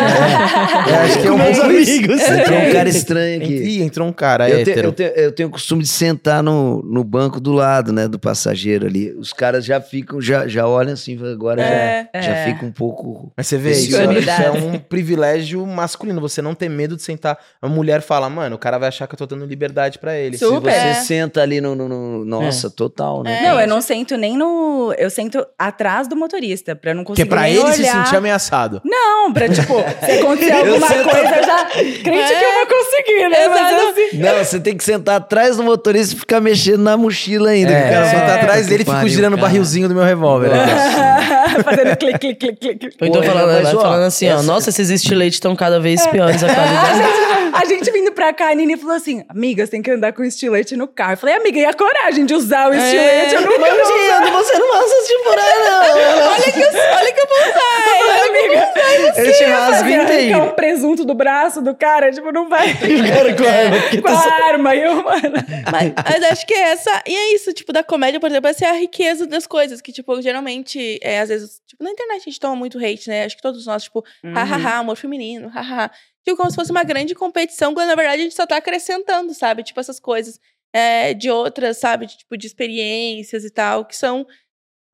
é, 0.90 0.94
acho 1.04 1.20
que 1.20 1.26
é 1.26 1.30
um 1.32 1.38
meus 1.38 1.56
motorista- 1.58 1.92
amigos. 1.92 2.22
Entrou 2.22 2.58
um 2.58 2.72
cara 2.72 2.88
estranho 2.88 3.42
aqui. 3.42 3.52
Ih, 3.54 3.82
entrou 3.82 4.08
um 4.08 4.12
cara 4.12 4.48
Eu, 4.48 4.64
te- 4.64 4.70
hétero. 4.70 4.88
eu, 4.88 4.92
te- 4.92 5.12
eu 5.16 5.32
tenho 5.32 5.48
o 5.48 5.52
costume 5.52 5.82
de 5.82 5.88
sentar 5.88 6.42
no, 6.42 6.82
no 6.82 7.02
banco 7.04 7.40
do 7.40 7.52
lado, 7.52 7.92
né, 7.92 8.06
do 8.08 8.18
passageiro 8.18 8.86
ali. 8.86 9.12
Os 9.12 9.32
caras 9.32 9.64
já 9.64 9.80
ficam, 9.80 10.20
já, 10.20 10.46
já 10.46 10.66
olham 10.66 10.92
assim, 10.92 11.18
agora 11.32 11.62
É, 11.62 12.08
já, 12.14 12.20
já 12.20 12.30
é. 12.36 12.44
fica 12.46 12.64
um 12.66 12.72
pouco. 12.72 13.32
Mas 13.36 13.46
você 13.46 13.58
vê, 13.58 13.72
isso, 13.72 13.96
é- 13.96 14.18
isso 14.18 14.30
é 14.30 14.50
um 14.50 14.78
privilégio 14.78 15.64
masculino. 15.66 16.20
Você 16.20 16.40
não 16.40 16.54
ter 16.54 16.68
medo 16.68 16.91
de 16.96 17.02
sentar. 17.02 17.38
A 17.60 17.68
mulher 17.68 18.00
fala, 18.02 18.28
mano, 18.28 18.56
o 18.56 18.58
cara 18.58 18.78
vai 18.78 18.88
achar 18.88 19.06
que 19.06 19.14
eu 19.14 19.18
tô 19.18 19.26
dando 19.26 19.44
liberdade 19.46 19.98
pra 19.98 20.16
ele. 20.16 20.36
Su- 20.38 20.48
Super. 20.48 20.72
Se 20.72 20.78
você 20.80 20.86
É. 20.86 20.94
senta 20.94 21.40
ali 21.42 21.60
no. 21.60 21.74
no- 21.74 21.88
no- 21.88 22.24
nossa, 22.24 22.70
total, 22.70 23.22
né? 23.22 23.38
É. 23.44 23.48
Não, 23.48 23.60
eu 23.60 23.68
não 23.68 23.80
sento 23.80 24.16
nem 24.16 24.36
no. 24.36 24.94
Eu 24.98 25.10
sento 25.10 25.46
atrás 25.58 26.06
do 26.08 26.16
motorista, 26.16 26.74
pra 26.76 26.92
não 26.94 27.02
Que 27.02 27.08
conseguir. 27.08 27.28
é 27.28 27.30
pra 27.30 27.42
nem 27.42 27.54
ele 27.54 27.72
se 27.72 27.82
olhar. 27.82 28.04
sentir 28.04 28.16
ameaçado. 28.16 28.80
Não, 28.84 29.32
pra 29.32 29.48
tipo, 29.48 29.74
se 30.04 30.12
acontecer 30.12 30.52
Eu 30.52 30.58
alguma 30.58 30.88
sento- 30.88 31.04
coisa, 31.08 31.36
eu 31.36 31.44
já. 31.44 31.64
Crente 31.66 32.02
que 32.02 32.44
eu 32.44 32.54
vou 32.54 32.66
conseguir, 32.66 33.28
né? 33.28 33.48
Mas 33.48 33.72
Exato. 33.72 33.86
assim. 33.88 34.18
Não, 34.18 34.44
você 34.44 34.60
tem 34.60 34.76
que 34.76 34.84
sentar 34.84 35.16
atrás 35.16 35.56
do 35.56 35.62
motorista 35.62 36.14
e 36.14 36.18
ficar 36.18 36.40
mexendo 36.40 36.80
na 36.82 36.96
mochila 36.96 37.50
ainda. 37.50 37.70
É, 37.72 37.88
O 37.88 37.92
cara 37.92 38.04
senta 38.06 38.20
fala, 38.20 38.34
atrás 38.34 38.58
"Puta 38.62 38.68
dele 38.70 38.82
e 38.82 38.86
que 38.86 38.92
fico 38.94 39.08
girando 39.08 39.32
o 39.34 39.36
cara." 39.36 39.48
barrilzinho 39.48 39.88
do 39.88 39.94
meu 39.94 40.04
revólver. 40.04 40.50
Fazendo 41.64 41.96
clique, 41.96 42.34
clique, 42.34 42.56
clique, 42.56 42.78
clique. 42.78 42.96
Ou 43.00 43.06
então 43.08 43.22
Pô, 43.22 43.28
falando, 43.28 43.80
falando 43.80 44.02
assim, 44.04 44.28
ó, 44.30 44.42
nossa, 44.42 44.70
esses 44.70 44.90
estiletes 44.90 45.34
estão 45.36 45.54
cada 45.54 45.78
vez 45.80 46.06
piores 46.06 46.42
a 46.42 46.46
A 47.52 47.64
gente, 47.64 47.72
a 47.74 47.84
gente 47.84 47.90
vindo 47.92 48.12
pra 48.12 48.32
cá, 48.32 48.50
a 48.50 48.54
Nini 48.54 48.76
falou 48.76 48.96
assim: 48.96 49.24
Amiga, 49.28 49.64
você 49.64 49.70
tem 49.72 49.82
que 49.82 49.90
andar 49.90 50.12
com 50.12 50.24
estilete 50.24 50.76
no 50.76 50.88
carro. 50.88 51.12
Eu 51.12 51.16
falei, 51.16 51.34
amiga, 51.36 51.58
e 51.58 51.64
a 51.64 51.72
coragem 51.74 52.24
de 52.24 52.34
usar 52.34 52.70
o 52.70 52.74
estilete? 52.74 53.34
Eu 53.34 53.42
nunca 53.42 53.58
vou 53.58 53.68
usar. 53.68 54.32
você 54.32 54.58
não 54.58 54.68
vai 54.72 54.84
assistir 54.84 55.18
por 55.22 55.38
aí, 55.38 55.58
não. 55.64 56.32
Olha 56.32 56.42
que, 56.52 56.60
eu- 56.60 56.96
olha 56.96 57.12
que 57.12 57.20
eu 57.20 57.26
vou 57.26 57.38
usar. 57.38 57.92
Olha, 58.02 58.28
amiga, 58.28 58.72
Ele 59.16 59.32
te 59.32 59.44
rasga 59.44 59.90
inteiro. 60.02 60.42
um 60.42 60.50
presunto 60.50 61.04
do 61.04 61.14
braço 61.14 61.60
do 61.60 61.74
cara, 61.74 62.10
tipo, 62.10 62.32
não 62.32 62.48
vai. 62.48 62.68
cara 62.74 63.34
com 63.34 63.44
a 63.44 63.50
arma, 63.50 63.80
porque 63.80 64.00
com 64.02 64.08
tá 64.08 64.14
a 64.14 64.44
arma. 64.48 64.74
E 64.74 64.82
eu, 64.82 64.94
mano. 65.02 65.32
Mas, 65.70 65.92
mas 66.10 66.24
acho 66.32 66.46
que 66.46 66.54
é 66.54 66.60
essa. 66.70 67.02
E 67.06 67.14
é 67.14 67.34
isso, 67.34 67.52
tipo, 67.52 67.72
da 67.72 67.82
comédia, 67.82 68.18
por 68.20 68.30
exemplo, 68.30 68.48
essa 68.48 68.64
é 68.66 68.70
a 68.70 68.74
riqueza 68.74 69.26
das 69.26 69.46
coisas. 69.46 69.80
Que, 69.80 69.92
tipo, 69.92 70.20
geralmente, 70.22 70.98
é, 71.02 71.20
às 71.20 71.28
vezes, 71.28 71.60
tipo, 71.66 71.82
na 71.84 71.90
internet 71.90 72.22
a 72.22 72.24
gente 72.24 72.40
toma 72.40 72.56
muito 72.56 72.78
hate, 72.78 73.08
né? 73.08 73.24
Acho 73.24 73.36
que 73.36 73.42
todos 73.42 73.66
nós, 73.66 73.82
tipo, 73.84 74.02
Uhum. 74.24 74.32
hahaha, 74.34 74.78
amor 74.78 74.96
feminino, 74.96 75.48
hahaha. 75.48 75.90
Tipo, 76.24 76.36
como 76.36 76.50
se 76.50 76.56
fosse 76.56 76.70
uma 76.70 76.84
grande 76.84 77.14
competição, 77.14 77.74
quando 77.74 77.88
na 77.88 77.94
verdade 77.94 78.20
a 78.20 78.24
gente 78.24 78.34
só 78.34 78.46
tá 78.46 78.56
acrescentando, 78.56 79.34
sabe? 79.34 79.62
Tipo, 79.62 79.80
essas 79.80 79.98
coisas 79.98 80.38
é, 80.72 81.12
de 81.14 81.30
outras, 81.30 81.78
sabe? 81.78 82.06
De, 82.06 82.18
tipo, 82.18 82.36
de 82.36 82.46
experiências 82.46 83.44
e 83.44 83.50
tal, 83.50 83.84
que 83.84 83.96
são 83.96 84.26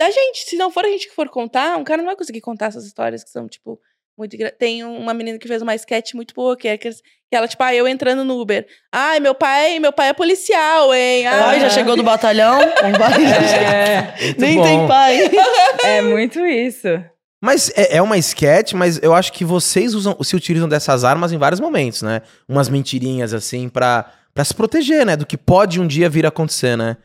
da 0.01 0.11
gente. 0.11 0.45
Se 0.45 0.57
não 0.57 0.71
for 0.71 0.85
a 0.85 0.89
gente 0.89 1.09
que 1.09 1.15
for 1.15 1.29
contar, 1.29 1.77
um 1.77 1.85
cara 1.85 1.99
não 1.99 2.07
vai 2.07 2.17
conseguir 2.17 2.41
contar 2.41 2.67
essas 2.67 2.87
histórias 2.87 3.23
que 3.25 3.31
são, 3.31 3.49
tipo, 3.49 3.79
muito. 4.17 4.37
Tem 4.59 4.83
uma 4.85 5.13
menina 5.13 5.39
que 5.39 5.47
fez 5.49 5.61
uma 5.61 5.75
sketch 5.75 6.15
muito 6.15 6.33
boa, 6.35 6.57
que 6.57 6.67
é 6.69 6.77
que 6.79 6.89
que 7.31 7.37
ela, 7.37 7.47
tipo, 7.47 7.63
ah, 7.63 7.75
eu 7.75 7.87
entrando 7.87 8.25
no 8.25 8.41
Uber. 8.41 8.67
Ai, 8.91 9.21
meu 9.21 9.35
pai, 9.35 9.79
meu 9.79 9.93
pai 9.93 10.09
é 10.09 10.13
policial, 10.15 10.95
hein? 10.95 11.27
Ai, 11.27 11.61
já 11.61 11.67
Ah, 11.67 11.71
chegou 11.71 11.95
do 11.95 12.03
batalhão? 12.03 12.59
É, 13.69 14.33
Nem 14.39 14.57
bom. 14.57 14.63
tem 14.63 14.89
pai. 14.89 15.19
é 15.85 16.01
muito 16.01 16.45
isso. 16.47 16.89
Mas 17.41 17.71
é, 17.77 17.97
é 17.97 18.03
uma 18.03 18.19
sketch, 18.19 18.73
mas 18.73 18.99
eu 19.03 19.15
acho 19.15 19.33
que 19.33 19.45
vocês 19.45 19.95
usam, 19.95 20.17
se 20.23 20.35
utilizam 20.35 20.69
dessas 20.69 21.05
armas 21.05 21.33
em 21.33 21.39
vários 21.39 21.61
momentos, 21.61 22.03
né? 22.03 22.23
Umas 22.49 22.69
mentirinhas 22.69 23.33
assim 23.33 23.69
pra, 23.69 24.11
pra 24.35 24.45
se 24.45 24.55
proteger, 24.55 25.07
né? 25.07 25.17
Do 25.17 25.27
que 25.27 25.37
pode 25.37 25.81
um 25.81 25.87
dia 25.87 26.09
vir 26.09 26.27
a 26.27 26.31
acontecer, 26.31 26.77
né? 26.77 26.97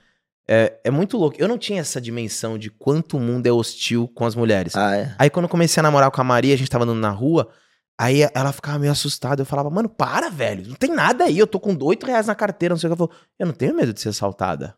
É, 0.48 0.74
é 0.84 0.91
muito 0.91 1.17
louco. 1.17 1.38
Eu 1.39 1.48
não 1.48 1.58
tinha 1.58 1.80
essa 1.80 2.02
dimensão 2.02 2.58
de 2.58 2.69
quanto 2.69 3.17
o 3.17 3.19
mundo 3.19 3.48
é 3.48 3.52
hostil 3.52 4.08
com 4.08 4.26
as 4.26 4.36
mulheres. 4.36 4.76
Ah, 4.76 4.96
é. 4.96 5.15
Aí 5.17 5.30
quando 5.30 5.46
eu 5.46 5.50
comecei 5.50 5.80
a 5.80 5.84
namorar 5.84 6.12
com 6.12 6.19
a 6.19 6.24
Maria, 6.24 6.54
a 6.54 6.58
gente 6.58 6.69
tava 6.69 6.84
andando 6.84 7.00
na 7.00 7.12
rua, 7.12 7.48
aí 7.98 8.28
ela 8.34 8.52
ficava 8.52 8.80
meio 8.80 8.91
assustada. 8.91 9.41
Eu 9.41 9.46
falava, 9.46 9.69
mano, 9.69 9.88
para, 9.88 10.30
velho. 10.30 10.67
Não 10.67 10.76
tem 10.76 10.91
nada 10.91 11.26
aí. 11.26 11.38
Eu 11.38 11.48
tô 11.48 11.60
com 11.60 11.78
oito 11.84 12.06
reais 12.06 12.28
na 12.28 12.36
carteira, 12.36 12.74
não 12.74 12.80
sei 12.80 12.89
o 12.89 12.96
que. 12.96 13.02
Ela 13.02 13.08
falou, 13.08 13.24
eu 13.39 13.46
não 13.46 13.54
tenho 13.54 13.76
medo 13.76 13.93
de 13.93 14.02
ser 14.02 14.10
assaltada. 14.10 14.76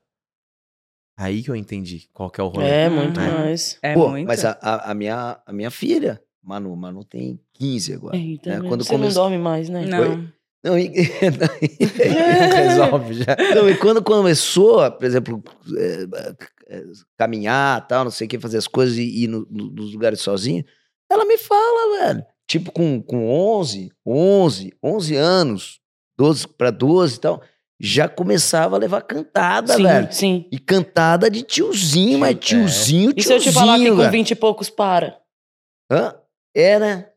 Aí 1.17 1.41
que 1.43 1.49
eu 1.49 1.55
entendi 1.55 2.07
qual 2.13 2.29
que 2.29 2.41
é 2.41 2.43
o 2.43 2.47
rolê. 2.47 2.67
É, 2.67 2.89
muito 2.89 3.19
É. 3.19 3.31
mais. 3.31 3.77
É 3.81 3.93
Pô, 3.93 4.09
muito. 4.09 4.27
mas 4.27 4.43
a, 4.43 4.57
a, 4.61 4.91
a 4.91 4.93
minha, 4.93 5.39
a 5.45 5.53
minha 5.53 5.71
filha, 5.71 6.21
Manu, 6.43 6.75
Manu 6.75 7.03
tem 7.05 7.39
15 7.53 7.93
agora. 7.93 8.17
Eita, 8.17 8.59
né? 8.59 8.67
Quando 8.67 8.83
você 8.83 8.91
começou- 8.91 9.23
não 9.23 9.29
dorme 9.29 9.37
mais, 9.43 9.69
né? 9.69 9.85
Não. 9.85 10.27
Não, 10.63 10.77
e, 10.79 10.89
Não 11.69 12.55
resolve 12.57 13.13
já. 13.13 13.35
não, 13.55 13.69
e 13.69 13.77
quando 13.77 14.03
começou, 14.03 14.89
por 14.91 15.05
exemplo, 15.05 15.43
é, 15.77 16.07
é, 16.77 16.83
caminhar, 17.17 17.85
tal, 17.87 18.03
não 18.03 18.11
sei 18.11 18.25
o 18.25 18.29
que, 18.29 18.39
fazer 18.39 18.57
as 18.57 18.67
coisas 18.67 18.97
e 18.97 19.23
ir 19.23 19.27
no- 19.27 19.47
no- 19.49 19.69
nos 19.71 19.93
lugares 19.93 20.19
sozinha, 20.21 20.65
ela 21.09 21.25
me 21.25 21.37
fala, 21.37 21.99
velho. 22.07 22.25
Tipo, 22.47 22.71
com, 22.71 23.01
com 23.01 23.27
11, 23.29 23.91
11, 24.05 24.73
11 24.83 25.15
anos, 25.15 25.79
12 26.17 26.47
para 26.47 26.71
12 26.71 27.15
e 27.15 27.19
tal, 27.19 27.41
já 27.79 28.07
começava 28.07 28.75
a 28.75 28.79
levar 28.79 29.01
cantada, 29.01 29.75
sim, 29.75 29.83
velho. 29.83 30.07
sim. 30.11 30.47
E 30.51 30.57
cantada 30.59 31.29
de 31.29 31.41
tiozinho, 31.41 32.19
mas 32.19 32.37
tiozinho, 32.39 33.11
E 33.15 33.21
se 33.21 33.33
eu 33.33 33.39
tiozinho, 33.39 33.41
te 33.41 33.51
falar 33.51 33.77
que 33.77 33.89
com 33.89 33.95
velho. 33.97 34.11
20 34.11 34.31
e 34.31 34.35
poucos 34.35 34.69
para? 34.69 35.19
Hã? 35.91 36.15
É, 36.55 36.79
né? 36.79 37.09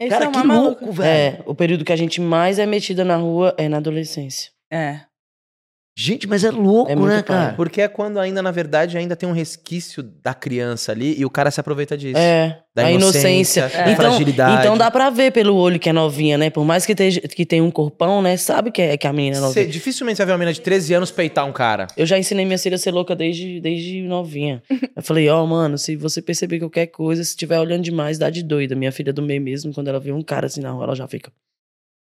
Esse 0.00 0.10
Cara, 0.10 0.24
é 0.26 0.30
que 0.30 0.38
maluca. 0.38 0.54
louco, 0.84 0.92
velho. 0.92 1.36
É, 1.38 1.42
o 1.44 1.54
período 1.54 1.84
que 1.84 1.92
a 1.92 1.96
gente 1.96 2.20
mais 2.20 2.58
é 2.58 2.64
metida 2.66 3.04
na 3.04 3.16
rua 3.16 3.54
é 3.58 3.68
na 3.68 3.78
adolescência. 3.78 4.50
É. 4.72 5.00
Gente, 6.00 6.28
mas 6.28 6.44
é 6.44 6.50
louco, 6.52 6.92
É 6.92 6.94
né, 6.94 7.14
pai. 7.16 7.22
cara? 7.24 7.52
Porque 7.54 7.80
é 7.80 7.88
quando 7.88 8.20
ainda, 8.20 8.40
na 8.40 8.52
verdade, 8.52 8.96
ainda 8.96 9.16
tem 9.16 9.28
um 9.28 9.32
resquício 9.32 10.00
da 10.00 10.32
criança 10.32 10.92
ali 10.92 11.18
e 11.18 11.24
o 11.24 11.30
cara 11.30 11.50
se 11.50 11.58
aproveita 11.58 11.98
disso. 11.98 12.16
É, 12.16 12.60
Da 12.72 12.84
a 12.86 12.92
inocência, 12.92 13.62
inocência. 13.62 13.62
da 13.84 13.90
Então, 13.90 13.96
fragilidade. 14.04 14.60
então 14.60 14.78
dá 14.78 14.92
pra 14.92 15.10
ver 15.10 15.32
pelo 15.32 15.56
olho 15.56 15.76
que 15.76 15.88
é 15.88 15.92
novinha, 15.92 16.38
né? 16.38 16.50
Por 16.50 16.64
mais 16.64 16.86
que, 16.86 16.92
esteja, 16.92 17.20
que 17.22 17.44
tenha 17.44 17.64
um 17.64 17.70
corpão, 17.72 18.22
né? 18.22 18.36
Sabe 18.36 18.70
que, 18.70 18.80
é, 18.80 18.96
que 18.96 19.08
a 19.08 19.12
menina 19.12 19.38
é 19.38 19.40
Cê, 19.40 19.46
novinha. 19.46 19.66
dificilmente 19.66 20.18
você 20.18 20.22
vai 20.22 20.26
ver 20.26 20.32
uma 20.34 20.38
menina 20.38 20.52
de 20.54 20.60
13 20.60 20.94
anos 20.94 21.10
peitar 21.10 21.44
um 21.44 21.52
cara. 21.52 21.88
Eu 21.96 22.06
já 22.06 22.16
ensinei 22.16 22.44
minha 22.44 22.58
filha 22.58 22.76
a 22.76 22.78
ser 22.78 22.92
louca 22.92 23.16
desde, 23.16 23.60
desde 23.60 24.02
novinha. 24.02 24.62
Eu 24.94 25.02
falei, 25.02 25.28
ó, 25.28 25.44
mano, 25.46 25.76
se 25.76 25.96
você 25.96 26.22
perceber 26.22 26.60
qualquer 26.60 26.86
coisa, 26.86 27.24
se 27.24 27.30
estiver 27.30 27.58
olhando 27.58 27.82
demais, 27.82 28.18
dá 28.18 28.30
de 28.30 28.44
doida. 28.44 28.76
Minha 28.76 28.92
filha 28.92 29.12
do 29.12 29.20
meio 29.20 29.42
mesmo, 29.42 29.74
quando 29.74 29.88
ela 29.88 29.98
vê 29.98 30.12
um 30.12 30.22
cara 30.22 30.46
assim 30.46 30.60
na 30.60 30.70
rua, 30.70 30.84
ela 30.84 30.94
já 30.94 31.08
fica. 31.08 31.32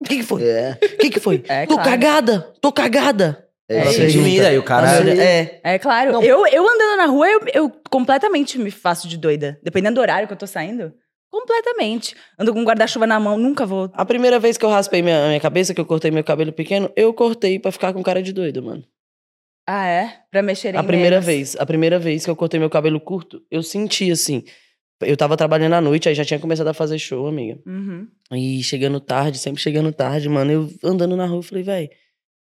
O 0.02 0.06
que 0.08 0.18
que 0.18 0.24
foi? 0.24 0.44
É. 0.44 0.78
O 0.82 0.98
que 0.98 1.10
que 1.12 1.20
foi? 1.20 1.44
É, 1.48 1.68
tô 1.68 1.76
claro. 1.76 1.90
cagada! 1.90 2.40
Tô 2.60 2.72
cagada! 2.72 3.46
É, 3.70 3.78
Ela 3.80 3.86
isso 3.90 3.96
se 3.96 4.02
aí. 4.04 4.10
intimida 4.10 4.54
e 4.54 4.58
o 4.58 4.64
cara. 4.64 4.88
É. 5.10 5.60
É 5.64 5.80
claro. 5.80 6.12
Não. 6.14 6.22
Eu, 6.24 6.46
eu 6.48 6.64
andando 6.68 6.98
na 6.98 7.06
rua, 7.08 7.28
eu, 7.28 7.40
eu 7.54 7.72
completamente 7.90 8.60
me 8.60 8.70
faço 8.70 9.08
de 9.08 9.18
doida. 9.18 9.60
Dependendo 9.64 9.96
do 9.96 10.02
horário 10.02 10.28
que 10.28 10.34
eu 10.34 10.38
tô 10.38 10.46
saindo. 10.46 10.94
Completamente. 11.32 12.16
Ando 12.40 12.54
com 12.54 12.60
um 12.60 12.64
guarda-chuva 12.64 13.06
na 13.06 13.20
mão, 13.20 13.38
nunca 13.38 13.66
vou. 13.66 13.90
A 13.94 14.06
primeira 14.06 14.40
vez 14.40 14.58
que 14.58 14.64
eu 14.64 14.70
raspei 14.70 15.02
minha, 15.02 15.28
minha 15.28 15.40
cabeça, 15.40 15.74
que 15.74 15.82
eu 15.82 15.86
cortei 15.86 16.10
meu 16.12 16.24
cabelo 16.24 16.54
pequeno, 16.54 16.90
eu 16.96 17.14
cortei 17.14 17.60
pra 17.60 17.72
ficar 17.72 17.92
com 17.92 18.02
cara 18.04 18.22
de 18.22 18.32
doido, 18.32 18.64
mano. 18.64 18.84
Ah, 19.68 19.86
é? 19.88 20.14
Pra 20.32 20.42
mexer 20.44 20.76
em 20.76 20.78
A 20.78 20.84
primeira 20.84 21.16
menos. 21.16 21.26
vez, 21.26 21.56
a 21.60 21.66
primeira 21.66 21.98
vez 22.00 22.24
que 22.24 22.30
eu 22.32 22.36
cortei 22.36 22.60
meu 22.60 22.70
cabelo 22.70 23.00
curto, 23.02 23.42
eu 23.50 23.64
senti 23.64 24.12
assim. 24.12 24.44
Eu 25.02 25.18
tava 25.18 25.36
trabalhando 25.36 25.74
à 25.74 25.82
noite, 25.82 26.08
aí 26.08 26.16
já 26.16 26.24
tinha 26.24 26.40
começado 26.40 26.68
a 26.68 26.74
fazer 26.74 26.98
show, 27.00 27.28
amiga. 27.28 27.60
Uhum. 27.66 28.08
E 28.32 28.64
chegando 28.64 29.00
tarde, 29.02 29.38
sempre 29.40 29.62
chegando 29.62 29.92
tarde, 29.92 30.30
mano, 30.30 30.52
eu 30.52 30.70
andando 30.84 31.18
na 31.18 31.26
rua, 31.26 31.40
eu 31.40 31.44
falei, 31.44 31.64
velho, 31.64 31.90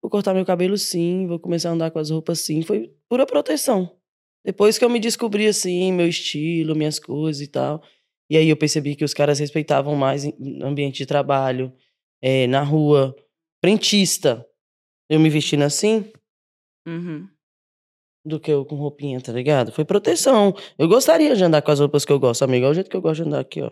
vou 0.01 0.09
cortar 0.09 0.33
meu 0.33 0.45
cabelo 0.45 0.77
sim, 0.77 1.27
vou 1.27 1.39
começar 1.39 1.69
a 1.69 1.73
andar 1.73 1.91
com 1.91 1.99
as 1.99 2.09
roupas 2.09 2.39
sim. 2.41 2.61
Foi 2.61 2.93
pura 3.09 3.25
proteção. 3.25 3.95
Depois 4.45 4.77
que 4.77 4.85
eu 4.85 4.89
me 4.89 4.99
descobri 4.99 5.47
assim, 5.47 5.91
meu 5.91 6.07
estilo, 6.07 6.75
minhas 6.75 6.97
coisas 6.99 7.41
e 7.41 7.47
tal. 7.47 7.83
E 8.29 8.37
aí 8.37 8.47
eu 8.49 8.55
percebi 8.57 8.95
que 8.95 9.03
os 9.03 9.13
caras 9.13 9.39
respeitavam 9.39 9.95
mais 9.95 10.23
no 10.39 10.65
ambiente 10.67 10.97
de 10.99 11.05
trabalho, 11.05 11.73
eh, 12.21 12.47
na 12.47 12.63
rua. 12.63 13.15
Frentista. 13.63 14.45
Eu 15.09 15.19
me 15.19 15.29
vestindo 15.29 15.63
assim 15.63 16.05
Uhum. 16.87 17.27
do 18.25 18.39
que 18.39 18.51
eu 18.51 18.63
com 18.65 18.75
roupinha, 18.75 19.19
tá 19.19 19.31
ligado? 19.33 19.71
Foi 19.71 19.83
proteção. 19.83 20.55
Eu 20.77 20.87
gostaria 20.87 21.35
de 21.35 21.43
andar 21.43 21.61
com 21.61 21.71
as 21.71 21.79
roupas 21.79 22.05
que 22.05 22.11
eu 22.11 22.19
gosto, 22.19 22.43
amigo. 22.43 22.65
É 22.65 22.69
o 22.69 22.73
jeito 22.73 22.89
que 22.89 22.95
eu 22.95 23.01
gosto 23.01 23.23
de 23.23 23.27
andar 23.27 23.39
aqui, 23.39 23.61
ó. 23.61 23.71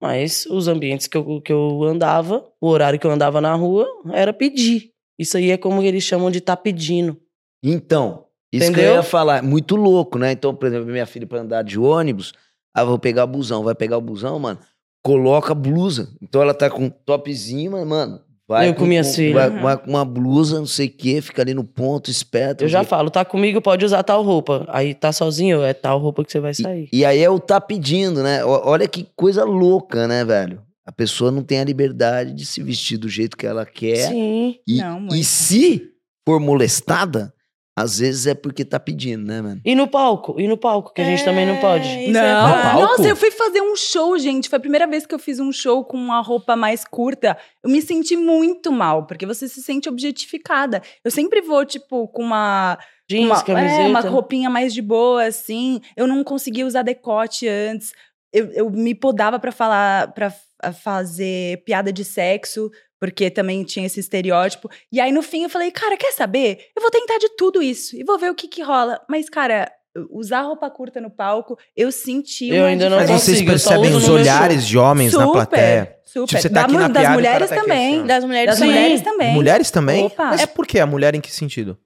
Mas 0.00 0.46
os 0.46 0.68
ambientes 0.68 1.06
que 1.06 1.16
eu, 1.16 1.40
que 1.40 1.52
eu 1.52 1.82
andava, 1.84 2.46
o 2.60 2.68
horário 2.68 2.98
que 2.98 3.06
eu 3.06 3.10
andava 3.10 3.40
na 3.40 3.54
rua, 3.54 3.86
era 4.12 4.32
pedir. 4.32 4.91
Isso 5.18 5.36
aí 5.36 5.50
é 5.50 5.56
como 5.56 5.82
eles 5.82 6.02
chamam 6.02 6.30
de 6.30 6.40
tá 6.40 6.56
pedindo. 6.56 7.16
Então, 7.62 8.26
isso 8.52 8.72
que 8.72 8.80
eu 8.80 8.82
Entendeu? 8.82 8.94
ia 8.96 9.02
falar, 9.02 9.42
muito 9.42 9.76
louco, 9.76 10.18
né? 10.18 10.32
Então, 10.32 10.54
por 10.54 10.66
exemplo, 10.66 10.86
minha 10.90 11.06
filha 11.06 11.26
para 11.26 11.40
andar 11.40 11.62
de 11.62 11.78
ônibus, 11.78 12.32
ah, 12.74 12.84
vou 12.84 12.98
pegar 12.98 13.24
o 13.24 13.28
busão, 13.28 13.62
vai 13.62 13.74
pegar 13.74 13.96
o 13.96 14.00
busão, 14.00 14.38
mano, 14.38 14.58
coloca 15.02 15.52
a 15.52 15.54
blusa. 15.54 16.10
Então 16.20 16.42
ela 16.42 16.54
tá 16.54 16.68
com 16.68 16.84
um 16.84 16.90
topzinho, 16.90 17.72
mas, 17.72 17.86
mano, 17.86 18.20
vai 18.46 18.68
Eu 18.68 18.74
com 18.74 18.84
minhas 18.84 19.14
filhas. 19.14 19.34
Vai, 19.34 19.62
vai 19.62 19.76
com 19.78 19.90
uma 19.90 20.04
blusa, 20.04 20.58
não 20.58 20.66
sei 20.66 20.86
o 20.86 20.90
quê, 20.90 21.20
fica 21.20 21.42
ali 21.42 21.54
no 21.54 21.64
ponto, 21.64 22.10
esperto. 22.10 22.62
Eu 22.64 22.68
já 22.68 22.84
falo, 22.84 23.10
tá 23.10 23.24
comigo, 23.24 23.60
pode 23.62 23.84
usar 23.84 24.02
tal 24.02 24.22
roupa. 24.22 24.66
Aí 24.68 24.94
tá 24.94 25.12
sozinho, 25.12 25.62
é 25.62 25.72
tal 25.72 25.98
roupa 25.98 26.24
que 26.24 26.32
você 26.32 26.40
vai 26.40 26.52
sair. 26.52 26.88
E 26.92 27.04
aí 27.04 27.22
é 27.22 27.30
o 27.30 27.38
tá 27.38 27.60
pedindo, 27.60 28.22
né? 28.22 28.44
Olha 28.44 28.86
que 28.86 29.06
coisa 29.16 29.44
louca, 29.44 30.06
né, 30.06 30.24
velho? 30.24 30.60
A 30.84 30.92
pessoa 30.92 31.30
não 31.30 31.42
tem 31.42 31.60
a 31.60 31.64
liberdade 31.64 32.32
de 32.34 32.44
se 32.44 32.62
vestir 32.62 32.96
do 32.98 33.08
jeito 33.08 33.36
que 33.36 33.46
ela 33.46 33.64
quer. 33.64 34.08
Sim. 34.08 34.56
E, 34.66 34.78
Não, 34.78 35.08
e 35.08 35.22
se 35.22 35.90
for 36.26 36.40
molestada, 36.40 37.32
às 37.76 38.00
vezes 38.00 38.26
é 38.26 38.34
porque 38.34 38.64
tá 38.64 38.78
pedindo, 38.78 39.24
né, 39.24 39.40
mano? 39.40 39.60
E 39.64 39.74
no 39.74 39.88
palco? 39.88 40.38
E 40.38 40.46
no 40.46 40.58
palco, 40.58 40.92
que 40.92 41.00
a 41.00 41.04
gente 41.04 41.24
também 41.24 41.46
não 41.46 41.54
É, 41.54 41.60
pode. 41.60 42.06
Não, 42.08 42.20
palco? 42.52 42.80
nossa, 42.80 43.08
eu 43.08 43.16
fui 43.16 43.30
fazer 43.30 43.62
um 43.62 43.74
show, 43.74 44.18
gente. 44.18 44.48
Foi 44.48 44.58
a 44.58 44.60
primeira 44.60 44.86
vez 44.86 45.06
que 45.06 45.14
eu 45.14 45.18
fiz 45.18 45.40
um 45.40 45.50
show 45.52 45.84
com 45.84 45.96
uma 45.96 46.20
roupa 46.20 46.54
mais 46.54 46.84
curta. 46.84 47.36
Eu 47.64 47.70
me 47.70 47.80
senti 47.80 48.14
muito 48.16 48.70
mal, 48.70 49.06
porque 49.06 49.24
você 49.24 49.48
se 49.48 49.62
sente 49.62 49.88
objetificada. 49.88 50.82
Eu 51.04 51.10
sempre 51.10 51.40
vou, 51.40 51.64
tipo, 51.64 52.08
com 52.08 52.22
uma. 52.22 52.78
Jeans, 53.08 53.24
uma, 53.26 53.42
camiseta. 53.42 53.82
é, 53.82 53.88
uma 53.88 54.00
roupinha 54.00 54.50
mais 54.50 54.74
de 54.74 54.82
boa, 54.82 55.24
assim. 55.24 55.80
Eu 55.96 56.06
não 56.06 56.22
conseguia 56.22 56.66
usar 56.66 56.82
decote 56.82 57.48
antes. 57.48 57.92
Eu, 58.32 58.50
eu 58.52 58.70
me 58.70 58.94
podava 58.94 59.38
pra 59.38 59.52
falar, 59.52 60.12
para 60.12 60.30
fazer 60.70 61.64
piada 61.64 61.90
de 61.90 62.04
sexo, 62.04 62.70
porque 63.00 63.30
também 63.30 63.64
tinha 63.64 63.86
esse 63.86 63.98
estereótipo. 63.98 64.68
E 64.92 65.00
aí, 65.00 65.10
no 65.10 65.22
fim, 65.22 65.44
eu 65.44 65.48
falei, 65.48 65.70
cara, 65.70 65.96
quer 65.96 66.12
saber? 66.12 66.66
Eu 66.76 66.82
vou 66.82 66.90
tentar 66.90 67.16
de 67.18 67.30
tudo 67.30 67.62
isso 67.62 67.96
e 67.96 68.04
vou 68.04 68.18
ver 68.18 68.30
o 68.30 68.34
que 68.34 68.46
que 68.46 68.62
rola. 68.62 69.00
Mas, 69.08 69.28
cara, 69.28 69.72
usar 70.10 70.42
roupa 70.42 70.70
curta 70.70 71.00
no 71.00 71.10
palco, 71.10 71.58
eu 71.76 71.90
senti 71.90 72.48
Eu 72.50 72.62
uma 72.62 72.66
ainda 72.68 72.88
não 72.88 72.98
Mas 72.98 73.10
vocês 73.10 73.38
consigo, 73.38 73.52
eu 73.52 73.58
só 73.58 73.70
percebem 73.70 73.90
uso 73.90 73.98
os 73.98 74.02
no 74.08 74.12
meu 74.14 74.22
olhares 74.22 74.66
de 74.66 74.78
homens 74.78 75.12
na 75.14 75.26
plateia? 75.32 75.96
Super. 76.04 76.26
Tipo, 76.26 76.42
você 76.42 76.48
tá 76.50 76.54
Da 76.60 76.62
aqui 76.66 76.72
mu- 76.74 76.78
na 76.80 76.88
das 76.88 77.00
piada, 77.02 77.14
o 77.14 77.16
mulheres 77.18 77.38
cara 77.38 77.48
tá 77.48 77.54
aqui 77.56 77.64
também. 77.70 77.88
assim, 77.94 78.02
ó. 78.02 78.06
Das 78.06 78.24
mulheres 78.24 78.46
Das 78.50 78.58
também. 78.58 78.74
mulheres 78.74 79.00
também. 79.00 79.32
Mulheres 79.34 79.70
também? 79.70 80.04
Opa. 80.04 80.24
Mas 80.26 80.46
por 80.46 80.66
que? 80.66 80.78
A 80.78 80.86
mulher 80.86 81.14
em 81.14 81.20
que 81.22 81.32
sentido? 81.32 81.78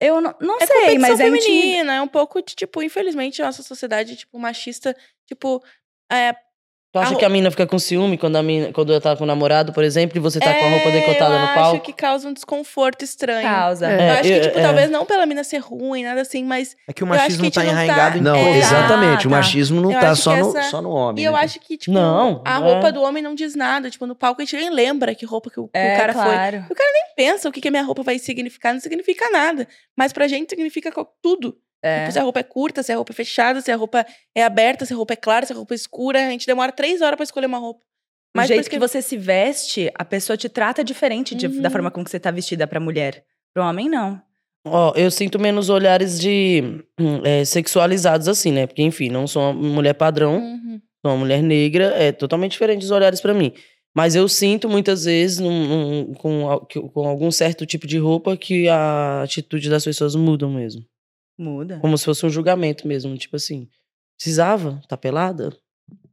Eu 0.00 0.20
não, 0.20 0.34
não 0.40 0.56
É 0.60 0.66
sei, 0.66 0.76
competição 0.80 1.00
mas 1.00 1.20
é 1.20 1.28
intimida- 1.28 1.44
feminina, 1.46 1.94
é 1.94 2.02
um 2.02 2.06
pouco 2.08 2.40
de, 2.42 2.54
tipo, 2.54 2.82
infelizmente, 2.82 3.40
a 3.42 3.46
nossa 3.46 3.62
sociedade, 3.64 4.14
tipo, 4.16 4.38
machista, 4.38 4.94
tipo, 5.26 5.60
é, 6.12 6.34
Tu 6.90 6.98
acha 6.98 7.12
A 7.14 7.16
que 7.18 7.24
a 7.24 7.28
mina 7.28 7.50
fica 7.50 7.66
com 7.66 7.78
ciúme 7.78 8.16
quando, 8.16 8.36
a 8.36 8.42
mina, 8.42 8.72
quando 8.72 8.90
ela 8.92 9.00
tá 9.00 9.14
com 9.14 9.24
o 9.24 9.26
namorado, 9.26 9.74
por 9.74 9.84
exemplo, 9.84 10.16
e 10.16 10.20
você 10.20 10.40
tá 10.40 10.54
com 10.54 10.64
a 10.64 10.70
roupa 10.70 10.88
é, 10.88 10.92
decotada 10.92 11.34
eu 11.34 11.38
no 11.38 11.44
acho 11.44 11.54
palco? 11.54 11.80
que 11.84 11.92
causa 11.92 12.26
um 12.26 12.32
desconforto 12.32 13.04
estranho. 13.04 13.46
causa. 13.46 13.86
É. 13.90 14.08
Eu 14.08 14.12
acho 14.14 14.22
que, 14.22 14.28
eu- 14.30 14.40
tipo, 14.42 14.58
é. 14.58 14.62
talvez 14.62 14.90
não 14.90 15.04
pela 15.04 15.26
mina 15.26 15.44
ser 15.44 15.58
ruim, 15.58 16.02
nada 16.02 16.22
assim, 16.22 16.42
mas 16.44 16.74
É 16.88 16.92
que 16.94 17.04
o 17.04 17.06
Eu 17.06 17.12
acho 17.12 17.22
machismo 17.24 17.42
que 17.42 17.48
a 17.48 17.50
tá 17.50 17.60
gente 17.60 17.70
não 17.70 17.76
tá- 17.76 17.84
enraizado 17.84 18.18
em 18.18 18.20
Não, 18.22 18.34
É. 18.36 18.42
todos. 18.42 18.56
exatamente. 18.56 19.10
Ah, 19.24 19.28
O 19.28 19.30
tá. 19.30 19.36
machismo 19.36 19.80
não 19.82 19.92
Eu 19.92 20.00
tá 20.00 20.10
acho 20.12 20.22
só 20.22 20.34
que 20.34 20.40
no, 20.40 20.48
essa- 20.58 20.70
só 20.70 20.80
no 20.80 20.90
homem. 20.90 21.22
E 21.22 21.26
eu 21.26 21.32
né? 21.32 21.38
acho 21.40 21.60
que, 21.60 21.76
tipo, 21.76 21.92
Não, 21.92 22.42
a 22.42 22.54
é. 22.54 22.58
roupa 22.58 22.90
do 22.90 23.02
homem 23.02 23.22
não 23.22 23.34
diz 23.34 23.54
nada. 23.54 23.90
Tipo, 23.90 24.06
no 24.06 24.14
palco 24.14 24.40
a 24.40 24.44
gente 24.46 24.56
nem 24.56 24.70
lembra 24.70 25.14
que 25.14 25.26
roupa 25.26 25.50
que 25.50 25.60
o, 25.60 25.68
que 25.68 25.76
É, 25.78 25.92
o 25.94 25.96
cara 25.98 26.12
foi. 26.14 26.22
claro. 26.22 26.64
Pensa 27.16 27.48
o 27.48 27.52
que, 27.52 27.60
que 27.60 27.68
a 27.68 27.70
minha 27.70 27.82
roupa 27.82 28.02
vai 28.02 28.18
significar, 28.18 28.72
não 28.72 28.80
significa 28.80 29.28
nada. 29.30 29.66
Mas 29.96 30.12
pra 30.12 30.26
gente 30.28 30.48
significa 30.50 30.90
tudo. 31.22 31.54
É. 31.82 32.00
Tipo, 32.00 32.12
se 32.12 32.18
a 32.18 32.22
roupa 32.22 32.40
é 32.40 32.42
curta, 32.42 32.82
se 32.82 32.92
a 32.92 32.96
roupa 32.96 33.12
é 33.12 33.14
fechada, 33.14 33.60
se 33.60 33.70
a 33.70 33.76
roupa 33.76 34.04
é 34.34 34.42
aberta, 34.44 34.84
se 34.84 34.92
a 34.92 34.96
roupa 34.96 35.12
é 35.12 35.16
clara, 35.16 35.46
se 35.46 35.52
a 35.52 35.56
roupa 35.56 35.74
é 35.74 35.76
escura. 35.76 36.26
A 36.26 36.30
gente 36.30 36.46
demora 36.46 36.72
três 36.72 37.00
horas 37.00 37.16
pra 37.16 37.24
escolher 37.24 37.46
uma 37.46 37.58
roupa. 37.58 37.80
O 38.36 38.40
por 38.40 38.46
jeito 38.46 38.60
isso 38.60 38.70
que 38.70 38.78
você 38.78 39.00
se 39.00 39.16
veste, 39.16 39.90
a 39.94 40.04
pessoa 40.04 40.36
te 40.36 40.48
trata 40.48 40.84
diferente 40.84 41.34
de- 41.34 41.46
Uhum. 41.46 41.62
da 41.62 41.70
forma 41.70 41.90
como 41.90 42.04
que 42.04 42.10
você 42.10 42.20
tá 42.20 42.30
vestida 42.30 42.66
pra 42.66 42.78
mulher. 42.80 43.24
Pro 43.54 43.62
homem, 43.64 43.88
não. 43.88 44.20
Ó, 44.66 44.92
eu 44.96 45.10
sinto 45.10 45.38
menos 45.38 45.70
olhares 45.70 46.20
de 46.20 46.84
é, 47.24 47.44
sexualizados 47.44 48.28
assim, 48.28 48.52
né? 48.52 48.66
Porque, 48.66 48.82
enfim, 48.82 49.08
não 49.08 49.26
sou 49.26 49.42
uma 49.50 49.52
mulher 49.54 49.94
padrão, 49.94 50.36
Uhum. 50.38 50.80
sou 51.04 51.12
uma 51.12 51.16
mulher 51.16 51.42
negra, 51.42 51.86
é 51.96 52.12
totalmente 52.12 52.52
diferente 52.52 52.82
os 52.84 52.90
olhares 52.90 53.20
pra 53.20 53.32
mim. 53.32 53.52
Mas 53.96 54.14
eu 54.14 54.28
sinto 54.28 54.68
muitas 54.68 55.04
vezes, 55.04 55.38
num- 55.38 55.66
num- 56.08 56.14
com, 56.14 56.66
com 56.92 57.08
algum 57.08 57.30
certo 57.30 57.64
tipo 57.64 57.86
de 57.86 57.98
roupa, 57.98 58.36
que 58.36 58.68
a 58.68 59.22
atitude 59.22 59.70
das 59.70 59.84
pessoas 59.84 60.14
mudam 60.14 60.50
mesmo. 60.50 60.82
Muda. 61.38 61.78
Como 61.80 61.96
se 61.96 62.04
fosse 62.04 62.26
um 62.26 62.30
julgamento 62.30 62.86
mesmo. 62.88 63.16
Tipo 63.16 63.36
assim, 63.36 63.68
precisava? 64.16 64.80
Tá 64.88 64.96
pelada? 64.96 65.56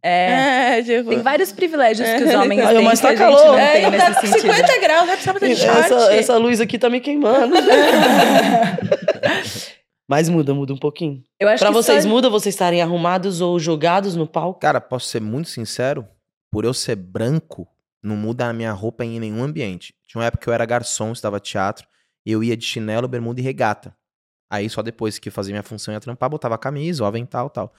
É. 0.03 0.77
É, 0.79 0.83
tipo... 0.83 1.09
Tem 1.09 1.19
vários 1.23 1.51
privilégios 1.51 2.07
que 2.07 2.23
os 2.23 2.29
É. 2.29 2.37
homens 2.37 2.61
têm 2.69 2.83
mas 2.83 2.99
que 2.99 3.07
tá 3.07 3.07
a 3.07 3.11
gente 3.15 3.19
calor. 3.19 3.43
não 3.43 3.57
É, 3.57 3.71
tem 3.73 3.83
tá 3.83 4.09
nesse 4.09 4.21
com 4.21 4.27
sentido. 4.27 4.53
50 4.53 4.79
graus, 4.79 5.09
fazer 5.21 5.47
de 5.47 5.55
short. 5.55 5.79
Essa, 5.79 6.13
essa 6.13 6.37
luz 6.37 6.61
aqui 6.61 6.77
tá 6.77 6.89
me 6.89 6.99
queimando. 7.01 7.55
Mas 10.07 10.29
muda, 10.29 10.53
muda 10.53 10.71
um 10.73 10.77
pouquinho. 10.77 11.23
Eu 11.39 11.47
acho 11.49 11.59
Pra 11.63 11.69
que 11.69 11.73
vocês, 11.73 12.03
só... 12.03 12.09
muda 12.09 12.29
vocês 12.29 12.53
estarem 12.53 12.81
arrumados 12.81 13.41
ou 13.41 13.57
jogados 13.59 14.15
no 14.15 14.27
palco? 14.27 14.59
Cara, 14.59 14.79
posso 14.79 15.07
ser 15.07 15.19
muito 15.19 15.49
sincero? 15.49 16.07
Por 16.51 16.63
eu 16.63 16.73
ser 16.73 16.95
branco, 16.95 17.67
não 18.03 18.15
muda 18.15 18.45
a 18.47 18.53
minha 18.53 18.71
roupa 18.71 19.03
em 19.03 19.19
nenhum 19.19 19.43
ambiente. 19.43 19.95
Tinha 20.07 20.21
uma 20.21 20.27
época 20.27 20.43
que 20.43 20.49
eu 20.49 20.53
era 20.53 20.63
garçom, 20.65 21.11
estava 21.11 21.39
teatro, 21.39 21.87
e 22.23 22.31
eu 22.31 22.43
ia 22.43 22.55
de 22.55 22.63
chinelo, 22.63 23.07
bermuda 23.07 23.39
e 23.41 23.43
regata. 23.43 23.95
Aí 24.49 24.69
só 24.69 24.81
depois 24.81 25.17
que 25.19 25.29
eu 25.29 25.33
fazia 25.33 25.51
minha 25.53 25.63
função 25.63 25.93
ia 25.93 25.99
trampar, 25.99 26.29
botava 26.29 26.57
camisa, 26.57 27.03
o 27.03 27.05
avental 27.05 27.49
tal. 27.49 27.73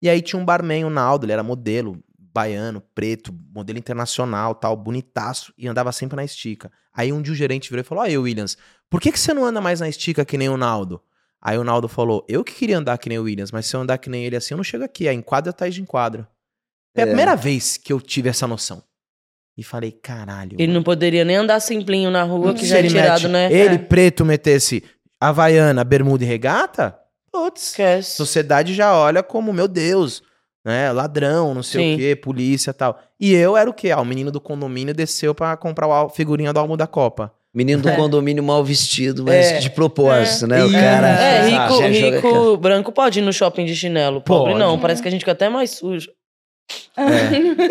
E 0.00 0.08
aí 0.08 0.20
tinha 0.22 0.40
um 0.40 0.44
barman, 0.44 0.84
o 0.84 0.90
Naldo, 0.90 1.24
ele 1.26 1.32
era 1.32 1.42
modelo, 1.42 2.02
baiano, 2.18 2.80
preto, 2.94 3.34
modelo 3.54 3.78
internacional, 3.78 4.54
tal, 4.54 4.76
bonitaço, 4.76 5.52
e 5.58 5.68
andava 5.68 5.92
sempre 5.92 6.16
na 6.16 6.24
estica. 6.24 6.70
Aí 6.94 7.12
um 7.12 7.20
dia 7.22 7.32
o 7.32 7.36
gerente 7.36 7.68
virou 7.70 7.82
e 7.82 7.84
falou: 7.86 8.02
aí, 8.04 8.16
Williams, 8.16 8.56
por 8.88 9.00
que, 9.00 9.10
que 9.12 9.18
você 9.18 9.32
não 9.34 9.44
anda 9.44 9.60
mais 9.60 9.80
na 9.80 9.88
estica 9.88 10.24
que 10.24 10.38
nem 10.38 10.48
o 10.48 10.56
Naldo? 10.56 11.00
Aí 11.40 11.58
o 11.58 11.64
Naldo 11.64 11.88
falou: 11.88 12.24
Eu 12.28 12.44
que 12.44 12.52
queria 12.54 12.78
andar 12.78 12.96
que 12.98 13.08
nem 13.08 13.18
o 13.18 13.22
Williams, 13.24 13.50
mas 13.52 13.66
se 13.66 13.74
eu 13.76 13.80
andar 13.80 13.98
que 13.98 14.08
nem 14.10 14.24
ele 14.24 14.36
assim, 14.36 14.54
eu 14.54 14.56
não 14.56 14.64
chego 14.64 14.84
aqui. 14.84 15.08
A 15.08 15.12
enquadra 15.14 15.50
atrás 15.50 15.74
de 15.74 15.82
enquadro. 15.82 16.26
Foi 16.94 17.02
a 17.02 17.06
É. 17.06 17.08
primeira 17.08 17.34
vez 17.34 17.76
que 17.76 17.92
eu 17.92 18.00
tive 18.00 18.28
essa 18.28 18.46
noção. 18.46 18.82
E 19.56 19.62
falei, 19.62 19.92
caralho. 19.92 20.56
Ele 20.58 20.72
não 20.72 20.82
poderia 20.82 21.24
nem 21.24 21.36
andar 21.36 21.58
simplinho 21.60 22.10
na 22.10 22.22
rua, 22.22 22.54
que 22.54 22.60
se 22.60 22.66
já 22.68 22.78
é 22.78 22.82
tirado, 22.86 23.22
mete- 23.28 23.32
né? 23.32 23.52
Ele 23.52 23.74
É. 23.74 23.78
preto 23.78 24.24
metesse 24.24 24.82
Havaiana, 25.28 25.84
bermuda 25.84 26.24
e 26.24 26.26
regata? 26.26 26.96
Putz. 27.30 27.68
Esquece. 27.68 28.16
Sociedade 28.16 28.74
já 28.74 28.94
olha 28.96 29.22
como, 29.22 29.52
meu 29.52 29.68
Deus, 29.68 30.22
né? 30.64 30.90
Ladrão, 30.92 31.54
não 31.54 31.62
sei 31.62 31.82
Sim. 31.82 31.94
o 31.94 31.98
quê, 31.98 32.16
polícia 32.16 32.70
e 32.70 32.74
tal. 32.74 33.00
E 33.18 33.32
eu 33.32 33.56
era 33.56 33.68
o 33.70 33.72
quê? 33.72 33.90
Ah, 33.90 34.00
o 34.00 34.04
menino 34.04 34.30
do 34.30 34.40
condomínio 34.40 34.92
desceu 34.94 35.34
pra 35.34 35.56
comprar 35.56 35.86
o 35.86 35.92
al- 35.92 36.10
figurinha 36.10 36.52
do 36.52 36.58
álbum 36.60 36.76
da 36.76 36.86
Copa. 36.86 37.32
Menino 37.54 37.82
do 37.82 37.88
É. 37.90 37.96
condomínio 37.96 38.42
mal 38.42 38.64
vestido, 38.64 39.24
mas 39.24 39.46
É. 39.52 39.58
de 39.58 39.68
propósito, 39.70 40.46
né? 40.46 40.64
O 40.64 40.72
cara. 40.72 41.08
É, 41.08 41.54
Ah, 41.54 41.66
rico, 41.68 41.80
rico 41.86 42.56
branco 42.56 42.90
pode 42.90 43.18
ir 43.18 43.22
no 43.22 43.32
shopping 43.32 43.66
de 43.66 43.76
chinelo. 43.76 44.22
Pobre 44.22 44.52
Pode. 44.54 44.58
não, 44.64 44.78
parece 44.78 45.02
que 45.02 45.08
a 45.08 45.10
gente 45.10 45.20
fica 45.20 45.32
até 45.32 45.48
mais 45.50 45.70
sujo. 45.72 46.10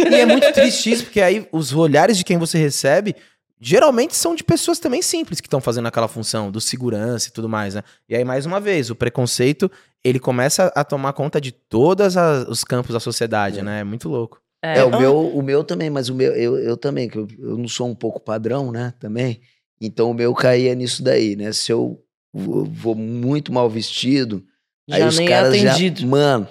E 0.10 0.16
é 0.16 0.26
muito 0.26 0.52
triste 0.54 0.92
isso, 0.92 1.04
porque 1.06 1.22
aí 1.22 1.48
os 1.52 1.74
olhares 1.74 2.18
de 2.18 2.24
quem 2.24 2.38
você 2.38 2.58
recebe 2.58 3.16
geralmente 3.62 4.16
são 4.16 4.34
de 4.34 4.44
pessoas 4.44 4.80
também 4.80 5.04
simples 5.04 5.40
que 5.40 5.46
estão 5.48 5.62
fazendo 5.62 5.88
aquela 5.88 6.08
função 6.08 6.50
do 6.50 6.60
segurança 6.60 7.30
e 7.30 7.32
tudo 7.32 7.48
mais, 7.48 7.76
né? 7.76 7.84
E 8.10 8.16
aí, 8.16 8.26
mais 8.26 8.46
uma 8.48 8.60
vez, 8.60 8.90
o 8.90 8.96
preconceito, 8.96 9.72
ele 10.04 10.20
começa 10.20 10.72
a 10.76 10.84
tomar 10.84 11.14
conta 11.14 11.40
de 11.40 11.52
todos 11.52 12.16
os 12.50 12.64
campos 12.64 12.92
da 12.94 13.00
sociedade, 13.00 13.62
né? 13.62 13.82
É 13.82 13.84
muito 13.84 14.10
louco. 14.10 14.42
É, 14.64 14.84
o 14.84 14.90
meu, 15.00 15.28
o 15.28 15.42
meu 15.42 15.64
também, 15.64 15.90
mas 15.90 16.10
o 16.10 16.16
meu, 16.16 16.34
eu, 16.34 16.58
eu 16.58 16.76
também, 16.76 17.08
que 17.08 17.18
eu, 17.18 17.28
eu 17.40 17.58
não 17.58 17.68
sou 17.68 17.88
um 17.88 17.96
pouco 17.96 18.20
padrão, 18.20 18.72
né? 18.72 18.94
Também. 19.00 19.42
Então 19.80 20.12
o 20.12 20.14
meu 20.14 20.34
caía 20.34 20.74
nisso 20.76 21.04
daí, 21.04 21.36
né? 21.36 21.52
Se 21.52 21.72
eu 21.72 22.04
vou, 22.34 22.66
vou 22.66 22.96
muito 22.96 23.52
mal 23.52 23.70
vestido, 23.70 24.44
aí 24.90 25.02
Já 25.02 25.08
os 25.08 25.18
nem 25.18 25.28
é 25.28 25.30
caras 25.30 25.50
atendido. 25.56 26.02
já. 26.02 26.08
Mano, 26.08 26.48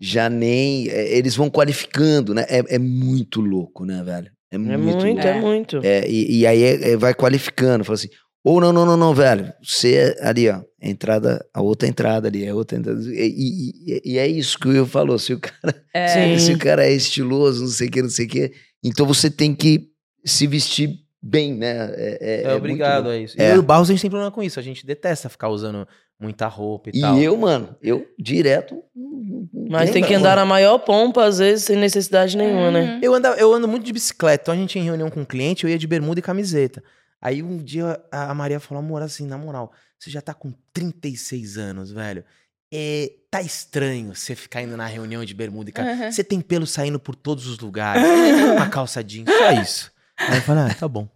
já 0.00 0.28
nem. 0.28 0.88
é, 0.88 1.16
eles 1.16 1.34
vão 1.36 1.50
qualificando, 1.50 2.34
né? 2.34 2.44
É, 2.48 2.76
é 2.76 2.78
muito 2.78 3.40
louco, 3.40 3.84
né, 3.84 4.02
velho? 4.02 4.30
É 4.50 4.56
É 4.56 4.58
muito, 4.58 4.80
muito, 4.98 5.04
louco. 5.04 5.20
é 5.28 5.40
muito. 5.40 5.80
É, 5.84 6.08
e, 6.08 6.38
e 6.40 6.46
aí 6.46 6.62
é- 6.62 6.90
é- 6.92 6.96
vai 6.96 7.14
qualificando. 7.14 7.84
Fala 7.84 7.94
assim: 7.94 8.08
Ou 8.42 8.60
não, 8.60 8.72
não, 8.72 8.84
não, 8.86 8.96
não, 8.96 9.14
velho. 9.14 9.52
Você 9.62 9.94
é 9.96 10.26
ali, 10.26 10.48
ó. 10.48 10.54
a 10.82 10.88
Entrada, 10.88 11.44
a 11.52 11.60
outra 11.60 11.86
entrada 11.86 12.26
ali, 12.28 12.48
a 12.48 12.54
outra 12.54 12.78
entrada. 12.78 13.00
E, 13.02 13.28
e- 13.28 13.92
e- 13.94 14.02
e 14.14 14.18
é 14.18 14.26
isso 14.26 14.58
que 14.58 14.66
o 14.66 14.70
Will 14.70 14.86
falou. 14.86 15.18
Se 15.18 15.34
o 15.34 15.38
cara, 15.38 15.84
É, 15.94 16.06
se 16.38 16.52
o 16.54 16.58
cara 16.58 16.86
é 16.86 16.92
estiloso, 16.92 17.62
não 17.62 17.68
sei 17.70 17.88
o 17.88 17.90
que, 17.90 18.02
não 18.02 18.08
sei 18.08 18.26
o 18.26 18.28
que. 18.30 18.52
Então 18.82 19.06
você 19.06 19.30
tem 19.30 19.54
que 19.54 19.88
se 20.24 20.46
vestir 20.46 20.94
bem, 21.22 21.54
né? 21.54 21.92
É, 21.94 22.18
é- 22.18 22.18
É, 22.20 22.40
é 22.42 22.44
muito 22.46 22.56
obrigado 22.58 23.08
a 23.10 23.16
isso. 23.18 23.40
É. 23.40 23.54
E 23.54 23.58
o 23.58 23.62
Barros 23.62 23.90
a 23.90 23.92
gente 23.92 24.00
tem 24.00 24.10
problema 24.10 24.32
com 24.32 24.42
isso. 24.42 24.58
A 24.58 24.62
gente 24.62 24.86
detesta 24.86 25.28
ficar 25.28 25.50
usando 25.50 25.86
muita 26.18 26.46
roupa 26.46 26.88
e, 26.92 26.96
E 26.98 27.00
tal. 27.02 27.18
eu, 27.18 27.36
mano, 27.36 27.76
eu 27.82 28.06
direto. 28.18 28.82
Mas 29.70 29.90
tem 29.90 30.02
que 30.02 30.12
andar 30.12 30.34
na 30.36 30.44
maior 30.44 30.78
pompa, 30.78 31.24
às 31.24 31.38
vezes, 31.38 31.64
sem 31.64 31.76
necessidade 31.76 32.36
nenhuma, 32.36 32.70
né? 32.72 32.80
Uhum. 32.80 33.00
Eu 33.02 33.14
ando, 33.14 33.28
eu 33.28 33.54
ando 33.54 33.68
muito 33.68 33.84
de 33.84 33.92
bicicleta. 33.92 34.42
Então 34.42 34.54
a 34.54 34.56
gente 34.56 34.74
ia 34.74 34.82
em 34.82 34.84
reunião 34.84 35.08
com 35.08 35.20
um 35.20 35.24
cliente, 35.24 35.64
eu 35.64 35.70
ia 35.70 35.78
de 35.78 35.86
bermuda 35.86 36.18
e 36.18 36.22
camiseta. 36.22 36.82
Aí 37.22 37.42
um 37.42 37.56
dia 37.56 38.00
a 38.10 38.30
a 38.30 38.34
Maria 38.34 38.58
falou, 38.58 38.82
amor, 38.82 39.00
assim, 39.00 39.26
na 39.26 39.38
moral, 39.38 39.72
você 39.98 40.10
já 40.10 40.20
tá 40.20 40.34
com 40.34 40.52
36 40.72 41.56
anos, 41.56 41.92
velho. 41.92 42.24
É, 42.72 43.12
tá 43.30 43.40
estranho 43.42 44.14
você 44.14 44.34
ficar 44.34 44.62
indo 44.62 44.76
na 44.76 44.86
reunião 44.86 45.24
de 45.24 45.34
bermuda 45.34 45.70
e 45.70 45.72
camiseta. 45.72 46.04
Uhum. 46.04 46.12
Você 46.12 46.24
tem 46.24 46.40
pelo 46.40 46.66
saindo 46.66 46.98
por 46.98 47.14
todos 47.14 47.46
os 47.46 47.58
lugares. 47.58 48.02
uma 48.56 48.68
calça 48.68 49.04
jeans, 49.04 49.28
só 49.28 49.52
isso. 49.52 49.92
Aí 50.16 50.36
eu 50.36 50.42
falei, 50.42 50.64
ah, 50.64 50.74
tá 50.74 50.86
bom. 50.86 51.08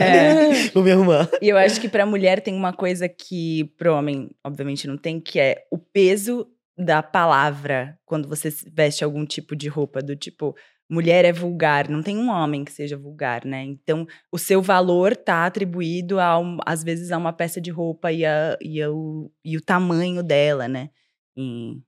é. 0.00 0.68
Vou 0.72 0.82
me 0.82 0.90
arrumar. 0.90 1.28
E 1.42 1.48
eu 1.48 1.56
acho 1.56 1.80
que 1.80 1.88
pra 1.88 2.06
mulher 2.06 2.40
tem 2.40 2.54
uma 2.54 2.72
coisa 2.72 3.08
que 3.08 3.64
pro 3.76 3.94
homem, 3.94 4.30
obviamente, 4.42 4.86
não 4.86 4.96
tem, 4.96 5.20
que 5.20 5.38
é 5.38 5.66
o 5.70 5.78
peso 5.78 6.46
da 6.78 7.02
palavra 7.02 7.98
quando 8.06 8.28
você 8.28 8.50
veste 8.72 9.02
algum 9.04 9.26
tipo 9.26 9.56
de 9.56 9.68
roupa, 9.68 10.00
do 10.00 10.14
tipo, 10.14 10.54
mulher 10.88 11.24
é 11.24 11.32
vulgar. 11.32 11.88
Não 11.88 12.02
tem 12.02 12.16
um 12.16 12.30
homem 12.30 12.64
que 12.64 12.72
seja 12.72 12.96
vulgar, 12.96 13.44
né? 13.44 13.62
Então, 13.64 14.06
o 14.32 14.38
seu 14.38 14.62
valor 14.62 15.16
tá 15.16 15.44
atribuído, 15.44 16.18
a 16.20 16.38
às 16.64 16.82
vezes, 16.84 17.10
a 17.12 17.18
uma 17.18 17.32
peça 17.32 17.60
de 17.60 17.70
roupa 17.70 18.12
e, 18.12 18.24
a, 18.24 18.56
e, 18.62 18.80
a- 18.80 18.90
o, 18.90 19.30
e 19.44 19.56
o 19.56 19.60
tamanho 19.60 20.22
dela, 20.22 20.68
né? 20.68 20.90
E, 21.36 21.78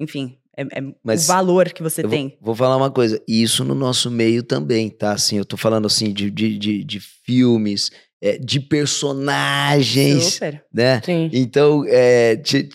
enfim, 0.00 0.38
é, 0.56 0.62
é 0.62 0.94
Mas 1.02 1.24
o 1.24 1.26
valor 1.28 1.72
que 1.72 1.82
você 1.82 2.02
Eu 2.04 2.08
vou, 2.08 2.18
tem. 2.18 2.38
vou 2.40 2.54
falar 2.54 2.76
uma 2.76 2.90
coisa, 2.90 3.22
isso 3.28 3.64
no 3.64 3.74
nosso 3.74 4.10
meio 4.10 4.42
também, 4.42 4.88
tá? 4.88 5.12
Assim, 5.12 5.36
eu 5.36 5.44
tô 5.44 5.56
falando 5.56 5.86
assim 5.86 6.12
de, 6.12 6.30
de, 6.30 6.56
de, 6.58 6.84
de 6.84 7.00
filmes, 7.00 7.90
é, 8.22 8.38
de 8.38 8.58
personagens, 8.60 10.24
Super. 10.34 10.62
né? 10.72 11.00
Sim. 11.04 11.30
Então, 11.32 11.84
é, 11.86 12.36
te- 12.36 12.68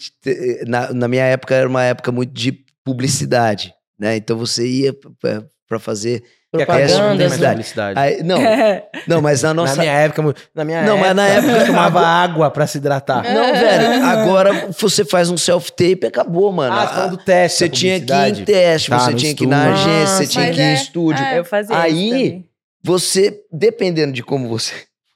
na, 0.67 0.93
na 0.93 1.07
minha 1.07 1.23
época 1.25 1.53
era 1.55 1.67
uma 1.67 1.83
época 1.83 2.11
muito 2.11 2.31
de 2.33 2.57
publicidade, 2.83 3.73
né? 3.99 4.15
Então 4.15 4.37
você 4.37 4.67
ia 4.67 4.93
pra- 5.19 5.43
pra 5.67 5.79
fazer. 5.79 6.23
Propaganda, 6.51 7.27
mais 7.27 7.39
né? 7.39 7.49
publicidade. 7.49 7.99
Aí- 7.99 8.21
não, 8.21 8.37
não, 9.07 9.21
mas 9.23 9.41
na 9.41 9.55
nossa. 9.55 9.75
Na 9.75 9.81
minha 9.81 9.93
época, 9.95 10.35
na 10.53 10.63
minha 10.63 10.83
Não, 10.83 10.97
mas 10.99 11.15
na 11.15 11.27
época- 11.27 11.51
eu 11.51 11.65
tomava 11.65 11.99
água 11.99 12.51
pra 12.51 12.67
se 12.67 12.77
hidratar. 12.77 13.23
Não, 13.23 13.53
velho, 13.53 14.05
agora 14.05 14.67
você 14.79 15.03
faz 15.03 15.31
um 15.31 15.37
self-tape 15.37 16.01
e 16.03 16.05
acabou, 16.05 16.51
mano. 16.51 16.75
Ah, 16.75 16.83
A- 16.83 16.87
você 16.87 16.93
falando 16.93 17.09
do 17.11 17.17
teste. 17.17 17.57
você 17.57 17.69
tinha 17.69 17.99
que 17.99 18.13
ir 18.13 18.39
em 18.41 18.45
teste, 18.45 18.89
Tá, 18.91 18.99
você 18.99 19.13
tinha 19.15 19.33
que 19.33 19.45
ir 19.45 19.47
na 19.47 19.73
agência, 19.73 20.05
você 20.05 20.11
Nossa, 20.21 20.27
tinha 20.27 20.45
mas 20.45 20.55
que 20.55 20.61
ir 20.61 20.63
em 20.63 20.67
é- 20.67 20.73
estúdio. 20.75 21.23
é. 21.25 21.39
Eu 21.39 21.45
fazia 21.45 21.75
Aí-. 21.75 22.45
Você, 22.83 23.39
dependendo 23.51 24.13
de 24.13 24.21
como 24.21 24.47
você, 24.47 24.73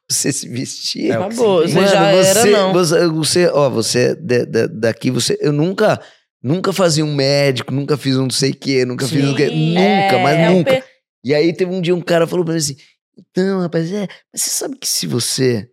você 0.12 0.32
se 0.32 0.47
vestir, 0.47 1.05
É 1.12 1.18
que 1.18 1.24
Acabou. 1.24 1.62
se 1.68 1.74
Você 1.74 1.76
Mano, 1.76 1.88
já 1.88 2.12
era, 2.12 2.41
você, 2.41 2.51
não. 2.51 2.74
Você, 2.74 3.08
você, 3.08 3.47
ó, 3.47 3.70
você 3.70 4.16
da- 4.16 4.45
da- 4.45 4.68
daqui, 4.68 5.12
você, 5.12 5.38
eu 5.41 5.51
nunca, 5.51 6.01
nunca 6.41 6.72
fazia 6.74 7.03
um 7.05 7.14
médico, 7.16 7.74
nunca 7.74 7.97
fiz 7.97 8.16
um 8.18 8.24
não 8.24 8.30
sei 8.30 8.51
o 8.51 8.55
quê, 8.55 8.86
nunca 8.86 9.08
fiz 9.08 9.24
um 9.24 9.36
quê, 9.36 9.49
Sim, 9.49 9.74
nunca, 9.74 10.16
é, 10.16 10.24
mas 10.24 10.38
É 10.39 10.49
nunca. 10.49 10.76
pe- 10.76 10.84
E 11.24 11.34
aí 11.36 11.51
teve 11.53 11.72
um 11.72 11.82
dia 11.82 11.95
um 11.95 12.01
cara 12.01 12.26
falou 12.26 12.45
pra 12.45 12.53
mim 12.53 12.60
assim, 12.60 12.78
então, 13.18 13.60
rapaz, 13.62 13.91
é, 13.91 14.08
mas 14.32 14.41
você 14.43 14.49
sabe 14.51 14.78
que 14.78 14.88
se 14.88 15.08
você, 15.08 15.68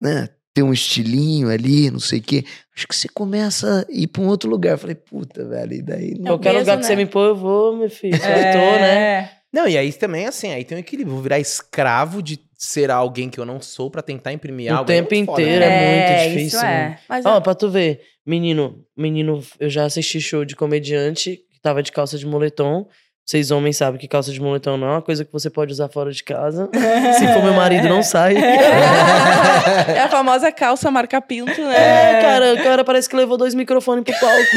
né, 0.00 0.28
tem 0.54 0.64
um 0.64 0.72
estilinho 0.72 1.48
ali, 1.48 1.90
não 1.90 2.00
sei 2.00 2.18
o 2.18 2.22
quê, 2.22 2.44
acho 2.76 2.86
que 2.88 2.94
você 2.96 3.08
começa 3.08 3.80
a 3.88 3.92
ir 3.92 4.06
pra 4.08 4.22
um 4.22 4.26
outro 4.28 4.48
lugar. 4.50 4.72
Eu 4.72 4.78
falei, 4.78 4.94
puta, 4.96 5.44
velho, 5.48 5.72
e 5.74 5.82
daí... 5.82 6.12
É 6.12 6.20
o 6.20 6.24
Qualquer 6.24 6.50
peso, 6.50 6.58
lugar 6.60 6.76
que 6.76 6.82
né? 6.82 6.88
você 6.88 6.96
me 6.96 7.06
pôr, 7.06 7.26
eu 7.28 7.36
vou, 7.36 7.76
meu 7.76 7.90
filho. 7.90 8.16
Eu 8.16 8.52
tô, 8.52 8.78
né? 8.78 9.30
Não, 9.52 9.68
e 9.68 9.76
aí 9.78 9.92
também, 9.92 10.26
assim, 10.26 10.52
aí 10.52 10.64
tem 10.64 10.76
um 10.76 10.80
equilíbrio. 10.80 11.14
Vou 11.14 11.22
virar 11.22 11.38
escravo 11.38 12.22
de 12.22 12.36
ser 12.62 12.90
alguém 12.90 13.30
que 13.30 13.40
eu 13.40 13.46
não 13.46 13.58
sou 13.58 13.90
pra 13.90 14.02
tentar 14.02 14.32
imprimir 14.34 14.70
O 14.70 14.76
algo. 14.76 14.86
tempo 14.86 15.12
é 15.14 15.16
muito 15.16 15.26
foda, 15.30 15.42
inteiro 15.42 15.60
né? 15.60 15.66
é 15.66 15.78
muito 15.96 16.10
É, 16.12 16.26
difícil, 16.28 16.46
Isso 16.58 16.62
né? 16.66 16.98
é. 17.00 17.04
Mas 17.08 17.24
Ó, 17.24 17.36
é- 17.38 17.40
pra 17.40 17.54
tu 17.54 17.70
ver, 17.70 18.02
menino, 18.24 18.84
menino, 18.94 19.42
eu 19.58 19.70
já 19.70 19.86
assisti 19.86 20.20
show 20.20 20.44
de 20.44 20.54
comediante 20.54 21.36
que 21.50 21.58
tava 21.60 21.82
de 21.82 21.90
calça 21.90 22.18
de 22.18 22.26
moletom. 22.26 22.86
Vocês 23.30 23.52
homens 23.52 23.76
sabem 23.76 23.96
que 23.96 24.08
calça 24.08 24.32
de 24.32 24.40
moletom 24.40 24.76
não 24.76 24.88
é 24.88 24.90
uma 24.90 25.02
coisa 25.02 25.24
que 25.24 25.32
você 25.32 25.48
pode 25.48 25.70
usar 25.70 25.88
fora 25.88 26.10
de 26.10 26.24
casa. 26.24 26.68
Se 27.16 27.32
for 27.32 27.44
meu 27.44 27.54
marido, 27.54 27.88
não 27.88 28.02
sai. 28.02 28.34
é 28.36 30.00
a 30.02 30.08
famosa 30.08 30.50
calça 30.50 30.90
marca-pinto, 30.90 31.60
né? 31.62 32.18
É, 32.18 32.20
cara, 32.22 32.54
o 32.54 32.56
cara 32.64 32.84
parece 32.84 33.08
que 33.08 33.14
levou 33.14 33.36
dois 33.36 33.54
microfones 33.54 34.02
pro 34.02 34.14
palco. 34.18 34.56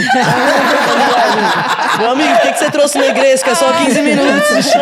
Meu 2.00 2.10
amigo, 2.10 2.34
por 2.34 2.42
que, 2.42 2.54
que 2.54 2.58
você 2.58 2.72
trouxe 2.72 2.98
na 2.98 3.06
igreja? 3.06 3.44
Que 3.44 3.52
é 3.52 3.56
só 3.56 3.72
15 3.74 4.02
minutos. 4.02 4.74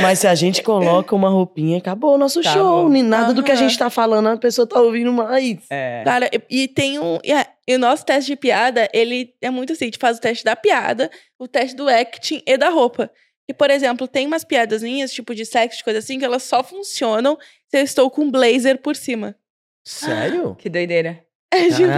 Mas 0.00 0.20
se 0.20 0.28
a 0.28 0.34
gente 0.36 0.62
coloca 0.62 1.16
uma 1.16 1.30
roupinha, 1.30 1.78
acabou 1.78 2.14
o 2.14 2.18
nosso 2.18 2.38
Acabou. 2.38 2.82
show. 2.82 2.88
Nem 2.88 3.02
nada 3.02 3.34
do 3.34 3.42
que 3.42 3.50
a 3.50 3.56
gente 3.56 3.76
tá 3.76 3.90
falando, 3.90 4.28
a 4.28 4.36
pessoa 4.36 4.64
tá 4.64 4.80
ouvindo 4.80 5.12
mais. 5.12 5.56
É. 5.68 6.02
Cara, 6.04 6.30
e, 6.32 6.62
e 6.62 6.68
tem 6.68 7.00
um. 7.00 7.18
E, 7.24 7.32
é, 7.32 7.46
e 7.68 7.74
o 7.74 7.78
nosso 7.78 8.02
teste 8.02 8.30
de 8.30 8.36
piada, 8.36 8.88
ele 8.94 9.34
é 9.42 9.50
muito 9.50 9.74
assim: 9.74 9.84
a 9.84 9.88
gente 9.88 9.98
faz 9.98 10.16
o 10.16 10.20
teste 10.22 10.42
da 10.42 10.56
piada, 10.56 11.10
o 11.38 11.46
teste 11.46 11.76
do 11.76 11.86
acting 11.86 12.42
e 12.46 12.56
da 12.56 12.70
roupa. 12.70 13.12
E, 13.46 13.52
por 13.52 13.70
exemplo, 13.70 14.08
tem 14.08 14.26
umas 14.26 14.42
piadas 14.42 14.82
minhas, 14.82 15.12
tipo 15.12 15.34
de 15.34 15.44
sexo, 15.44 15.78
de 15.78 15.84
coisa 15.84 15.98
assim, 15.98 16.18
que 16.18 16.24
elas 16.24 16.42
só 16.42 16.64
funcionam 16.64 17.38
se 17.66 17.78
eu 17.78 17.82
estou 17.82 18.10
com 18.10 18.22
um 18.22 18.30
blazer 18.30 18.78
por 18.78 18.96
cima. 18.96 19.36
Sério? 19.86 20.56
Que 20.58 20.70
doideira. 20.70 21.22
É 21.50 21.66
tipo, 21.70 21.88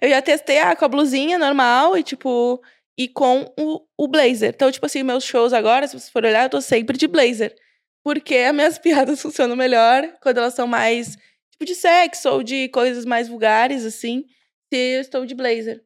eu 0.00 0.08
já 0.08 0.22
testei 0.22 0.58
ah, 0.58 0.74
com 0.74 0.86
a 0.86 0.88
blusinha 0.88 1.38
normal 1.38 1.98
e, 1.98 2.02
tipo, 2.02 2.62
e 2.96 3.06
com 3.06 3.52
o, 3.58 3.82
o 3.94 4.08
blazer. 4.08 4.54
Então, 4.54 4.72
tipo 4.72 4.86
assim, 4.86 5.02
meus 5.02 5.22
shows 5.22 5.52
agora, 5.52 5.86
se 5.86 5.98
você 5.98 6.10
for 6.10 6.24
olhar, 6.24 6.44
eu 6.44 6.48
tô 6.48 6.62
sempre 6.62 6.96
de 6.96 7.06
blazer. 7.06 7.54
Porque 8.02 8.36
as 8.36 8.54
minhas 8.54 8.78
piadas 8.80 9.20
funcionam 9.20 9.54
melhor 9.54 10.10
quando 10.22 10.38
elas 10.38 10.54
são 10.54 10.66
mais, 10.66 11.10
tipo, 11.50 11.66
de 11.66 11.74
sexo 11.74 12.30
ou 12.30 12.42
de 12.42 12.68
coisas 12.70 13.04
mais 13.04 13.28
vulgares, 13.28 13.84
assim, 13.84 14.24
se 14.72 14.76
eu 14.96 15.00
estou 15.00 15.24
de 15.26 15.34
blazer. 15.34 15.82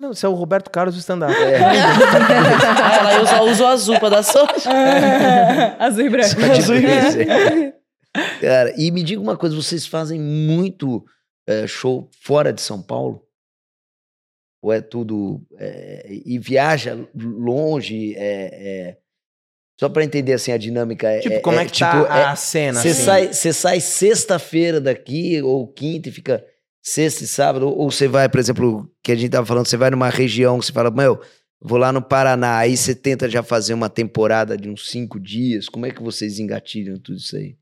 Não, 0.00 0.14
você 0.14 0.24
é 0.26 0.28
o 0.28 0.34
Roberto 0.34 0.70
Carlos 0.70 0.94
do 0.94 1.00
stand-up. 1.00 1.34
Ah, 1.36 2.98
ela 3.00 3.14
eu 3.14 3.26
só 3.26 3.44
uso 3.44 3.66
azul 3.66 3.98
pra 3.98 4.08
dar 4.08 4.22
sorte. 4.22 4.68
Azul 5.78 6.04
e 6.06 6.08
branco. 6.08 6.40
Azul 6.56 6.76
e 6.76 6.80
branco. 6.80 7.78
Cara, 8.40 8.74
e 8.76 8.90
me 8.90 9.02
diga 9.02 9.20
uma 9.20 9.36
coisa, 9.36 9.54
vocês 9.56 9.86
fazem 9.86 10.20
muito 10.20 11.04
é, 11.48 11.66
show 11.66 12.08
fora 12.22 12.52
de 12.52 12.60
São 12.60 12.80
Paulo? 12.82 13.24
Ou 14.62 14.72
é 14.72 14.80
tudo. 14.80 15.40
é, 15.58 16.06
e 16.08 16.38
viaja 16.38 16.96
longe? 17.14 18.14
é, 18.16 18.50
é, 18.90 18.96
só 19.78 19.88
pra 19.88 20.02
entender 20.04 20.32
assim 20.32 20.50
a 20.52 20.58
dinâmica. 20.58 21.08
é- 21.08 21.20
Tipo, 21.20 21.40
como 21.40 21.58
é, 21.60 21.64
que 21.64 21.72
tipo, 21.72 21.90
tá 21.90 22.18
é- 22.18 22.24
a 22.24 22.36
cena? 22.36 22.80
Você 22.80 22.88
assim? 22.88 23.02
sai, 23.04 23.32
você 23.32 23.52
sai 23.52 23.80
sexta-feira 23.80 24.80
daqui, 24.80 25.40
ou 25.42 25.66
quinta, 25.68 26.08
e 26.08 26.12
fica 26.12 26.44
sexta 26.88 27.24
e 27.24 27.26
sábado, 27.26 27.68
ou 27.68 27.90
você 27.90 28.08
vai, 28.08 28.28
por 28.28 28.40
exemplo, 28.40 28.90
que 29.02 29.12
a 29.12 29.14
gente 29.14 29.30
tava 29.30 29.46
falando, 29.46 29.66
você 29.66 29.76
vai 29.76 29.90
numa 29.90 30.08
região 30.08 30.58
que 30.58 30.66
você 30.66 30.72
fala, 30.72 30.90
meu, 30.90 31.20
vou 31.60 31.78
lá 31.78 31.92
no 31.92 32.02
Paraná, 32.02 32.58
aí 32.58 32.76
você 32.76 32.94
tenta 32.94 33.28
já 33.28 33.42
fazer 33.42 33.74
uma 33.74 33.90
temporada 33.90 34.56
de 34.56 34.68
uns 34.68 34.88
cinco 34.90 35.20
dias. 35.20 35.68
Como 35.68 35.86
é 35.86 35.90
que 35.90 36.02
vocês 36.02 36.38
engatilham 36.38 36.98
tudo 36.98 37.18
isso 37.18 37.36
aí? 37.36 37.56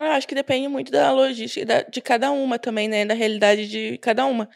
Eu 0.00 0.06
acho 0.12 0.26
que 0.26 0.34
depende 0.34 0.66
muito 0.68 0.90
da 0.90 1.12
logística 1.12 1.86
de 1.90 2.00
cada 2.00 2.30
uma 2.30 2.58
também, 2.58 2.88
né? 2.88 3.04
Da 3.04 3.12
realidade 3.12 3.68
de 3.68 3.98
cada 3.98 4.24
uma. 4.24 4.48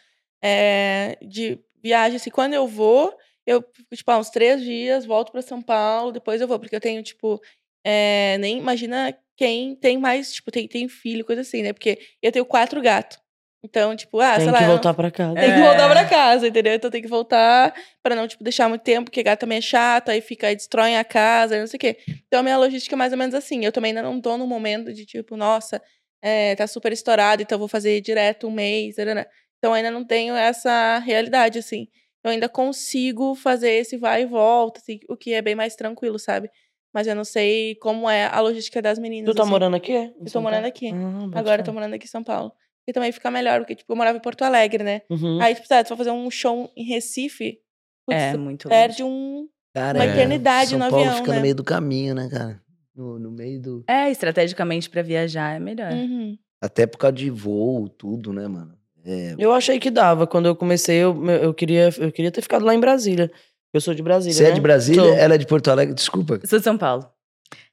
É, 0.43 1.19
de 1.23 1.59
viagem, 1.83 2.17
assim, 2.17 2.31
quando 2.31 2.55
eu 2.55 2.67
vou, 2.67 3.15
eu 3.47 3.63
fico, 3.75 3.95
tipo, 3.95 4.11
há 4.11 4.19
uns 4.19 4.31
três 4.31 4.63
dias, 4.63 5.05
volto 5.05 5.33
pra 5.33 5.43
São 5.43 5.61
Paulo, 5.61 6.13
depois 6.13 6.41
eu 6.41 6.49
vou, 6.49 6.59
porque 6.59 6.75
eu 6.75 6.81
tenho, 6.81 7.03
tipo, 7.03 7.39
é, 7.85 8.39
nem 8.39 8.59
imagina 8.59 9.15
quem 9.37 9.77
tem 9.77 9.99
mais, 9.99 10.33
tipo, 10.33 10.51
tem, 10.51 10.67
tem 10.67 10.89
filho, 10.89 11.25
coisa 11.25 11.43
assim, 11.43 11.63
né? 11.63 11.75
Porque 11.75 11.99
eu 12.23 12.33
tenho 12.33 12.47
quatro 12.47 12.81
gatos. 12.81 13.24
Então, 13.65 13.97
tipo, 13.97 14.21
ah, 14.21 14.37
Tem 14.37 14.45
sei 14.45 14.53
que 14.55 14.61
lá. 14.63 14.69
voltar 14.69 14.93
pra 14.93 15.11
casa. 15.11 15.35
Tem 15.35 15.45
que 15.55 15.59
É. 15.59 15.63
voltar 15.63 15.89
pra 15.91 16.05
casa, 16.05 16.47
entendeu? 16.47 16.75
Então 16.75 16.91
tem 16.91 17.01
que 17.01 17.09
voltar 17.09 17.75
pra 18.03 18.15
não, 18.15 18.29
tipo, 18.29 18.45
deixar 18.45 18.69
muito 18.69 18.83
tempo, 18.83 19.05
porque 19.07 19.23
gato 19.23 19.41
também 19.41 19.57
é 19.57 19.63
chato, 19.63 20.11
aí 20.11 20.21
fica, 20.21 20.49
aí 20.49 20.55
destroem 20.55 20.99
a 20.99 21.03
casa, 21.05 21.59
não 21.59 21.67
sei 21.67 21.79
o 21.79 21.81
quê. 21.81 21.97
Então 22.27 22.41
a 22.41 22.43
minha 22.43 22.59
logística 22.59 22.95
é 22.95 22.99
mais 22.99 23.13
ou 23.13 23.19
menos 23.19 23.35
assim. 23.35 23.65
Eu 23.65 23.73
também 23.73 23.89
ainda 23.89 24.03
não 24.03 24.21
tô 24.21 24.37
no 24.37 24.47
momento 24.47 24.93
de, 24.93 25.07
tipo, 25.07 25.35
nossa, 25.35 25.81
é, 26.23 26.55
tá 26.55 26.67
super 26.67 26.93
estourado, 26.93 27.41
então 27.41 27.57
eu 27.57 27.59
vou 27.61 27.69
fazer 27.69 28.01
direto 28.03 28.47
um 28.47 28.51
mês. 28.51 28.97
tarará. 28.97 29.27
Então 29.59 29.73
ainda 29.73 29.91
não 29.91 30.05
tenho 30.05 30.35
essa 30.35 30.99
realidade, 30.99 31.59
assim. 31.59 31.89
Eu 32.23 32.31
ainda 32.33 32.51
consigo 32.51 33.35
fazer 33.35 33.71
esse 33.71 33.97
vai 33.97 34.23
e 34.23 34.27
volta, 34.27 34.79
assim, 34.79 35.01
o 35.09 35.17
que 35.17 35.33
é 35.33 35.41
bem 35.41 35.55
mais 35.55 35.75
tranquilo, 35.75 36.19
sabe? 36.19 36.51
Mas 36.93 37.07
eu 37.07 37.15
não 37.15 37.25
sei 37.25 37.75
como 37.77 38.09
é 38.11 38.27
a 38.27 38.41
logística 38.41 38.81
das 38.83 38.99
meninas. 38.99 39.33
Tu 39.33 39.37
tá 39.37 39.43
assim. 39.43 39.51
morando 39.51 39.75
aqui? 39.77 39.93
é? 39.95 40.13
Eu 40.21 40.31
tô 40.31 40.41
morando 40.43 40.67
aqui. 40.67 40.91
Ah, 40.93 41.39
Agora 41.39 41.61
eu 41.63 41.65
tô 41.65 41.73
morando 41.73 41.95
aqui 41.95 42.05
em 42.05 42.09
São 42.09 42.23
Paulo. 42.23 42.53
E 42.87 42.93
também 42.93 43.13
fica 43.13 43.31
melhor, 43.31 43.61
porque, 43.61 43.75
tipo, 43.75 43.91
eu 43.93 43.97
morava 43.97 44.19
em 44.19 44.21
Porto 44.21 44.43
Alegre, 44.43 44.85
né? 44.85 45.03
Uhum. 45.09 45.41
Aí, 45.41 45.55
tipo, 45.55 45.67
sabe, 45.67 45.85
se 45.85 45.89
for 45.89 45.97
fazer 45.97 46.11
um 46.11 46.31
show 46.31 46.71
em 46.77 46.85
Recife, 46.85 47.59
putz, 48.07 48.21
É, 48.21 48.37
muito 48.37 48.69
perde 48.69 49.03
um. 49.03 49.49
Cara, 49.75 49.99
Uma 49.99 50.05
é, 50.05 50.11
eternidade 50.11 50.71
São 50.71 50.79
no 50.79 50.89
Paulo 50.89 51.05
avião, 51.05 51.17
fica 51.17 51.31
né? 51.31 51.37
no 51.37 51.43
meio 51.43 51.55
do 51.55 51.65
caminho, 51.65 52.15
né, 52.15 52.29
cara? 52.31 52.61
No, 52.95 53.19
no 53.19 53.31
meio 53.31 53.61
do. 53.61 53.85
É, 53.89 54.11
estrategicamente 54.11 54.89
pra 54.89 55.03
viajar 55.03 55.57
é 55.57 55.59
melhor. 55.59 55.93
Uhum. 55.93 56.39
Até 56.61 56.87
por 56.87 56.99
causa 56.99 57.17
de 57.17 57.29
voo, 57.29 57.89
tudo, 57.89 58.33
né, 58.33 58.47
mano? 58.47 58.75
É, 59.05 59.35
Eu 59.39 59.53
achei 59.53 59.79
que 59.79 59.91
dava. 59.91 60.27
Quando 60.27 60.47
eu 60.47 60.55
comecei, 60.57 60.97
eu, 60.99 61.25
eu, 61.27 61.53
queria, 61.53 61.91
eu 61.99 62.13
queria 62.13 62.31
ter 62.31 62.41
ficado 62.41 62.65
lá 62.65 62.75
em 62.75 62.81
Brasília. 62.81 63.31
Eu 63.73 63.81
sou 63.81 63.93
de 63.93 64.03
Brasília. 64.03 64.35
você 64.35 64.45
é 64.45 64.49
né? 64.49 64.55
de 64.55 64.61
Brasília? 64.61 65.03
Sou. 65.03 65.15
Ela 65.15 65.35
é 65.35 65.39
de 65.39 65.47
Porto 65.47 65.69
Alegre? 65.69 65.95
Desculpa. 65.95 66.41
Sou 66.45 66.59
de 66.59 66.65
São 66.65 66.79
Paulo. 66.79 67.07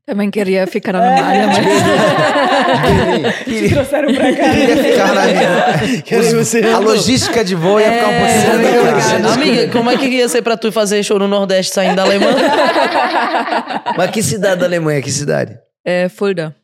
Também 0.05 0.31
queria 0.31 0.65
ficar 0.65 0.93
na 0.93 0.99
Alemanha, 1.05 1.47
mas... 1.47 3.35
Te 3.45 3.69
trouxeram 3.69 4.13
pra 4.13 4.35
cá. 4.35 4.49
Queria 4.49 4.77
ficar 4.83 5.13
na 5.13 5.25
minha. 5.27 6.75
A 6.75 6.79
logística 6.79 7.43
de 7.43 7.55
voo 7.55 7.79
ia 7.79 7.91
ficar 7.91 8.07
um 8.07 8.17
pouquinho 8.17 9.29
É. 9.29 9.33
Amiga, 9.33 9.71
como 9.71 9.89
é 9.91 9.97
que 9.97 10.07
ia 10.07 10.27
ser 10.27 10.41
pra 10.41 10.57
tu 10.57 10.71
fazer 10.71 11.03
show 11.03 11.19
no 11.19 11.27
Nordeste 11.27 11.73
saindo 11.73 11.95
da 11.95 12.03
Alemanha? 12.03 12.35
Mas 13.95 14.11
que 14.11 14.23
cidade 14.23 14.59
da 14.61 14.65
Alemanha? 14.65 15.01
Que 15.01 15.11
cidade? 15.11 15.59
É, 15.85 16.09
Fulda. 16.09 16.55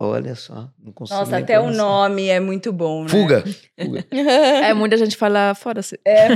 Olha 0.00 0.34
só, 0.34 0.68
não 0.84 0.92
consigo 0.92 1.20
Nossa, 1.20 1.38
até 1.38 1.60
o 1.60 1.70
nome 1.70 2.26
é 2.28 2.40
muito 2.40 2.72
bom, 2.72 3.04
né? 3.04 3.08
Fuga. 3.10 3.44
Fuga. 3.80 4.04
É, 4.12 4.74
muita 4.74 4.96
gente 4.96 5.16
fala, 5.16 5.54
foda-se. 5.54 6.00
É, 6.04 6.34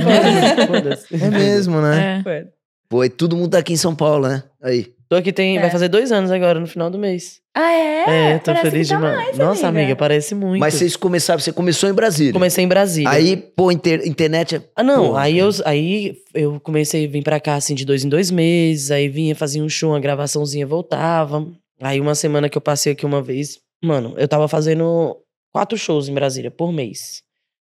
foda-se. 0.65 1.13
É 1.13 1.29
mesmo, 1.29 1.81
né? 1.81 2.23
É. 2.25 2.45
Pô, 2.87 3.03
e 3.03 3.09
todo 3.09 3.35
mundo 3.35 3.49
tá 3.49 3.57
aqui 3.57 3.73
em 3.73 3.77
São 3.77 3.93
Paulo, 3.93 4.29
né? 4.29 4.43
Aí. 4.61 4.93
Tô 5.13 5.19
aqui 5.19 5.31
tem. 5.31 5.57
É. 5.59 5.61
Vai 5.61 5.69
fazer 5.69 5.89
dois 5.89 6.11
anos 6.11 6.31
agora, 6.31 6.59
no 6.59 6.65
final 6.65 6.89
do 6.89 6.97
mês. 6.97 7.39
Ah, 7.55 7.71
é? 7.71 8.31
É, 8.31 8.39
tô 8.39 8.45
Parece 8.45 8.71
feliz 8.71 8.87
que 8.87 8.93
tá 8.95 8.99
demais. 8.99 9.15
mais, 9.25 9.37
Nossa, 9.37 9.67
amiga. 9.67 9.83
amiga, 9.83 9.95
parece 9.95 10.33
muito. 10.33 10.59
Mas 10.59 10.73
vocês 10.73 10.95
começaram, 10.95 11.39
você 11.39 11.53
começou 11.53 11.87
em 11.87 11.93
Brasília. 11.93 12.33
Comecei 12.33 12.63
em 12.63 12.67
Brasília. 12.67 13.11
Aí, 13.11 13.37
pô, 13.37 13.71
inter- 13.71 14.07
internet 14.07 14.55
é. 14.55 14.61
Ah, 14.75 14.81
não. 14.81 15.09
Pô, 15.09 15.15
aí, 15.15 15.37
eu, 15.37 15.49
aí 15.65 16.17
eu 16.33 16.59
comecei 16.61 17.05
a 17.05 17.07
vir 17.07 17.21
pra 17.23 17.39
cá, 17.39 17.53
assim, 17.53 17.75
de 17.75 17.85
dois 17.85 18.03
em 18.03 18.09
dois 18.09 18.31
meses. 18.31 18.89
Aí 18.89 19.07
vinha, 19.07 19.35
fazia 19.35 19.63
um 19.63 19.69
show, 19.69 19.91
uma 19.91 19.99
gravaçãozinha, 19.99 20.65
voltava. 20.65 21.45
Aí 21.79 22.01
uma 22.01 22.15
semana 22.15 22.49
que 22.49 22.57
eu 22.57 22.61
passei 22.61 22.93
aqui 22.93 23.05
uma 23.05 23.21
vez, 23.21 23.59
mano, 23.83 24.15
eu 24.17 24.27
tava 24.27 24.47
fazendo 24.47 25.15
quatro 25.53 25.77
shows 25.77 26.09
em 26.09 26.13
Brasília 26.15 26.49
por 26.49 26.73
mês. 26.73 27.21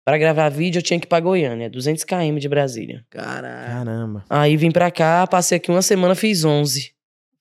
Pra 0.05 0.19
gravar 0.19 0.49
vídeo, 0.49 0.79
eu 0.79 0.83
tinha 0.83 0.99
que 0.99 1.07
ir 1.07 1.09
pra 1.09 1.19
Goiânia, 1.21 1.69
200 1.71 2.03
km 2.05 2.39
de 2.39 2.49
Brasília. 2.49 3.05
Caralho. 3.11 3.67
Caramba. 3.73 4.25
Aí 4.31 4.57
vim 4.57 4.71
pra 4.71 4.91
cá, 4.91 5.27
passei 5.27 5.57
aqui 5.59 5.71
uma 5.71 5.83
semana, 5.83 6.15
fiz 6.15 6.45
11. 6.45 6.91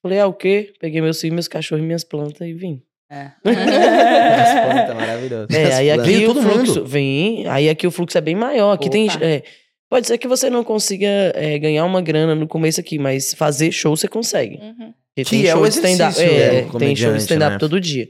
Falei, 0.05 0.19
ah, 0.19 0.27
o 0.27 0.33
quê? 0.33 0.71
Peguei 0.79 1.01
meus 1.01 1.19
filhos, 1.19 1.33
meus 1.33 1.47
cachorros 1.47 1.83
e 1.83 1.87
minhas 1.87 2.03
plantas 2.03 2.47
e 2.47 2.53
vim. 2.53 2.79
É. 3.09 3.31
As 3.43 4.65
plantas, 4.65 4.95
maravilhoso. 4.95 5.47
É, 5.51 5.73
aí 5.73 5.89
aqui 5.89 6.11
Veio 6.11 6.29
o 6.29 6.33
todo 6.35 6.43
fluxo 6.43 6.75
mundo. 6.75 6.85
vem, 6.85 7.47
aí 7.47 7.67
aqui 7.67 7.87
o 7.87 7.91
fluxo 7.91 8.15
é 8.15 8.21
bem 8.21 8.35
maior. 8.35 8.71
Aqui 8.71 8.87
tem, 8.87 9.09
Opa. 9.09 9.25
é, 9.25 9.41
pode 9.89 10.05
ser 10.05 10.19
que 10.19 10.27
você 10.27 10.47
não 10.47 10.63
consiga 10.63 11.07
é, 11.33 11.57
ganhar 11.57 11.85
uma 11.85 12.03
grana 12.03 12.35
no 12.35 12.47
começo 12.47 12.79
aqui, 12.79 12.99
mas 12.99 13.33
fazer 13.33 13.71
show 13.71 13.97
você 13.97 14.07
consegue. 14.07 14.57
Uhum. 14.57 14.93
Porque 15.15 15.23
Que 15.23 15.25
tem 15.25 15.47
é 15.47 15.51
show 15.53 15.65
stand-up, 15.65 16.21
exercício, 16.21 16.39
é, 16.39 16.61
do 16.61 16.77
tem 16.77 16.95
show 16.95 17.11
de 17.11 17.17
stand-up 17.17 17.53
né? 17.53 17.57
todo 17.57 17.81
dia. 17.81 18.07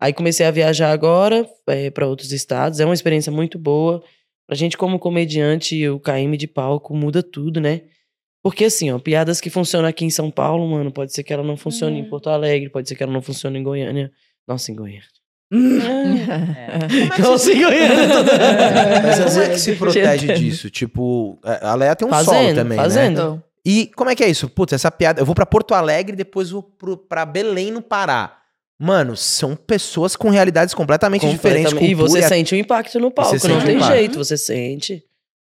Aí 0.00 0.14
comecei 0.14 0.46
a 0.46 0.50
viajar 0.50 0.92
agora 0.92 1.46
é, 1.68 1.90
para 1.90 2.06
outros 2.06 2.32
estados, 2.32 2.80
é 2.80 2.86
uma 2.86 2.94
experiência 2.94 3.30
muito 3.30 3.58
boa. 3.58 4.02
Pra 4.46 4.56
gente 4.56 4.78
como 4.78 4.98
comediante, 4.98 5.86
o 5.90 6.00
KM 6.00 6.38
de 6.38 6.46
palco 6.46 6.96
muda 6.96 7.22
tudo, 7.22 7.60
né? 7.60 7.82
Porque 8.44 8.66
assim, 8.66 8.92
ó, 8.92 8.98
piadas 8.98 9.40
que 9.40 9.48
funcionam 9.50 9.88
aqui 9.88 10.04
em 10.04 10.10
São 10.10 10.30
Paulo, 10.30 10.68
mano, 10.68 10.92
pode 10.92 11.12
ser 11.14 11.22
que 11.24 11.32
ela 11.32 11.42
não 11.42 11.56
funcione 11.56 11.98
em 11.98 12.02
Uhum. 12.02 12.10
Porto 12.10 12.28
Alegre, 12.28 12.68
pode 12.68 12.86
ser 12.88 12.94
que 12.94 13.02
ela 13.02 13.10
não 13.12 13.22
funcione 13.22 13.58
em 13.58 13.62
Goiânia. 13.62 14.12
Nossa, 14.46 14.70
em 14.70 14.74
Goiânia. 14.76 15.02
É. 15.54 17.22
Nossa, 17.22 17.52
em 17.52 17.62
Goiânia. 17.62 17.88
Mas 19.02 19.18
como 19.32 19.40
é 19.44 19.48
que 19.50 19.58
se 19.60 19.74
protege 19.76 20.32
disso? 20.34 20.70
Tipo, 20.70 21.38
a 21.42 21.74
Leia 21.74 21.96
tem 21.96 22.06
um 22.06 22.10
solo 22.10 22.24
Fazendo, 22.24 22.56
também, 22.56 22.76
né? 22.76 22.82
fazendo. 22.82 23.12
Então, 23.12 23.42
E 23.64 23.90
como 23.96 24.10
é 24.10 24.14
que 24.14 24.22
é 24.24 24.28
isso? 24.28 24.48
Putz, 24.48 24.72
essa 24.74 24.90
piada. 24.90 25.20
Eu 25.20 25.26
vou 25.26 25.34
pra 25.34 25.46
Porto 25.46 25.74
Alegre, 25.74 26.14
depois 26.16 26.50
vou 26.50 26.62
pro, 26.62 26.96
pra 26.96 27.24
Belém, 27.24 27.70
no 27.70 27.80
Pará. 27.82 28.38
Mano, 28.78 29.16
são 29.16 29.54
pessoas 29.56 30.16
com 30.16 30.28
realidades 30.30 30.74
completamente 30.74 31.26
diferentes. 31.26 31.72
Completamente. 31.72 31.90
E 31.92 31.94
você 31.94 32.12
cultura- 32.18 32.28
sente 32.28 32.54
o 32.54 32.58
impacto 32.58 32.98
no 33.00 33.10
palco, 33.10 33.32
não 33.48 33.60
tem 33.62 33.76
impacto. 33.76 33.92
jeito, 33.94 34.18
você 34.18 34.36
sente. 34.36 35.02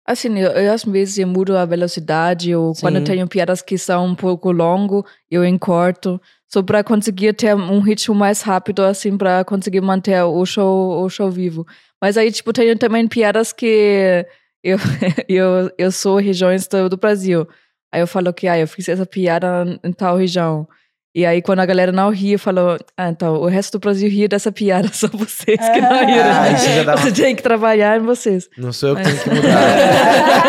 Assim, 0.09 0.39
eu, 0.39 0.53
eu 0.53 0.73
às 0.73 0.85
vezes 0.85 1.19
eu 1.19 1.27
mudo 1.27 1.55
a 1.55 1.67
velocidade, 1.67 2.55
ou 2.55 2.75
Sim. 2.75 2.81
quando 2.81 2.97
eu 2.97 3.05
tenho 3.05 3.29
piadas 3.29 3.61
que 3.61 3.77
são 3.77 4.07
um 4.07 4.15
pouco 4.15 4.51
longo, 4.51 5.05
eu 5.31 5.45
encorto, 5.45 6.19
só 6.47 6.63
para 6.63 6.83
conseguir 6.83 7.35
ter 7.35 7.55
um 7.55 7.81
ritmo 7.81 8.15
mais 8.15 8.41
rápido, 8.41 8.83
assim, 8.83 9.19
para 9.19 9.45
conseguir 9.45 9.83
manter 9.83 10.23
o 10.23 10.47
show, 10.47 11.05
o 11.05 11.11
show 11.11 11.31
vivo. 11.31 11.67
Mas 12.01 12.17
aí, 12.17 12.33
tipo, 12.33 12.55
tenho 12.55 12.75
também 12.79 13.07
piadas 13.07 13.53
que 13.53 14.25
eu, 14.65 14.79
eu, 15.29 15.71
eu 15.77 15.93
sou 15.93 16.17
regiões 16.17 16.67
do, 16.67 16.89
do 16.89 16.97
Brasil. 16.97 17.47
Aí 17.93 18.01
eu 18.01 18.07
falo 18.07 18.33
que, 18.33 18.49
ah, 18.49 18.59
eu 18.59 18.67
fiz 18.67 18.89
essa 18.89 19.05
piada 19.05 19.79
em 19.85 19.93
tal 19.93 20.17
região. 20.17 20.67
E 21.15 21.25
aí, 21.27 21.41
quando 21.43 21.59
a 21.61 21.67
galera 21.67 21.91
não 21.91 22.11
ri, 22.11 22.33
eu 22.33 22.39
falo, 22.39 22.79
ah, 22.97 23.09
então, 23.09 23.35
o 23.37 23.47
resto 23.47 23.79
do 23.79 23.81
Brasil 23.81 24.09
ri 24.09 24.29
dessa 24.29 24.53
piada, 24.53 24.89
só 24.93 25.09
vocês 25.09 25.59
que 25.59 25.81
não 25.81 26.07
riram. 26.07 26.31
Ah, 26.31 26.53
isso 26.53 26.67
já 26.69 26.83
dá 26.85 26.95
uma- 26.95 27.03
Você 27.03 27.11
tem 27.23 27.35
que 27.35 27.43
trabalhar 27.43 27.99
em 27.99 28.03
vocês. 28.05 28.49
Não 28.59 28.73
sou 28.73 28.91
eu 28.91 28.97
que 28.97 29.03
tenho 29.03 29.19
que 29.19 29.31
mudar. 29.31 29.49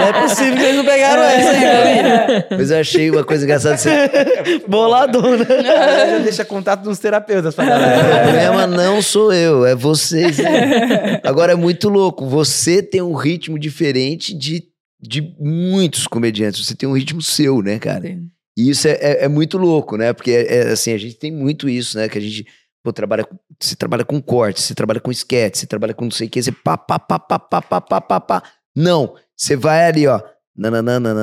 Não 0.00 0.08
é 0.08 0.12
possível 0.22 0.56
que 0.56 0.62
eles 0.62 0.76
não 0.76 0.84
pegaram 0.84 1.22
essa 1.22 1.50
aí. 1.50 2.44
Mas 2.58 2.70
eu 2.70 2.78
achei 2.80 3.10
uma 3.10 3.24
coisa 3.24 3.44
engraçada. 3.44 3.76
Você... 3.76 3.90
Boladona. 4.66 5.44
deixa 6.22 6.44
contato 6.44 6.82
dos 6.82 6.98
terapeutas 6.98 7.54
pra 7.54 7.64
O 7.64 7.68
galera. 7.68 8.22
problema 8.24 8.66
não 8.66 9.00
sou 9.00 9.32
eu, 9.32 9.64
é 9.64 9.74
vocês. 9.74 10.38
Agora 11.24 11.52
é 11.52 11.56
muito 11.56 11.88
louco. 11.88 12.26
Você 12.26 12.82
tem 12.82 13.00
um 13.02 13.14
ritmo 13.14 13.58
diferente 13.58 14.34
de, 14.36 14.64
de 15.00 15.34
muitos 15.38 16.06
comediantes. 16.06 16.66
Você 16.66 16.74
tem 16.74 16.88
um 16.88 16.96
ritmo 16.96 17.22
seu, 17.22 17.62
né, 17.62 17.78
cara? 17.78 18.02
Sim. 18.02 18.26
E 18.56 18.68
isso 18.70 18.86
é, 18.88 18.92
é- 18.92 19.24
é 19.24 19.28
muito 19.28 19.56
louco, 19.58 19.96
né? 19.96 20.12
Porque 20.12 20.30
é, 20.30 20.56
é, 20.56 20.62
assim, 20.72 20.92
a 20.92 20.98
gente 20.98 21.14
tem 21.16 21.30
muito 21.32 21.68
isso, 21.68 21.96
né? 21.96 22.08
Que 22.08 22.18
a 22.18 22.20
gente 22.20 22.46
pô, 22.82 22.92
trabalha, 22.92 23.26
você 23.60 23.76
trabalha 23.76 24.04
com 24.04 24.20
corte, 24.20 24.60
você 24.60 24.74
trabalha 24.74 25.00
com 25.00 25.10
sketch, 25.10 25.56
você 25.56 25.66
trabalha 25.66 25.94
com 25.94 26.04
não 26.04 26.10
sei 26.10 26.26
o 26.26 26.30
que, 26.30 26.42
você 26.42 26.52
pá, 26.52 26.76
pá, 26.76 26.98
pá, 26.98 27.18
pá, 27.18 27.38
pá, 27.38 27.62
pá, 27.62 27.80
pá, 27.80 28.00
pá, 28.00 28.20
pá. 28.20 28.42
Não, 28.74 29.14
você 29.36 29.56
vai 29.56 29.86
ali, 29.86 30.06
ó. 30.06 30.20
nananana, 30.56 31.14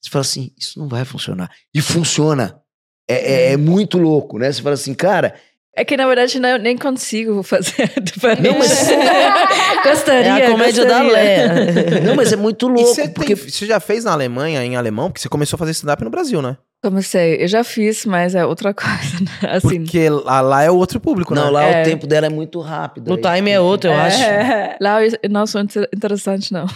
Você 0.00 0.10
fala 0.10 0.22
assim, 0.22 0.52
isso 0.56 0.78
não 0.78 0.88
vai 0.88 1.04
funcionar. 1.04 1.50
E 1.74 1.80
funciona. 1.80 2.60
É, 3.08 3.50
é- 3.50 3.52
é 3.52 3.56
muito 3.56 3.98
louco, 3.98 4.38
né? 4.38 4.50
Você 4.52 4.62
fala 4.62 4.74
assim, 4.74 4.94
cara, 4.94 5.34
É 5.74 5.84
que 5.84 5.96
na 5.96 6.06
verdade 6.06 6.36
eu 6.36 6.58
nem 6.58 6.76
consigo 6.76 7.42
fazer. 7.42 7.92
Não, 8.42 8.58
mas- 8.58 8.88
gostaria. 9.84 10.38
É 10.42 10.46
a 10.46 10.50
comédia 10.50 10.84
da 10.84 11.02
gostaria. 11.02 11.12
Leia. 11.12 12.00
não, 12.00 12.14
mas 12.16 12.32
é 12.32 12.36
muito 12.36 12.66
E 12.66 12.72
louco. 12.72 12.86
você, 12.94 13.08
porque 13.08 13.36
tem- 13.36 13.48
você 13.48 13.66
já 13.66 13.78
fez 13.80 14.04
na 14.04 14.12
Alemanha, 14.12 14.64
em 14.64 14.76
alemão? 14.76 15.08
Porque 15.08 15.20
você 15.20 15.28
começou 15.28 15.56
a 15.56 15.58
fazer 15.58 15.70
stand-up 15.72 16.02
no 16.02 16.10
Brasil, 16.10 16.42
né? 16.42 16.56
Comecei, 16.82 17.36
eu 17.42 17.46
já 17.46 17.62
fiz, 17.62 18.06
mas 18.06 18.34
é 18.34 18.46
outra 18.46 18.72
coisa, 18.74 19.20
né? 19.20 19.50
Assim. 19.52 19.82
Porque 19.82 20.08
lá, 20.08 20.40
lá 20.40 20.62
é 20.62 20.70
outro 20.70 20.98
público, 20.98 21.34
Não, 21.34 21.44
né? 21.46 21.50
lá 21.50 21.64
É. 21.64 21.82
o 21.82 21.84
tempo 21.84 22.06
dela 22.06 22.26
é 22.26 22.30
muito 22.30 22.58
rápido. 22.60 23.08
No 23.08 23.16
aí. 23.28 23.36
time 23.36 23.50
é 23.50 23.60
outro, 23.60 23.90
eu 23.90 23.94
acho. 23.94 24.22
É. 24.22 24.76
Lá 24.80 25.04
eu 25.04 25.10
não 25.30 25.46
sou 25.46 25.60
inter- 25.60 25.88
interessante, 25.94 26.50
não. 26.52 26.66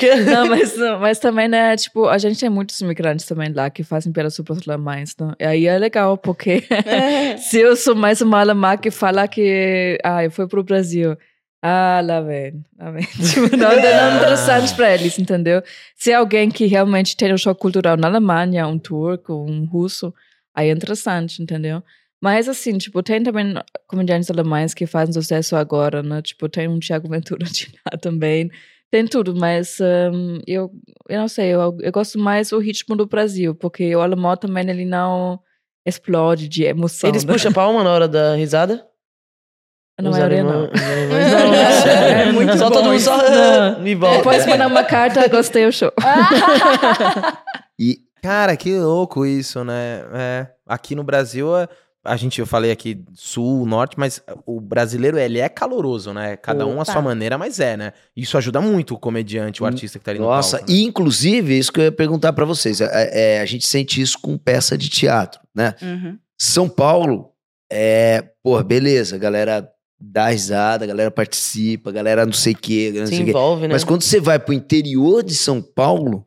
Que- 0.00 0.14
não, 0.26 0.46
mas, 0.48 0.76
mas 1.00 1.18
também, 1.20 1.46
né, 1.46 1.76
tipo, 1.76 2.06
a 2.06 2.18
gente 2.18 2.40
tem 2.40 2.48
muitos 2.48 2.80
imigrantes 2.80 3.26
também 3.26 3.52
lá 3.52 3.70
que 3.70 3.84
fazem 3.84 4.12
piadas 4.12 4.34
sobre 4.34 4.52
os 4.54 4.68
alemães, 4.68 5.14
né? 5.20 5.34
E 5.38 5.44
aí 5.44 5.66
é 5.66 5.78
legal, 5.78 6.16
porque 6.18 6.64
se 7.38 7.58
eu 7.60 7.76
sou 7.76 7.94
mais 7.94 8.20
uma 8.20 8.40
alemã 8.40 8.76
que 8.76 8.90
fala 8.90 9.28
que, 9.28 9.98
ah, 10.02 10.24
eu 10.24 10.30
fui 10.32 10.48
pro 10.48 10.64
Brasil. 10.64 11.16
Ah, 11.62 12.00
lá 12.04 12.20
vem, 12.20 12.64
lá 12.78 12.90
vem. 12.92 13.02
Tipo, 13.32 13.56
não, 13.56 13.68
não 13.70 13.88
é 13.88 14.16
interessante 14.16 14.74
pra 14.76 14.94
eles, 14.94 15.18
entendeu? 15.18 15.62
Se 15.96 16.12
é 16.12 16.14
alguém 16.14 16.50
que 16.50 16.66
realmente 16.66 17.16
tem 17.16 17.32
um 17.32 17.36
choque 17.38 17.60
cultural 17.60 17.96
na 17.96 18.06
Alemanha, 18.06 18.66
um 18.68 18.78
turco, 18.78 19.32
um 19.34 19.64
russo, 19.64 20.14
aí 20.54 20.68
é 20.68 20.72
interessante, 20.72 21.42
entendeu? 21.42 21.82
Mas 22.20 22.48
assim, 22.48 22.78
tipo, 22.78 23.02
tem 23.02 23.22
também 23.22 23.54
comediantes 23.86 24.30
alemães 24.30 24.72
que 24.74 24.86
fazem 24.86 25.12
sucesso 25.12 25.56
agora, 25.56 26.02
né? 26.02 26.22
Tipo, 26.22 26.48
tem 26.48 26.68
um 26.68 26.78
Thiago 26.78 27.08
Ventura 27.08 27.44
de 27.50 27.72
lá 27.86 27.98
também. 27.98 28.50
Tem 28.90 29.06
tudo, 29.06 29.34
mas 29.36 29.78
hum, 29.80 30.38
eu, 30.46 30.70
eu 31.08 31.20
não 31.20 31.28
sei, 31.28 31.48
eu, 31.54 31.76
eu 31.80 31.92
gosto 31.92 32.18
mais 32.18 32.50
do 32.50 32.58
ritmo 32.58 32.96
do 32.96 33.04
Brasil, 33.06 33.54
porque 33.54 33.94
o 33.94 34.00
alemão 34.00 34.34
também 34.36 34.68
ele 34.70 34.84
não 34.84 35.38
explode 35.84 36.48
de 36.48 36.62
emoção. 36.64 37.10
Eles 37.10 37.24
né? 37.24 37.32
puxam 37.32 37.52
palma 37.52 37.84
na 37.84 37.90
hora 37.90 38.08
da 38.08 38.34
risada? 38.34 38.76
Na 38.76 38.78
Os 38.78 38.86
maioria 38.86 38.86
alemã- 38.86 39.87
não. 40.02 40.10
os 40.10 40.18
alemães 40.18 40.62
não? 41.32 41.54
É 41.54 42.32
muito 42.32 42.56
Só 42.58 42.68
bom 42.68 42.74
todo 42.76 42.84
mundo 42.86 43.00
só 43.00 43.16
Não. 43.16 43.80
me 43.80 43.94
volta. 43.94 44.18
Depois 44.18 44.46
mandar 44.46 44.66
uma 44.66 44.84
carta, 44.84 45.26
gostei 45.28 45.66
do 45.66 45.72
show. 45.72 45.92
E 47.78 47.98
Cara, 48.20 48.56
que 48.56 48.76
louco 48.76 49.24
isso, 49.24 49.62
né? 49.62 50.02
É, 50.12 50.46
aqui 50.66 50.96
no 50.96 51.04
Brasil, 51.04 51.54
a- 51.54 51.68
a 52.04 52.16
gente, 52.16 52.40
eu 52.40 52.46
falei 52.46 52.72
aqui 52.72 53.04
sul, 53.14 53.64
norte, 53.64 53.94
mas 53.96 54.20
o 54.44 54.60
brasileiro, 54.60 55.16
ele 55.16 55.38
é 55.38 55.48
caloroso, 55.48 56.12
né? 56.12 56.36
Cada 56.36 56.66
um 56.66 56.80
à 56.80 56.82
Opa. 56.82 56.92
sua 56.92 57.00
maneira, 57.00 57.38
mas 57.38 57.60
é, 57.60 57.76
né? 57.76 57.92
Isso 58.16 58.36
ajuda 58.36 58.60
muito 58.60 58.94
o 58.94 58.98
comediante, 58.98 59.62
o 59.62 59.66
artista 59.66 60.00
que 60.00 60.04
tá 60.04 60.10
ali 60.10 60.18
no 60.18 60.26
Nossa, 60.26 60.56
palco. 60.58 60.72
né? 60.72 60.76
e 60.78 60.82
inclusive, 60.84 61.56
isso 61.56 61.72
que 61.72 61.78
eu 61.80 61.84
ia 61.84 61.92
perguntar 61.92 62.32
pra 62.32 62.44
vocês. 62.44 62.80
É, 62.80 63.36
é, 63.36 63.40
a 63.40 63.46
gente 63.46 63.64
sente 63.68 64.00
isso 64.00 64.18
com 64.20 64.36
peça 64.36 64.76
de 64.76 64.88
teatro, 64.88 65.40
né? 65.54 65.74
Uhum. 65.80 66.18
São 66.36 66.68
Paulo, 66.68 67.30
é, 67.70 68.24
pô, 68.42 68.60
beleza, 68.64 69.16
galera 69.16 69.68
dá 70.00 70.28
risada, 70.28 70.84
a 70.84 70.88
galera 70.88 71.10
participa, 71.10 71.90
a 71.90 71.92
galera 71.92 72.24
não 72.24 72.32
sei 72.32 72.52
o 72.52 72.56
quê, 72.56 72.92
Se 73.06 73.14
o 73.20 73.24
quê. 73.24 73.30
envolve, 73.30 73.66
né? 73.66 73.74
Mas 73.74 73.84
quando 73.84 74.02
você 74.02 74.20
vai 74.20 74.38
pro 74.38 74.54
interior 74.54 75.22
de 75.24 75.34
São 75.34 75.60
Paulo, 75.60 76.24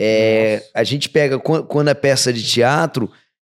é, 0.00 0.62
a 0.74 0.82
gente 0.82 1.08
pega, 1.08 1.38
quan- 1.38 1.62
quando 1.62 1.88
é 1.88 1.94
peça 1.94 2.32
de 2.32 2.42
teatro, 2.42 3.10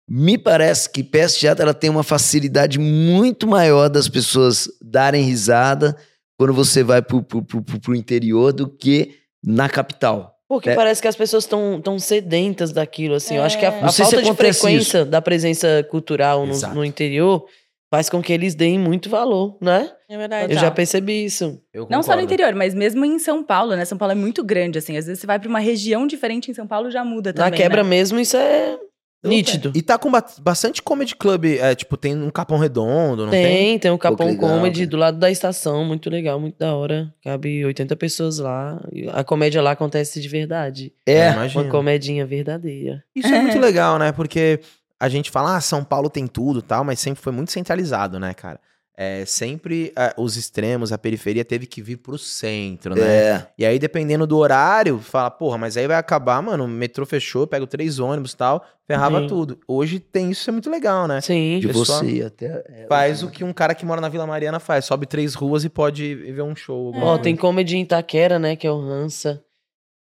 Me 0.09 0.37
parece 0.37 0.89
que 0.89 1.03
peça 1.03 1.33
de 1.33 1.41
teatro 1.41 1.63
ela 1.63 1.73
tem 1.73 1.89
uma 1.89 2.01
facilidade 2.01 2.79
muito 2.79 3.45
maior 3.45 3.89
das 3.89 4.07
pessoas 4.07 4.69
darem 4.81 5.21
risada 5.21 5.97
quando 6.39 6.53
você 6.53 6.81
vai 6.81 7.01
pro, 7.01 7.21
pro, 7.21 7.43
pro, 7.43 7.61
pro- 7.61 7.93
interior 7.93 8.53
do 8.53 8.69
que 8.69 9.15
na 9.43 9.67
capital. 9.67 10.33
Porque 10.47 10.69
É. 10.69 10.75
parece 10.75 11.01
que 11.01 11.09
as 11.09 11.15
pessoas 11.17 11.43
estão 11.43 11.81
tão 11.81 11.99
sedentas 11.99 12.71
daquilo, 12.71 13.15
assim. 13.15 13.35
Eu 13.35 13.43
acho 13.43 13.59
que 13.59 13.65
a, 13.65 13.69
É. 13.73 13.83
a 13.83 13.91
falta 13.91 14.21
de 14.21 14.33
frequência 14.33 15.03
da 15.03 15.21
presença 15.21 15.85
cultural 15.91 16.47
no, 16.47 16.57
no 16.75 16.85
interior 16.85 17.43
faz 17.89 18.09
com 18.09 18.21
que 18.21 18.33
eles 18.33 18.53
deem 18.55 18.77
muito 18.79 19.09
valor, 19.09 19.57
né? 19.61 19.89
É 20.09 20.17
verdade. 20.17 20.53
Eu 20.53 20.59
já 20.59 20.69
percebi 20.71 21.25
isso. 21.25 21.61
Eu 21.73 21.87
Não 21.89 22.03
só 22.03 22.15
no 22.15 22.21
interior, 22.21 22.53
mas 22.55 22.73
mesmo 22.73 23.03
em 23.05 23.19
São 23.19 23.43
Paulo, 23.43 23.75
né? 23.75 23.85
São 23.85 23.97
Paulo 23.97 24.11
é 24.11 24.15
muito 24.15 24.43
grande, 24.43 24.77
assim. 24.77 24.97
Às 24.97 25.05
vezes 25.05 25.19
você 25.21 25.27
vai 25.27 25.39
pra 25.39 25.49
uma 25.49 25.59
região 25.59 26.05
diferente 26.07 26.49
em 26.51 26.53
São 26.53 26.67
Paulo, 26.67 26.89
já 26.91 27.03
muda 27.03 27.33
também, 27.33 27.51
Na 27.51 27.55
quebra 27.57 27.83
né? 27.83 27.89
mesmo, 27.89 28.19
isso 28.19 28.35
é 28.37 28.77
nítido. 29.23 29.71
E 29.75 29.81
tá 29.81 29.97
com 29.97 30.09
ba- 30.11 30.23
bastante 30.39 30.81
comedy 30.81 31.15
club, 31.15 31.45
é, 31.45 31.75
tipo, 31.75 31.97
tem 31.97 32.15
um 32.15 32.29
Capão 32.29 32.57
Redondo, 32.57 33.23
não 33.25 33.31
tem? 33.31 33.43
Tem, 33.43 33.79
tem 33.79 33.91
o 33.91 33.97
Capão 33.97 34.27
legal, 34.27 34.49
Comedy 34.49 34.79
cara. 34.81 34.89
do 34.89 34.97
lado 34.97 35.17
da 35.17 35.29
estação, 35.29 35.83
muito 35.83 36.09
legal, 36.09 36.39
muito 36.39 36.57
da 36.57 36.73
hora. 36.75 37.13
Cabe 37.23 37.65
80 37.65 37.95
pessoas 37.97 38.37
lá. 38.39 38.79
E 38.93 39.09
A 39.09 39.23
comédia 39.25 39.61
lá 39.61 39.71
acontece 39.71 40.21
de 40.21 40.27
verdade. 40.29 40.93
É, 41.05 41.31
imagina. 41.31 41.63
Uma 41.63 41.71
comedinha 41.71 42.25
verdadeira. 42.25 43.03
Isso 43.15 43.27
é 43.27 43.41
muito 43.41 43.59
legal, 43.59 43.97
né? 43.99 44.11
Porque 44.13 44.59
a 44.99 45.09
gente 45.09 45.31
fala, 45.31 45.55
ah, 45.55 45.61
São 45.61 45.83
Paulo 45.83 46.09
tem 46.09 46.27
tudo 46.27 46.59
e 46.59 46.63
tal, 46.63 46.83
mas 46.83 46.99
sempre 46.99 47.21
foi 47.21 47.31
muito 47.31 47.51
centralizado, 47.51 48.19
né, 48.19 48.33
cara? 48.33 48.59
É, 48.99 49.23
sempre 49.25 49.93
ah, 49.95 50.11
os 50.17 50.35
extremos, 50.35 50.91
a 50.91 50.97
periferia 50.97 51.45
teve 51.45 51.67
que 51.67 51.83
vir 51.83 51.97
pro 51.97 52.17
centro, 52.17 52.95
né? 52.95 53.01
é. 53.01 53.47
E 53.55 53.63
aí, 53.63 53.77
dependendo 53.77 54.25
do 54.25 54.35
horário, 54.35 54.97
fala, 54.97 55.29
porra, 55.29 55.55
mas 55.55 55.77
aí 55.77 55.85
vai 55.85 55.97
acabar, 55.97 56.41
mano, 56.41 56.65
o 56.65 56.67
metrô 56.67 57.05
fechou, 57.05 57.45
pego 57.45 57.67
três 57.67 57.99
ônibus 57.99 58.31
e 58.31 58.37
tal, 58.37 58.65
ferrava 58.87 59.21
Sim. 59.21 59.27
tudo. 59.27 59.59
Hoje 59.67 59.99
tem 59.99 60.31
isso, 60.31 60.49
é 60.49 60.51
muito 60.53 60.67
legal, 60.67 61.07
né? 61.07 61.21
Sim. 61.21 61.59
De 61.59 61.67
você 61.67 62.23
até. 62.25 62.63
é, 62.69 62.87
Faz 62.89 63.21
o 63.21 63.29
que 63.29 63.43
um 63.43 63.53
cara 63.53 63.75
que 63.75 63.85
mora 63.85 64.01
na 64.01 64.09
Vila 64.09 64.25
Mariana 64.25 64.59
faz, 64.59 64.85
sobe 64.85 65.05
três 65.05 65.35
ruas 65.35 65.63
e 65.63 65.69
pode 65.69 66.15
ver 66.15 66.41
um 66.41 66.55
show. 66.55 66.89
Ó, 66.95 66.99
coisa. 66.99 67.19
tem 67.19 67.35
comedy 67.35 67.77
em 67.77 67.83
Itaquera, 67.83 68.39
né? 68.39 68.55
Que 68.55 68.65
é 68.65 68.71
o 68.71 68.79
Hansa. 68.79 69.43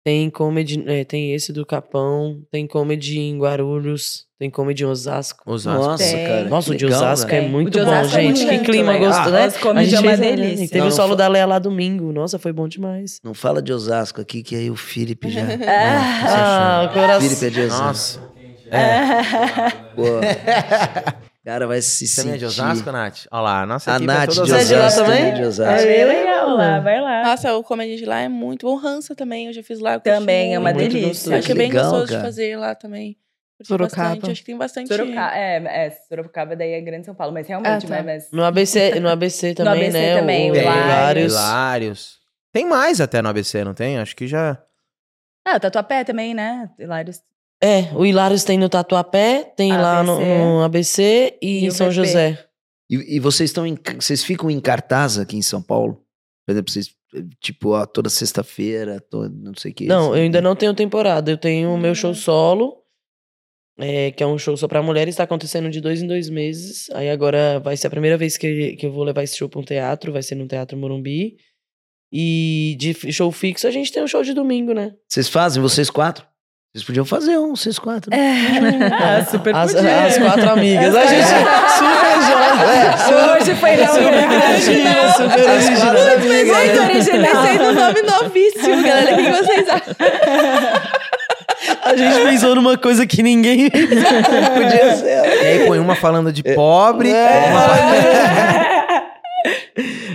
Tem 0.05 0.29
comedy. 0.29 0.83
é, 0.85 1.03
tem 1.05 1.33
esse 1.33 1.53
do 1.53 1.65
Capão. 1.65 2.41
Tem 2.51 2.67
comedy 2.67 3.19
em 3.19 3.37
Guarulhos. 3.39 4.25
Tem 4.37 4.49
comedy 4.49 4.83
em 4.83 4.85
Osasco. 4.87 5.41
Osasco. 5.49 5.81
Nossa, 5.81 6.03
Tem. 6.03 6.27
cara. 6.27 6.43
Nossa, 6.49 6.69
o 6.69 6.71
que 6.73 6.77
de 6.79 6.85
legal, 6.85 6.99
Osasco 7.01 7.29
velho. 7.31 7.45
é 7.45 7.47
muito 7.49 7.77
bom, 7.79 7.83
Osasco 7.85 8.17
é 8.17 8.21
gente. 8.21 8.39
que 8.41 8.45
muito 8.47 8.63
clima 8.65 8.91
legal. 8.91 9.07
gostoso, 9.13 9.35
Ah, 9.35 9.39
né? 9.47 9.51
comedy 9.61 9.79
A 9.79 9.81
é 9.81 9.85
gente 9.85 9.99
uma 10.09 10.17
fez- 10.17 10.19
delícia. 10.19 10.67
Teve 10.67 10.79
Não, 10.79 10.85
o 10.85 10.89
não 10.89 10.95
solo 10.95 11.09
fa- 11.11 11.15
da 11.15 11.27
Leia 11.29 11.45
lá 11.45 11.59
domingo. 11.59 12.11
Nossa, 12.11 12.37
foi 12.37 12.51
bom 12.51 12.67
demais. 12.67 13.19
Não 13.23 13.33
fala 13.33 13.61
de 13.61 13.71
Osasco 13.71 14.19
aqui, 14.19 14.43
que 14.43 14.55
aí 14.57 14.69
o 14.69 14.75
Felipe 14.75 15.29
já. 15.29 15.41
Ah, 15.65 16.81
o 16.83 16.89
O 16.89 16.93
coração. 16.93 17.21
Felipe 17.29 17.45
é 17.45 17.49
de 17.49 17.61
Osasco. 17.61 18.21
Nossa. 18.21 18.33
Pô. 19.95 20.03
O 20.03 21.23
cara 21.45 21.67
vai 21.67 21.81
se 21.81 22.07
Você 22.07 22.21
sentir. 22.21 22.35
é 22.35 22.37
de 22.37 22.45
Osasco, 22.45 22.91
Nath? 22.91 23.25
Olha 23.31 23.41
lá, 23.41 23.65
nossa 23.65 23.91
A 23.91 23.95
equipe 23.97 24.11
é 24.11 24.13
Nath 24.15 24.29
toda 24.29 24.43
de 24.45 24.51
Você 24.51 24.55
é 24.55 24.63
de 24.65 24.75
lá 24.75 24.85
Osasco. 24.87 25.05
também? 25.05 25.33
de 25.33 25.41
É 25.41 25.47
Osasco. 25.47 25.87
bem 25.87 26.05
legal 26.05 26.49
lá, 26.55 26.79
vai 26.79 27.01
lá. 27.01 27.23
Nossa, 27.23 27.53
o 27.55 27.63
comedy 27.63 27.95
de 27.97 28.05
lá 28.05 28.19
é 28.21 28.29
muito 28.29 28.65
bom. 28.65 28.75
Rança 28.75 29.15
também, 29.15 29.47
eu 29.47 29.53
já 29.53 29.61
fiz 29.63 29.79
lá. 29.79 29.99
Também 29.99 30.53
é 30.55 30.59
uma 30.59 30.71
muito. 30.73 30.89
Delícia. 30.93 31.09
gostoso. 31.09 31.35
Acho 31.35 31.45
que 31.47 31.51
é 31.51 31.55
bem 31.55 31.67
Legal, 31.69 31.83
gostoso 31.83 32.07
cara. 32.07 32.19
de 32.19 32.25
fazer 32.25 32.55
lá 32.57 32.75
também. 32.75 33.17
Sorocaba. 33.65 34.09
bastante, 34.09 34.31
Acho 34.31 34.41
que 34.41 34.45
tem 34.47 34.57
bastante. 34.57 34.87
Sorocaba, 34.89 35.35
é, 35.37 35.85
é, 35.85 35.89
Sorocaba 36.09 36.55
daí 36.55 36.71
é 36.73 36.81
Grande 36.81 37.05
São 37.05 37.15
Paulo, 37.15 37.33
mas 37.33 37.47
realmente, 37.47 37.85
Ah, 37.85 37.87
tá. 37.87 37.95
né, 37.95 38.01
mas 38.01 38.29
No 38.31 38.43
ABC, 38.43 38.99
no 38.99 39.07
ABC 39.07 39.53
também, 39.55 39.73
ABC 39.87 39.91
né? 39.97 40.19
também, 40.19 40.51
o. 40.51 40.55
Hilários. 40.55 42.19
Tem 42.51 42.65
mais 42.65 42.99
até 42.99 43.21
no 43.21 43.29
ABC, 43.29 43.63
não 43.63 43.73
tem? 43.73 43.97
Acho 43.99 44.15
que 44.15 44.27
já. 44.27 44.61
Ah, 45.47 45.55
o 45.55 45.59
Tatuapé 45.59 46.03
também, 46.03 46.33
né? 46.33 46.69
Hilários. 46.77 47.21
É, 47.63 47.95
o 47.95 48.05
Hilários 48.05 48.43
tem 48.43 48.57
no 48.57 48.67
Tatuapé, 48.67 49.45
tem 49.55 49.71
lá 49.71 50.03
no, 50.03 50.15
ABC. 50.15 50.37
no 50.37 50.63
ABC 50.63 51.37
e, 51.41 51.47
E 51.63 51.65
em 51.65 51.71
São 51.71 51.87
VP. 51.87 51.95
José. 51.95 52.45
E, 52.91 53.15
e 53.15 53.19
vocês 53.21 53.51
estão 53.51 53.65
em, 53.65 53.77
vocês 53.95 54.21
ficam 54.21 54.51
em 54.51 54.59
cartaz 54.59 55.17
aqui 55.17 55.37
em 55.37 55.41
São 55.41 55.61
Paulo? 55.61 56.03
Por 56.45 56.51
exemplo, 56.51 56.69
vocês, 56.69 56.93
tipo, 57.39 57.69
ó, 57.69 57.85
toda 57.85 58.09
sexta-feira, 58.09 58.99
toda, 58.99 59.33
não 59.33 59.53
sei 59.55 59.71
o 59.71 59.73
que. 59.73 59.85
Não, 59.85 60.13
eu 60.13 60.23
ainda 60.23 60.41
não 60.41 60.57
tenho 60.57 60.73
temporada. 60.73 61.31
Eu 61.31 61.37
tenho 61.37 61.73
o 61.73 61.77
meu 61.77 61.95
show 61.95 62.13
solo, 62.13 62.83
é, 63.79 64.11
que 64.11 64.21
é 64.21 64.27
um 64.27 64.37
show 64.37 64.57
só 64.57 64.67
pra 64.67 64.83
mulheres, 64.83 65.15
tá 65.15 65.23
acontecendo 65.23 65.69
de 65.69 65.79
dois 65.79 66.01
em 66.01 66.07
dois 66.07 66.29
meses. 66.29 66.89
Aí 66.91 67.09
agora 67.09 67.61
vai 67.61 67.77
ser 67.77 67.87
a 67.87 67.91
primeira 67.91 68.17
vez 68.17 68.35
que, 68.35 68.75
que 68.75 68.85
eu 68.85 68.91
vou 68.91 69.05
levar 69.05 69.23
esse 69.23 69.37
show 69.37 69.47
pra 69.47 69.61
um 69.61 69.63
teatro, 69.63 70.11
vai 70.11 70.21
ser 70.21 70.35
no 70.35 70.47
Teatro 70.47 70.77
Morumbi. 70.77 71.37
E 72.11 72.75
de 72.77 72.93
show 73.13 73.31
fixo 73.31 73.65
a 73.67 73.71
gente 73.71 73.89
tem 73.89 74.03
um 74.03 74.07
show 74.07 74.21
de 74.21 74.33
domingo, 74.33 74.73
né? 74.73 74.93
Vocês 75.07 75.29
fazem, 75.29 75.63
vocês 75.63 75.89
quatro? 75.89 76.32
Vocês 76.73 76.83
podiam 76.85 77.05
fazer 77.05 77.37
um, 77.37 77.55
vocês 77.55 77.77
quatro. 77.77 78.09
né? 78.09 78.89
Ah, 78.99 79.23
super 79.29 79.55
As, 79.55 79.71
podia. 79.75 80.05
as 80.05 80.17
quatro 80.17 80.49
amigas. 80.49 80.95
A 80.95 81.05
gente 81.05 81.27
super 81.77 82.15
jovem. 82.25 83.41
Hoje 83.41 83.55
foi 83.55 83.75
na 83.75 83.87
Super 83.89 84.27
criativa, 84.27 85.13
super 85.13 85.49
original. 85.51 85.93
Muito 85.93 86.81
original. 86.81 87.43
Pensei 87.43 87.57
no 87.59 87.73
nome 87.73 88.01
novíssimo, 88.01 88.81
galera. 88.83 89.13
O 89.13 89.17
que 89.17 89.31
vocês 89.31 89.69
acham? 89.69 89.95
A 91.85 91.95
gente 91.95 92.21
pensou 92.23 92.55
numa 92.55 92.75
coisa 92.75 93.05
que 93.05 93.21
ninguém. 93.21 93.69
Podia 93.69 94.95
ser. 94.95 95.43
E 95.43 95.45
aí 95.45 95.67
põe 95.67 95.77
uma 95.77 95.93
falando 95.93 96.33
de 96.33 96.41
pobre. 96.55 97.11
É. 97.11 97.49
uma- 97.51 97.67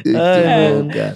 Muito 0.04 0.18
É. 0.18 0.70
bom, 0.72 0.88
cara. 0.88 1.14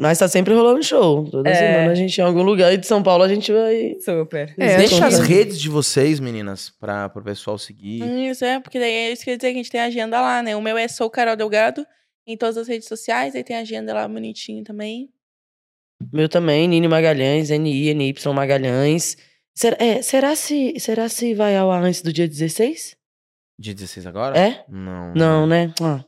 Mas 0.00 0.18
tá 0.18 0.26
sempre 0.26 0.54
rolando 0.54 0.82
show. 0.82 1.28
Toda 1.30 1.50
É. 1.50 1.54
semana 1.54 1.92
a 1.92 1.94
gente 1.94 2.16
em 2.16 2.22
algum 2.24 2.42
lugar. 2.42 2.72
E 2.72 2.78
de 2.78 2.86
São 2.86 3.02
Paulo 3.02 3.22
a 3.22 3.28
gente 3.28 3.52
vai. 3.52 3.96
Super. 4.00 4.54
É, 4.58 4.78
Deixa 4.78 5.06
as 5.06 5.18
redes 5.18 5.60
de 5.60 5.68
vocês, 5.68 6.18
meninas, 6.18 6.70
pra, 6.80 7.08
pro 7.10 7.22
pessoal 7.22 7.58
seguir. 7.58 8.02
Isso, 8.30 8.42
é, 8.42 8.58
porque 8.58 8.78
daí 8.78 8.90
é 8.90 9.12
isso 9.12 9.22
que 9.22 9.30
quer 9.30 9.36
dizer 9.36 9.48
que 9.52 9.58
a 9.58 9.62
gente 9.62 9.70
tem 9.70 9.80
agenda 9.80 10.18
lá, 10.18 10.42
né? 10.42 10.56
O 10.56 10.62
meu 10.62 10.78
é 10.78 10.88
Sou 10.88 11.10
Carol 11.10 11.36
Delgado 11.36 11.86
em 12.26 12.34
todas 12.34 12.56
as 12.56 12.66
redes 12.66 12.88
sociais, 12.88 13.34
aí 13.34 13.44
tem 13.44 13.56
agenda 13.56 13.92
lá 13.92 14.08
bonitinho 14.08 14.64
também. 14.64 15.10
Meu 16.10 16.30
também, 16.30 16.66
Nini 16.66 16.88
Magalhães, 16.88 17.50
N-I, 17.50 17.90
N-Y 17.90 18.32
Magalhães. 18.32 19.18
Será, 19.54 19.76
é, 19.78 20.00
será, 20.00 20.34
se, 20.34 20.74
será 20.78 21.10
se 21.10 21.34
vai 21.34 21.54
ao 21.58 21.70
ar 21.70 21.82
antes 21.82 22.00
do 22.00 22.10
dia 22.10 22.26
16? 22.26 22.96
Dia 23.58 23.74
16 23.74 24.06
agora? 24.06 24.38
É? 24.38 24.64
Não. 24.66 25.12
Não, 25.14 25.46
né? 25.46 25.74
Ah. 25.82 26.02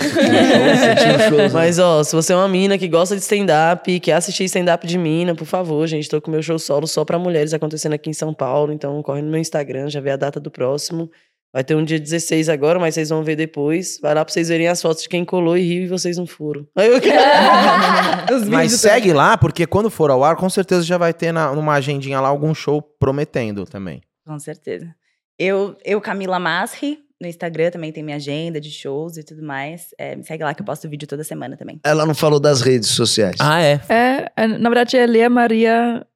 Né? 0.00 1.48
Mas, 1.52 1.78
ó, 1.78 2.02
se 2.02 2.14
você 2.14 2.32
é 2.32 2.36
uma 2.36 2.48
mina 2.48 2.78
que 2.78 2.88
gosta 2.88 3.14
de 3.16 3.22
stand-up, 3.22 4.00
quer 4.00 4.14
assistir 4.14 4.44
stand-up 4.44 4.86
de 4.86 4.98
mina, 4.98 5.34
por 5.34 5.46
favor, 5.46 5.86
gente, 5.86 6.08
tô 6.08 6.20
com 6.20 6.30
meu 6.30 6.42
show 6.42 6.58
solo 6.58 6.86
só 6.86 7.04
pra 7.04 7.18
mulheres 7.18 7.52
acontecendo 7.54 7.92
aqui 7.92 8.10
em 8.10 8.14
São 8.14 8.32
Paulo. 8.32 8.72
Então, 8.72 9.02
corre 9.02 9.22
no 9.22 9.30
meu 9.30 9.40
Instagram, 9.40 9.88
já 9.88 10.00
vê 10.00 10.10
a 10.10 10.16
data 10.16 10.40
do 10.40 10.50
próximo. 10.50 11.10
Vai 11.52 11.64
ter 11.64 11.74
um 11.74 11.84
dia 11.84 11.98
16 11.98 12.48
agora, 12.48 12.78
mas 12.78 12.94
vocês 12.94 13.08
vão 13.08 13.24
ver 13.24 13.34
depois. 13.34 13.98
Vai 14.00 14.14
lá 14.14 14.24
pra 14.24 14.32
vocês 14.32 14.48
verem 14.48 14.68
as 14.68 14.80
fotos 14.80 15.02
de 15.02 15.08
quem 15.08 15.24
colou 15.24 15.56
e 15.56 15.62
riu 15.62 15.82
e 15.82 15.88
vocês 15.88 16.16
não 16.16 16.26
foram. 16.26 16.64
Aí 16.76 16.88
eu... 16.88 17.00
Os 18.36 18.46
Mas 18.46 18.72
segue 18.72 19.12
lá, 19.12 19.36
porque 19.36 19.66
quando 19.66 19.90
for 19.90 20.10
ao 20.10 20.22
ar, 20.22 20.36
com 20.36 20.48
certeza 20.48 20.84
já 20.84 20.96
vai 20.96 21.12
ter 21.12 21.32
na, 21.32 21.52
numa 21.52 21.74
agendinha 21.74 22.20
lá 22.20 22.28
algum 22.28 22.54
show 22.54 22.80
prometendo 22.80 23.64
também. 23.64 24.00
Com 24.24 24.38
certeza. 24.38 24.94
Eu, 25.36 25.76
eu, 25.84 26.00
Camila 26.00 26.38
Masri, 26.38 27.00
no 27.20 27.28
Instagram 27.28 27.70
também 27.70 27.92
tem 27.92 28.02
minha 28.02 28.16
agenda 28.16 28.60
de 28.60 28.70
shows 28.70 29.16
e 29.16 29.22
tudo 29.22 29.42
mais. 29.42 29.88
É, 29.98 30.16
me 30.16 30.24
segue 30.24 30.42
lá 30.42 30.54
que 30.54 30.62
eu 30.62 30.66
posto 30.66 30.88
vídeo 30.88 31.06
toda 31.06 31.22
semana 31.22 31.56
também. 31.56 31.78
Ela 31.84 32.06
não 32.06 32.14
falou 32.14 32.40
das 32.40 32.62
redes 32.62 32.88
sociais. 32.88 33.36
Ah, 33.40 33.60
é? 33.60 33.80
É, 33.88 34.32
é, 34.36 34.46
na 34.46 34.68
verdade 34.70 34.96
é 34.96 35.06
Lea 35.06 35.28
Maria. 35.28 36.06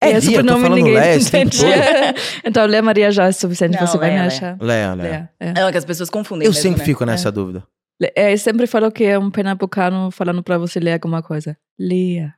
É, 0.00 0.18
Lia, 0.18 0.38
eu 0.38 0.44
tô 0.46 0.58
falando 0.60 0.86
Léa 0.86 1.16
entende. 1.16 1.58
então, 2.44 2.66
Lea 2.66 2.80
Maria 2.82 3.10
já 3.10 3.26
é 3.26 3.32
suficiente, 3.32 3.78
Não, 3.78 3.86
você 3.86 3.98
vai 3.98 4.10
me 4.12 4.18
achar. 4.18 4.56
Léa, 4.60 4.94
Léa. 4.94 5.10
Lea, 5.10 5.30
é. 5.40 5.60
É 5.60 5.66
o 5.66 5.72
que 5.72 5.78
as 5.78 5.84
pessoas 5.84 6.08
confundem. 6.08 6.46
Eu 6.46 6.50
mesmo, 6.52 6.62
sempre 6.62 6.78
né? 6.80 6.84
fico 6.84 7.04
nessa 7.04 7.32
dúvida. 7.32 7.64
Le- 8.00 8.12
é, 8.14 8.32
eu 8.32 8.38
sempre 8.38 8.66
falo 8.68 8.92
que 8.92 9.02
é 9.04 9.18
um 9.18 9.28
pernambucano 9.30 10.10
falando 10.12 10.40
pra 10.42 10.56
você 10.56 10.78
ler 10.78 10.92
alguma 10.94 11.20
coisa. 11.20 11.56
Lea. 11.78 12.32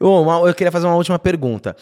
Ô, 0.00 0.20
uma- 0.22 0.46
eu 0.48 0.54
queria 0.54 0.70
fazer 0.72 0.86
uma 0.86 0.96
última 0.96 1.18
pergunta. 1.18 1.74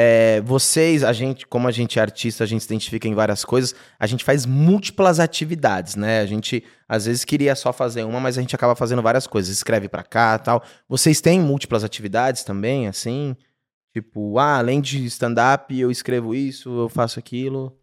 É, 0.00 0.40
vocês, 0.42 1.02
a 1.02 1.12
gente, 1.12 1.44
como 1.44 1.66
a 1.66 1.72
gente 1.72 1.98
é 1.98 2.02
artista, 2.02 2.44
a 2.44 2.46
gente 2.46 2.60
se 2.62 2.68
identifica 2.68 3.08
em 3.08 3.14
várias 3.14 3.44
coisas, 3.44 3.74
a 3.98 4.06
gente 4.06 4.22
faz 4.22 4.46
múltiplas 4.46 5.18
atividades, 5.18 5.96
né? 5.96 6.20
A 6.20 6.26
gente, 6.26 6.62
às 6.88 7.06
vezes, 7.06 7.24
queria 7.24 7.56
só 7.56 7.72
fazer 7.72 8.04
uma, 8.04 8.20
mas 8.20 8.38
a 8.38 8.40
gente 8.40 8.54
acaba 8.54 8.76
fazendo 8.76 9.02
várias 9.02 9.26
coisas. 9.26 9.50
Escreve 9.52 9.88
pra 9.88 10.04
cá 10.04 10.38
tal. 10.38 10.62
Vocês 10.88 11.20
têm 11.20 11.40
múltiplas 11.40 11.82
atividades 11.82 12.44
também, 12.44 12.86
assim? 12.86 13.34
Tipo, 13.92 14.38
ah, 14.38 14.58
além 14.58 14.80
de 14.80 15.04
stand-up, 15.06 15.76
eu 15.76 15.90
escrevo 15.90 16.32
isso, 16.34 16.68
eu 16.82 16.88
faço 16.88 17.18
aquilo. 17.18 17.76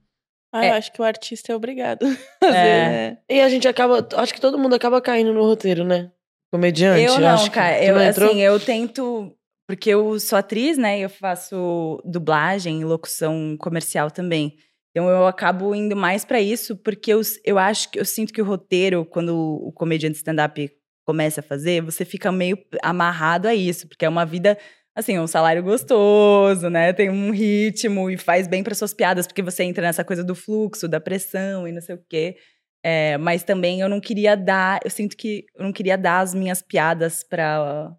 Ah, 0.53 0.63
É. 0.65 0.69
eu 0.69 0.73
acho 0.75 0.93
que 0.93 1.01
o 1.01 1.03
artista 1.03 1.51
é 1.51 1.55
obrigado 1.55 2.05
É. 2.41 2.47
né? 2.49 3.17
E 3.29 3.41
a 3.41 3.49
gente 3.49 3.67
acaba. 3.67 4.07
Acho 4.15 4.33
que 4.33 4.39
todo 4.39 4.57
mundo 4.57 4.73
acaba 4.73 5.01
caindo 5.01 5.33
no 5.33 5.41
roteiro, 5.41 5.83
né? 5.83 6.11
Comediante. 6.49 7.03
Eu 7.03 7.19
não, 7.19 7.27
acho 7.27 7.45
que- 7.45 7.55
cara. 7.55 7.83
Eu, 7.83 7.99
entrou? 7.99 8.29
assim, 8.29 8.39
eu 8.41 8.57
tento. 8.57 9.35
Porque 9.67 9.89
eu 9.89 10.19
sou 10.19 10.37
atriz, 10.37 10.77
né? 10.77 10.99
Eu 10.99 11.09
faço 11.09 12.01
dublagem 12.05 12.81
e 12.81 12.85
locução 12.85 13.57
comercial 13.57 14.11
também. 14.11 14.57
Então 14.91 15.09
eu 15.09 15.27
acabo 15.27 15.75
indo 15.75 15.95
mais 15.95 16.23
pra 16.23 16.39
isso, 16.39 16.77
porque 16.77 17.11
eu, 17.11 17.21
eu 17.43 17.57
acho 17.57 17.91
que 17.91 17.99
eu 17.99 18.05
sinto 18.05 18.31
que 18.31 18.41
o 18.41 18.45
roteiro, 18.45 19.03
quando 19.05 19.35
o 19.35 19.71
comediante 19.73 20.17
stand-up 20.17 20.71
começa 21.05 21.41
a 21.41 21.43
fazer, 21.43 21.81
você 21.81 22.05
fica 22.05 22.31
meio 22.31 22.57
amarrado 22.81 23.47
a 23.47 23.53
isso, 23.53 23.87
porque 23.87 24.05
é 24.05 24.09
uma 24.09 24.25
vida 24.25 24.57
assim, 24.95 25.19
um 25.19 25.27
salário 25.27 25.61
gostoso, 25.61 26.69
né? 26.69 26.93
Tem 26.93 27.09
um 27.09 27.31
ritmo 27.31 28.09
e 28.09 28.17
faz 28.17 28.47
bem 28.47 28.63
para 28.63 28.73
suas 28.73 28.93
piadas, 28.93 29.27
porque 29.27 29.41
você 29.41 29.63
entra 29.63 29.83
nessa 29.83 30.05
coisa 30.05 30.23
do 30.23 30.33
fluxo, 30.33 30.87
da 30.87 31.01
pressão 31.01 31.67
e 31.67 31.71
não 31.73 31.81
sei 31.81 31.95
o 31.95 32.03
quê. 32.09 32.37
É, 32.83 33.17
mas 33.17 33.43
também 33.43 33.81
eu 33.81 33.89
não 33.89 33.99
queria 33.99 34.35
dar, 34.37 34.79
eu 34.83 34.89
sinto 34.91 35.17
que 35.17 35.45
eu 35.55 35.65
não 35.65 35.73
queria 35.73 35.97
dar 35.97 36.19
as 36.21 36.33
minhas 36.33 36.61
piadas 36.61 37.23
pra, 37.23 37.91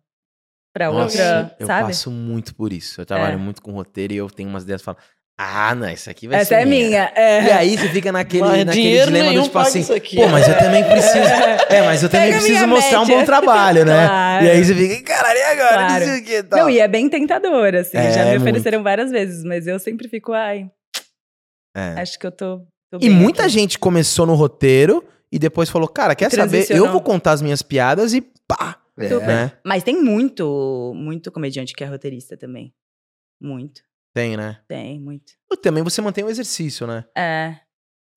pra 0.77 0.91
outra, 0.91 1.57
eu 1.59 1.67
sabe? 1.67 1.87
passo 1.89 2.11
muito 2.11 2.55
por 2.55 2.71
isso. 2.73 3.01
Eu 3.01 3.07
trabalho 3.07 3.35
É. 3.35 3.37
muito 3.39 3.63
com 3.63 3.73
roteiro 3.73 4.13
e 4.13 4.17
eu 4.19 4.29
tenho 4.29 4.49
umas 4.51 4.63
ideias 4.65 4.83
e 4.83 4.85
falo, 4.85 4.99
ah, 5.39 5.75
não, 5.75 5.89
isso 5.91 6.09
aqui 6.11 6.29
vai 6.29 6.39
Essa 6.41 6.49
ser 6.49 6.55
é 6.63 6.65
minha. 6.65 7.13
É. 7.15 7.45
E 7.45 7.51
aí 7.53 7.77
você 7.79 7.89
fica 7.89 8.11
naquele, 8.13 8.43
Mas 8.43 8.65
naquele 8.67 9.05
dilema 9.05 9.33
do 9.33 9.43
tipo 9.43 9.59
assim, 9.59 9.81
isso 9.81 9.93
aqui. 9.95 10.17
pô, 10.17 10.29
mas 10.29 10.47
eu 10.49 10.59
também 10.59 10.85
preciso. 10.85 11.17
É, 11.69 11.83
mas 11.83 12.03
eu 12.03 12.09
também 12.09 12.29
Pega 12.29 12.41
preciso 12.43 12.67
mostrar 12.69 13.01
um 13.01 13.07
média. 13.07 13.19
bom 13.19 13.25
trabalho, 13.25 13.85
né? 13.85 14.07
Claro. 14.07 14.45
E 14.45 14.51
aí 14.51 14.65
você 14.65 14.75
fica, 14.75 15.03
caralho, 15.15 15.39
e 15.39 15.43
agora? 15.43 15.69
Claro. 15.87 15.93
Não 16.07 16.13
sei 16.13 16.21
o 16.21 16.25
que 16.25 16.43
tal. 16.45 16.59
Não, 16.61 16.71
e 16.71 16.79
é 16.79 16.87
bem 16.89 17.09
tentador, 17.09 17.75
assim. 17.75 17.97
É, 17.97 18.13
já 18.13 18.23
me 18.25 18.31
muito. 18.31 18.43
ofereceram 18.43 18.83
várias 18.83 19.11
vezes, 19.11 19.43
mas 19.45 19.67
eu 19.67 19.79
sempre 19.79 20.09
fico, 20.09 20.33
ai, 20.33 20.71
É. 21.75 22.01
acho 22.01 22.19
que 22.19 22.27
eu 22.27 22.31
tô. 22.31 22.59
tô 22.91 22.99
E 23.01 23.11
muita 23.11 23.43
aqui. 23.43 23.51
gente 23.53 23.79
começou 23.79 24.27
no 24.27 24.35
roteiro 24.35 25.05
e 25.31 25.39
depois 25.39 25.69
falou, 25.69 25.89
cara, 25.89 26.15
quer 26.15 26.31
saber? 26.31 26.67
Eu 26.71 26.91
vou 26.93 27.01
contar 27.01 27.33
as 27.33 27.43
minhas 27.43 27.63
piadas 27.63 28.15
e 28.15 28.21
pá, 28.49 28.77
É. 28.99 29.09
Super. 29.09 29.27
né? 29.27 29.53
Mas 29.65 29.83
tem 29.83 30.03
muito, 30.03 30.93
muito 30.95 31.31
comediante 31.31 31.75
que 31.75 31.85
é 31.85 31.87
roteirista 31.87 32.37
também. 32.37 32.75
Muito. 33.41 33.83
Tem, 34.15 34.37
né? 34.37 34.59
Tem, 34.67 34.99
muito. 34.99 35.33
E 35.53 35.57
também 35.57 35.83
você 35.83 36.01
mantém 36.01 36.25
o 36.25 36.31
exercício, 36.31 36.87
né? 36.87 37.05
É. 37.17 37.57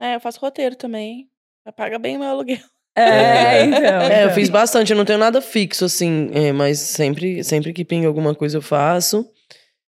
É, 0.01 0.15
eu 0.15 0.19
faço 0.19 0.39
roteiro 0.39 0.75
também. 0.75 1.29
Paga 1.75 1.99
bem 1.99 2.15
o 2.15 2.19
meu 2.19 2.29
aluguel. 2.29 2.57
É, 2.95 3.63
então. 3.65 3.79
É, 3.79 4.21
eu 4.21 4.25
então. 4.25 4.35
fiz 4.35 4.49
bastante, 4.49 4.91
eu 4.91 4.97
não 4.97 5.05
tenho 5.05 5.19
nada 5.19 5.41
fixo, 5.41 5.85
assim, 5.85 6.29
é, 6.33 6.51
mas 6.51 6.79
sempre, 6.79 7.43
sempre 7.43 7.73
que 7.73 7.85
pinga 7.85 8.07
alguma 8.07 8.33
coisa 8.33 8.57
eu 8.57 8.61
faço. 8.61 9.29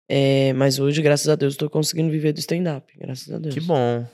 É, 0.09 0.53
mas 0.53 0.77
hoje, 0.79 1.01
graças 1.01 1.29
a 1.29 1.35
Deus, 1.35 1.53
eu 1.53 1.59
tô 1.59 1.69
conseguindo 1.69 2.11
viver 2.11 2.33
do 2.33 2.39
stand-up. 2.39 2.93
Graças 2.97 3.31
a 3.33 3.37
Deus. 3.39 3.53
Que 3.53 3.61
bom. 3.61 4.05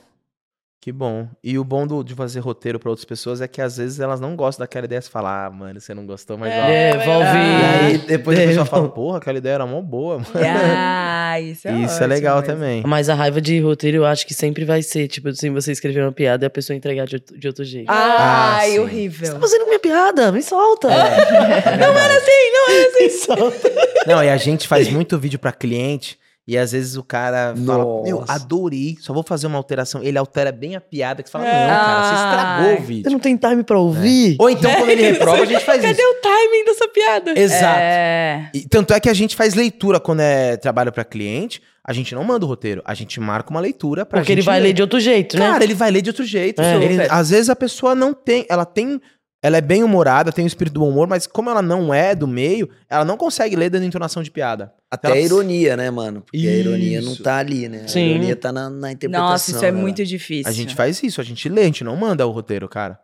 Que 0.82 0.90
bom. 0.90 1.28
E 1.44 1.58
o 1.58 1.62
bom 1.64 1.86
do- 1.86 2.02
de 2.02 2.14
fazer 2.14 2.40
roteiro 2.40 2.78
pra 2.80 2.88
outras 2.88 3.04
pessoas 3.04 3.42
é 3.42 3.46
que 3.46 3.60
às 3.60 3.76
vezes 3.76 4.00
elas 4.00 4.18
não 4.18 4.34
gostam 4.34 4.64
daquela 4.64 4.86
ideia. 4.86 4.98
Você 5.02 5.10
fala, 5.10 5.44
ah, 5.44 5.50
mano, 5.50 5.78
você 5.78 5.92
não 5.92 6.06
gostou, 6.06 6.38
mas. 6.38 6.50
É, 6.50 6.96
vou 7.04 7.18
lá. 7.18 7.34
E 7.34 7.64
aí 7.92 7.98
depois 7.98 8.38
a 8.38 8.42
É, 8.42 8.46
pessoa 8.46 8.64
fala, 8.64 8.88
porra, 8.90 9.18
aquela 9.18 9.36
ideia 9.36 9.54
era 9.56 9.66
mó 9.66 9.82
boa, 9.82 10.16
mano. 10.20 10.30
Ah, 10.42 11.36
isso 11.38 11.68
é 11.68 11.72
Isso 11.80 12.02
é 12.02 12.06
legal 12.06 12.36
mesmo. 12.40 12.54
também. 12.54 12.82
Mas 12.86 13.10
a 13.10 13.14
raiva 13.14 13.42
de 13.42 13.60
roteiro 13.60 13.98
eu 13.98 14.06
acho 14.06 14.26
que 14.26 14.32
sempre 14.32 14.64
vai 14.64 14.80
ser, 14.80 15.06
tipo 15.06 15.28
assim, 15.28 15.50
você 15.52 15.70
escrever 15.70 16.02
uma 16.02 16.12
piada 16.12 16.46
e 16.46 16.48
a 16.48 16.50
pessoa 16.50 16.74
entregar 16.74 17.04
de, 17.06 17.16
outro- 17.16 17.38
de 17.38 17.46
outro 17.46 17.62
jeito. 17.62 17.90
Ah, 17.90 18.56
Ai, 18.60 18.70
sim. 18.70 18.78
horrível. 18.78 19.26
Você 19.26 19.32
tá 19.34 19.38
fazendo 19.40 19.66
minha 19.66 19.78
piada, 19.80 20.32
me 20.32 20.42
solta. 20.42 20.88
Não 21.76 21.98
era 21.98 22.16
assim, 22.16 22.50
não 22.54 22.74
era 22.74 22.88
assim, 22.88 23.10
solta. 23.10 23.70
Não, 24.06 24.24
e 24.24 24.30
a 24.30 24.36
gente 24.38 24.66
faz 24.66 24.88
muito 24.88 25.18
vídeo 25.18 25.38
pra 25.38 25.52
cliente 25.52 26.18
e 26.52 26.58
às 26.58 26.72
vezes 26.72 26.96
o 26.96 27.02
cara 27.04 27.54
fala, 27.66 28.02
meu, 28.02 28.24
adorei, 28.26 28.96
só 29.00 29.12
vou 29.12 29.22
fazer 29.22 29.46
uma 29.46 29.56
alteração. 29.56 30.02
Ele 30.02 30.18
altera 30.18 30.50
bem 30.50 30.74
a 30.76 30.80
piada, 30.80 31.22
que 31.22 31.28
você 31.28 31.32
fala, 31.32 31.46
É. 31.46 31.68
não, 31.68 31.76
cara, 31.76 32.02
você 32.02 32.14
estragou 32.14 32.72
o 32.72 32.76
Você 32.76 32.82
vídeo. 32.86 33.10
não 33.12 33.18
tem 33.18 33.36
time 33.36 33.62
pra 33.62 33.78
ouvir? 33.78 34.36
Ou 34.38 34.50
então, 34.50 34.70
quando 34.74 34.90
ele 34.90 35.02
reprova, 35.12 35.42
a 35.42 35.46
gente 35.46 35.64
faz 35.64 35.80
Cadê 35.80 36.02
isso. 36.02 36.10
o 36.10 36.14
timing 36.20 36.64
dessa 36.66 36.88
piada? 36.88 37.38
Exato. 37.38 37.78
É. 37.80 38.50
E 38.54 38.60
tanto 38.68 38.92
é 38.92 39.00
que 39.00 39.08
a 39.08 39.14
gente 39.14 39.36
faz 39.36 39.54
leitura 39.54 40.00
quando 40.00 40.20
é 40.20 40.56
trabalho 40.56 40.90
pra 40.92 41.04
cliente, 41.04 41.62
a 41.84 41.92
gente 41.92 42.14
não 42.14 42.22
manda 42.24 42.44
o 42.44 42.48
roteiro, 42.48 42.82
a 42.84 42.94
gente 42.94 43.18
marca 43.20 43.50
uma 43.50 43.60
leitura 43.60 44.04
pra 44.04 44.18
Porque 44.20 44.32
ele 44.32 44.42
vai 44.42 44.60
ler 44.60 44.72
de 44.72 44.82
outro 44.82 45.00
jeito, 45.00 45.38
né? 45.38 45.50
Cara, 45.50 45.64
ele 45.64 45.74
vai 45.74 45.90
ler 45.90 46.02
de 46.02 46.10
outro 46.10 46.24
jeito. 46.24 46.60
É. 46.60 46.76
Ele- 46.82 47.02
às 47.08 47.30
vezes 47.30 47.48
a 47.48 47.56
pessoa 47.56 47.94
não 47.94 48.12
tem. 48.12 48.44
Ela 48.48 48.64
tem. 48.64 49.00
Ela 49.42 49.56
é 49.56 49.60
bem 49.62 49.82
humorada, 49.82 50.30
tem 50.30 50.44
o 50.44 50.46
espírito 50.46 50.74
do 50.74 50.84
humor, 50.84 51.08
mas 51.08 51.26
como 51.26 51.48
ela 51.48 51.62
não 51.62 51.94
é 51.94 52.14
do 52.14 52.28
meio, 52.28 52.68
ela 52.90 53.04
não 53.06 53.16
consegue 53.16 53.56
ler 53.56 53.70
dando 53.70 53.84
entonação 53.86 54.22
de 54.22 54.30
piada. 54.30 54.72
Até 54.90 55.08
Ela- 55.08 55.16
a 55.16 55.20
ironia, 55.20 55.76
né, 55.78 55.90
mano? 55.90 56.20
Porque 56.20 56.36
a 56.46 56.50
ironia 56.52 57.00
não 57.00 57.12
Isso. 57.14 57.22
tá 57.22 57.36
ali, 57.38 57.66
né? 57.68 57.88
Sim. 57.88 58.00
A 58.00 58.06
ironia 58.10 58.36
tá 58.36 58.52
na, 58.52 58.68
na 58.68 58.92
interpretação. 58.92 59.30
Nossa, 59.30 59.50
isso 59.50 59.64
é 59.64 59.72
né, 59.72 59.80
muito 59.80 60.04
difícil. 60.04 60.48
A 60.50 60.52
gente 60.52 60.74
faz 60.74 61.02
isso, 61.02 61.20
a 61.22 61.24
gente 61.24 61.48
lê, 61.48 61.62
a 61.62 61.64
gente 61.64 61.82
não 61.84 61.96
manda 61.96 62.26
o 62.26 62.30
roteiro, 62.30 62.68
cara. 62.68 62.98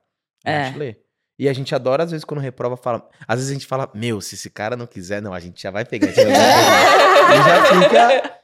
A 0.44 0.50
É. 0.50 0.64
gente 0.66 0.78
lê. 0.78 0.96
E 1.38 1.48
a 1.48 1.52
gente 1.54 1.74
adora, 1.74 2.02
às 2.04 2.10
vezes, 2.10 2.24
quando 2.24 2.40
reprova, 2.40 2.76
fala. 2.76 3.06
Às 3.26 3.36
vezes 3.36 3.50
a 3.50 3.54
gente 3.54 3.66
fala, 3.66 3.90
meu, 3.94 4.20
se 4.20 4.34
esse 4.34 4.48
cara 4.50 4.74
não 4.76 4.86
quiser, 4.86 5.20
não, 5.22 5.32
a 5.34 5.40
gente 5.40 5.62
já 5.62 5.70
vai 5.70 5.84
pegar. 5.86 6.06
gente 6.08 6.16
vai 6.16 6.24
pegar." 6.26 7.34
e 7.34 7.36
já 7.48 7.82
fica. 8.20 8.36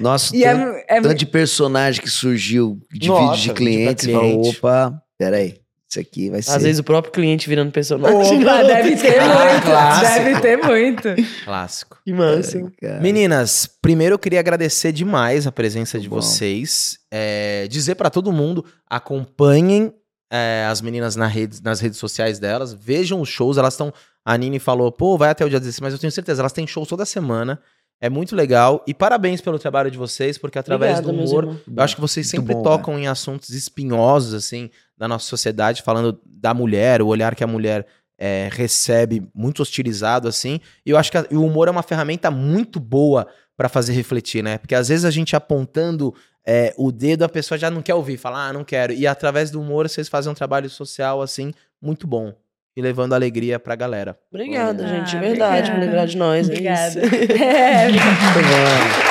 Nossa, 0.00 0.34
E 0.36 0.44
é, 0.44 0.52
tanto, 0.54 0.76
é 0.88 1.00
tanto 1.00 1.14
de 1.14 1.26
personagem 1.26 2.02
que 2.02 2.10
surgiu 2.10 2.78
de 2.92 3.08
Nossa, 3.08 3.40
de 3.42 3.52
clientes. 3.52 4.06
Cliente. 4.06 4.56
fala, 4.60 4.90
opa, 4.90 5.02
peraí, 5.18 5.60
isso 5.90 6.00
aqui 6.00 6.28
vai 6.30 6.42
ser... 6.42 6.50
Às 6.50 6.62
vezes 6.62 6.78
o 6.78 6.84
próprio 6.84 7.12
cliente 7.12 7.48
virando 7.48 7.72
personagem. 7.72 8.42
Opa, 8.42 8.62
deve 8.62 8.96
ter 8.96 9.18
Ah, 9.20 9.50
muito. 9.52 9.64
clássico. 9.64 10.14
Deve 10.24 10.40
ter 10.40 10.56
muito. 10.58 11.08
Clássico. 11.44 11.98
Que 12.04 12.12
massa. 12.12 12.70
Cara. 12.80 13.00
Meninas, 13.00 13.66
primeiro 13.80 14.14
eu 14.14 14.18
queria 14.18 14.40
agradecer 14.40 14.92
demais 14.92 15.46
a 15.46 15.52
presença 15.52 15.98
de 15.98 16.08
Bom. 16.08 16.16
vocês. 16.16 16.98
É, 17.10 17.66
dizer 17.68 17.94
pra 17.94 18.10
todo 18.10 18.30
mundo, 18.32 18.64
acompanhem 18.88 19.92
é, 20.30 20.66
as 20.70 20.80
meninas 20.82 21.16
na 21.16 21.26
rede- 21.26 21.62
nas 21.62 21.80
redes 21.80 21.98
sociais 21.98 22.38
delas, 22.38 22.74
vejam 22.74 23.20
os 23.20 23.28
shows, 23.28 23.56
elas 23.56 23.74
estão. 23.74 23.92
A 24.24 24.36
Nini 24.36 24.58
falou, 24.58 24.92
pô, 24.92 25.16
vai 25.16 25.30
até 25.30 25.42
o 25.42 25.48
dia 25.48 25.58
16, 25.58 25.80
mas 25.80 25.92
eu 25.94 25.98
tenho 25.98 26.12
certeza, 26.12 26.42
elas 26.42 26.52
têm 26.52 26.66
shows 26.66 26.86
toda 26.86 27.06
semana. 27.06 27.58
É 28.00 28.08
muito 28.08 28.36
legal. 28.36 28.82
E 28.86 28.94
parabéns 28.94 29.40
pelo 29.40 29.58
trabalho 29.58 29.90
de 29.90 29.98
vocês, 29.98 30.38
porque 30.38 30.58
através 30.58 30.98
Obrigada, 31.00 31.12
do 31.24 31.30
humor, 31.30 31.60
eu 31.76 31.82
acho 31.82 31.94
que 31.96 32.00
vocês 32.00 32.26
Muito 32.26 32.40
sempre 32.42 32.54
bom, 32.54 32.62
tocam 32.62 32.98
em 32.98 33.08
assuntos 33.08 33.50
espinhosos, 33.50 34.34
assim, 34.34 34.70
da 34.96 35.08
nossa 35.08 35.26
sociedade, 35.26 35.82
falando 35.82 36.20
da 36.24 36.54
mulher, 36.54 37.02
o 37.02 37.06
olhar 37.08 37.34
que 37.34 37.42
a 37.42 37.46
mulher 37.46 37.86
é, 38.20 38.48
recebe, 38.52 39.28
muito 39.34 39.62
hostilizado, 39.62 40.26
assim. 40.26 40.60
E 40.84 40.90
eu 40.90 40.96
acho 40.96 41.10
que 41.10 41.18
a- 41.18 41.26
o 41.30 41.44
humor 41.44 41.68
é 41.68 41.70
uma 41.70 41.84
ferramenta 41.84 42.30
muito 42.32 42.80
boa 42.80 43.26
pra 43.56 43.68
fazer 43.68 43.92
refletir, 43.92 44.42
né? 44.42 44.58
Porque 44.58 44.74
às 44.74 44.88
vezes 44.88 45.04
a 45.04 45.10
gente 45.10 45.34
apontando 45.36 46.12
é, 46.50 46.72
o 46.78 46.90
dedo, 46.90 47.24
a 47.24 47.28
pessoa 47.28 47.58
já 47.58 47.70
não 47.70 47.82
quer 47.82 47.94
ouvir, 47.94 48.16
fala, 48.16 48.48
ah, 48.48 48.52
não 48.54 48.64
quero. 48.64 48.92
E 48.92 49.06
através 49.06 49.50
do 49.50 49.60
humor, 49.60 49.86
vocês 49.88 50.08
fazem 50.08 50.32
um 50.32 50.34
trabalho 50.34 50.70
social, 50.70 51.20
assim, 51.20 51.52
muito 51.80 52.06
bom. 52.06 52.32
E 52.78 52.80
levando 52.80 53.12
alegria 53.12 53.58
pra 53.58 53.74
galera. 53.74 54.16
Obrigada, 54.32 54.84
Ah, 54.84 54.86
gente. 54.86 55.10
de 55.10 55.18
verdade, 55.18 55.68
por 55.72 55.78
obrigada. 55.78 55.84
lembrar 55.84 56.06
de 56.06 56.16
nós. 56.16 56.48
É 56.48 56.52
Obrigada. 56.52 56.88
isso. 56.88 56.98
É, 57.42 57.88
Muito 57.88 58.48
bom. 58.48 59.07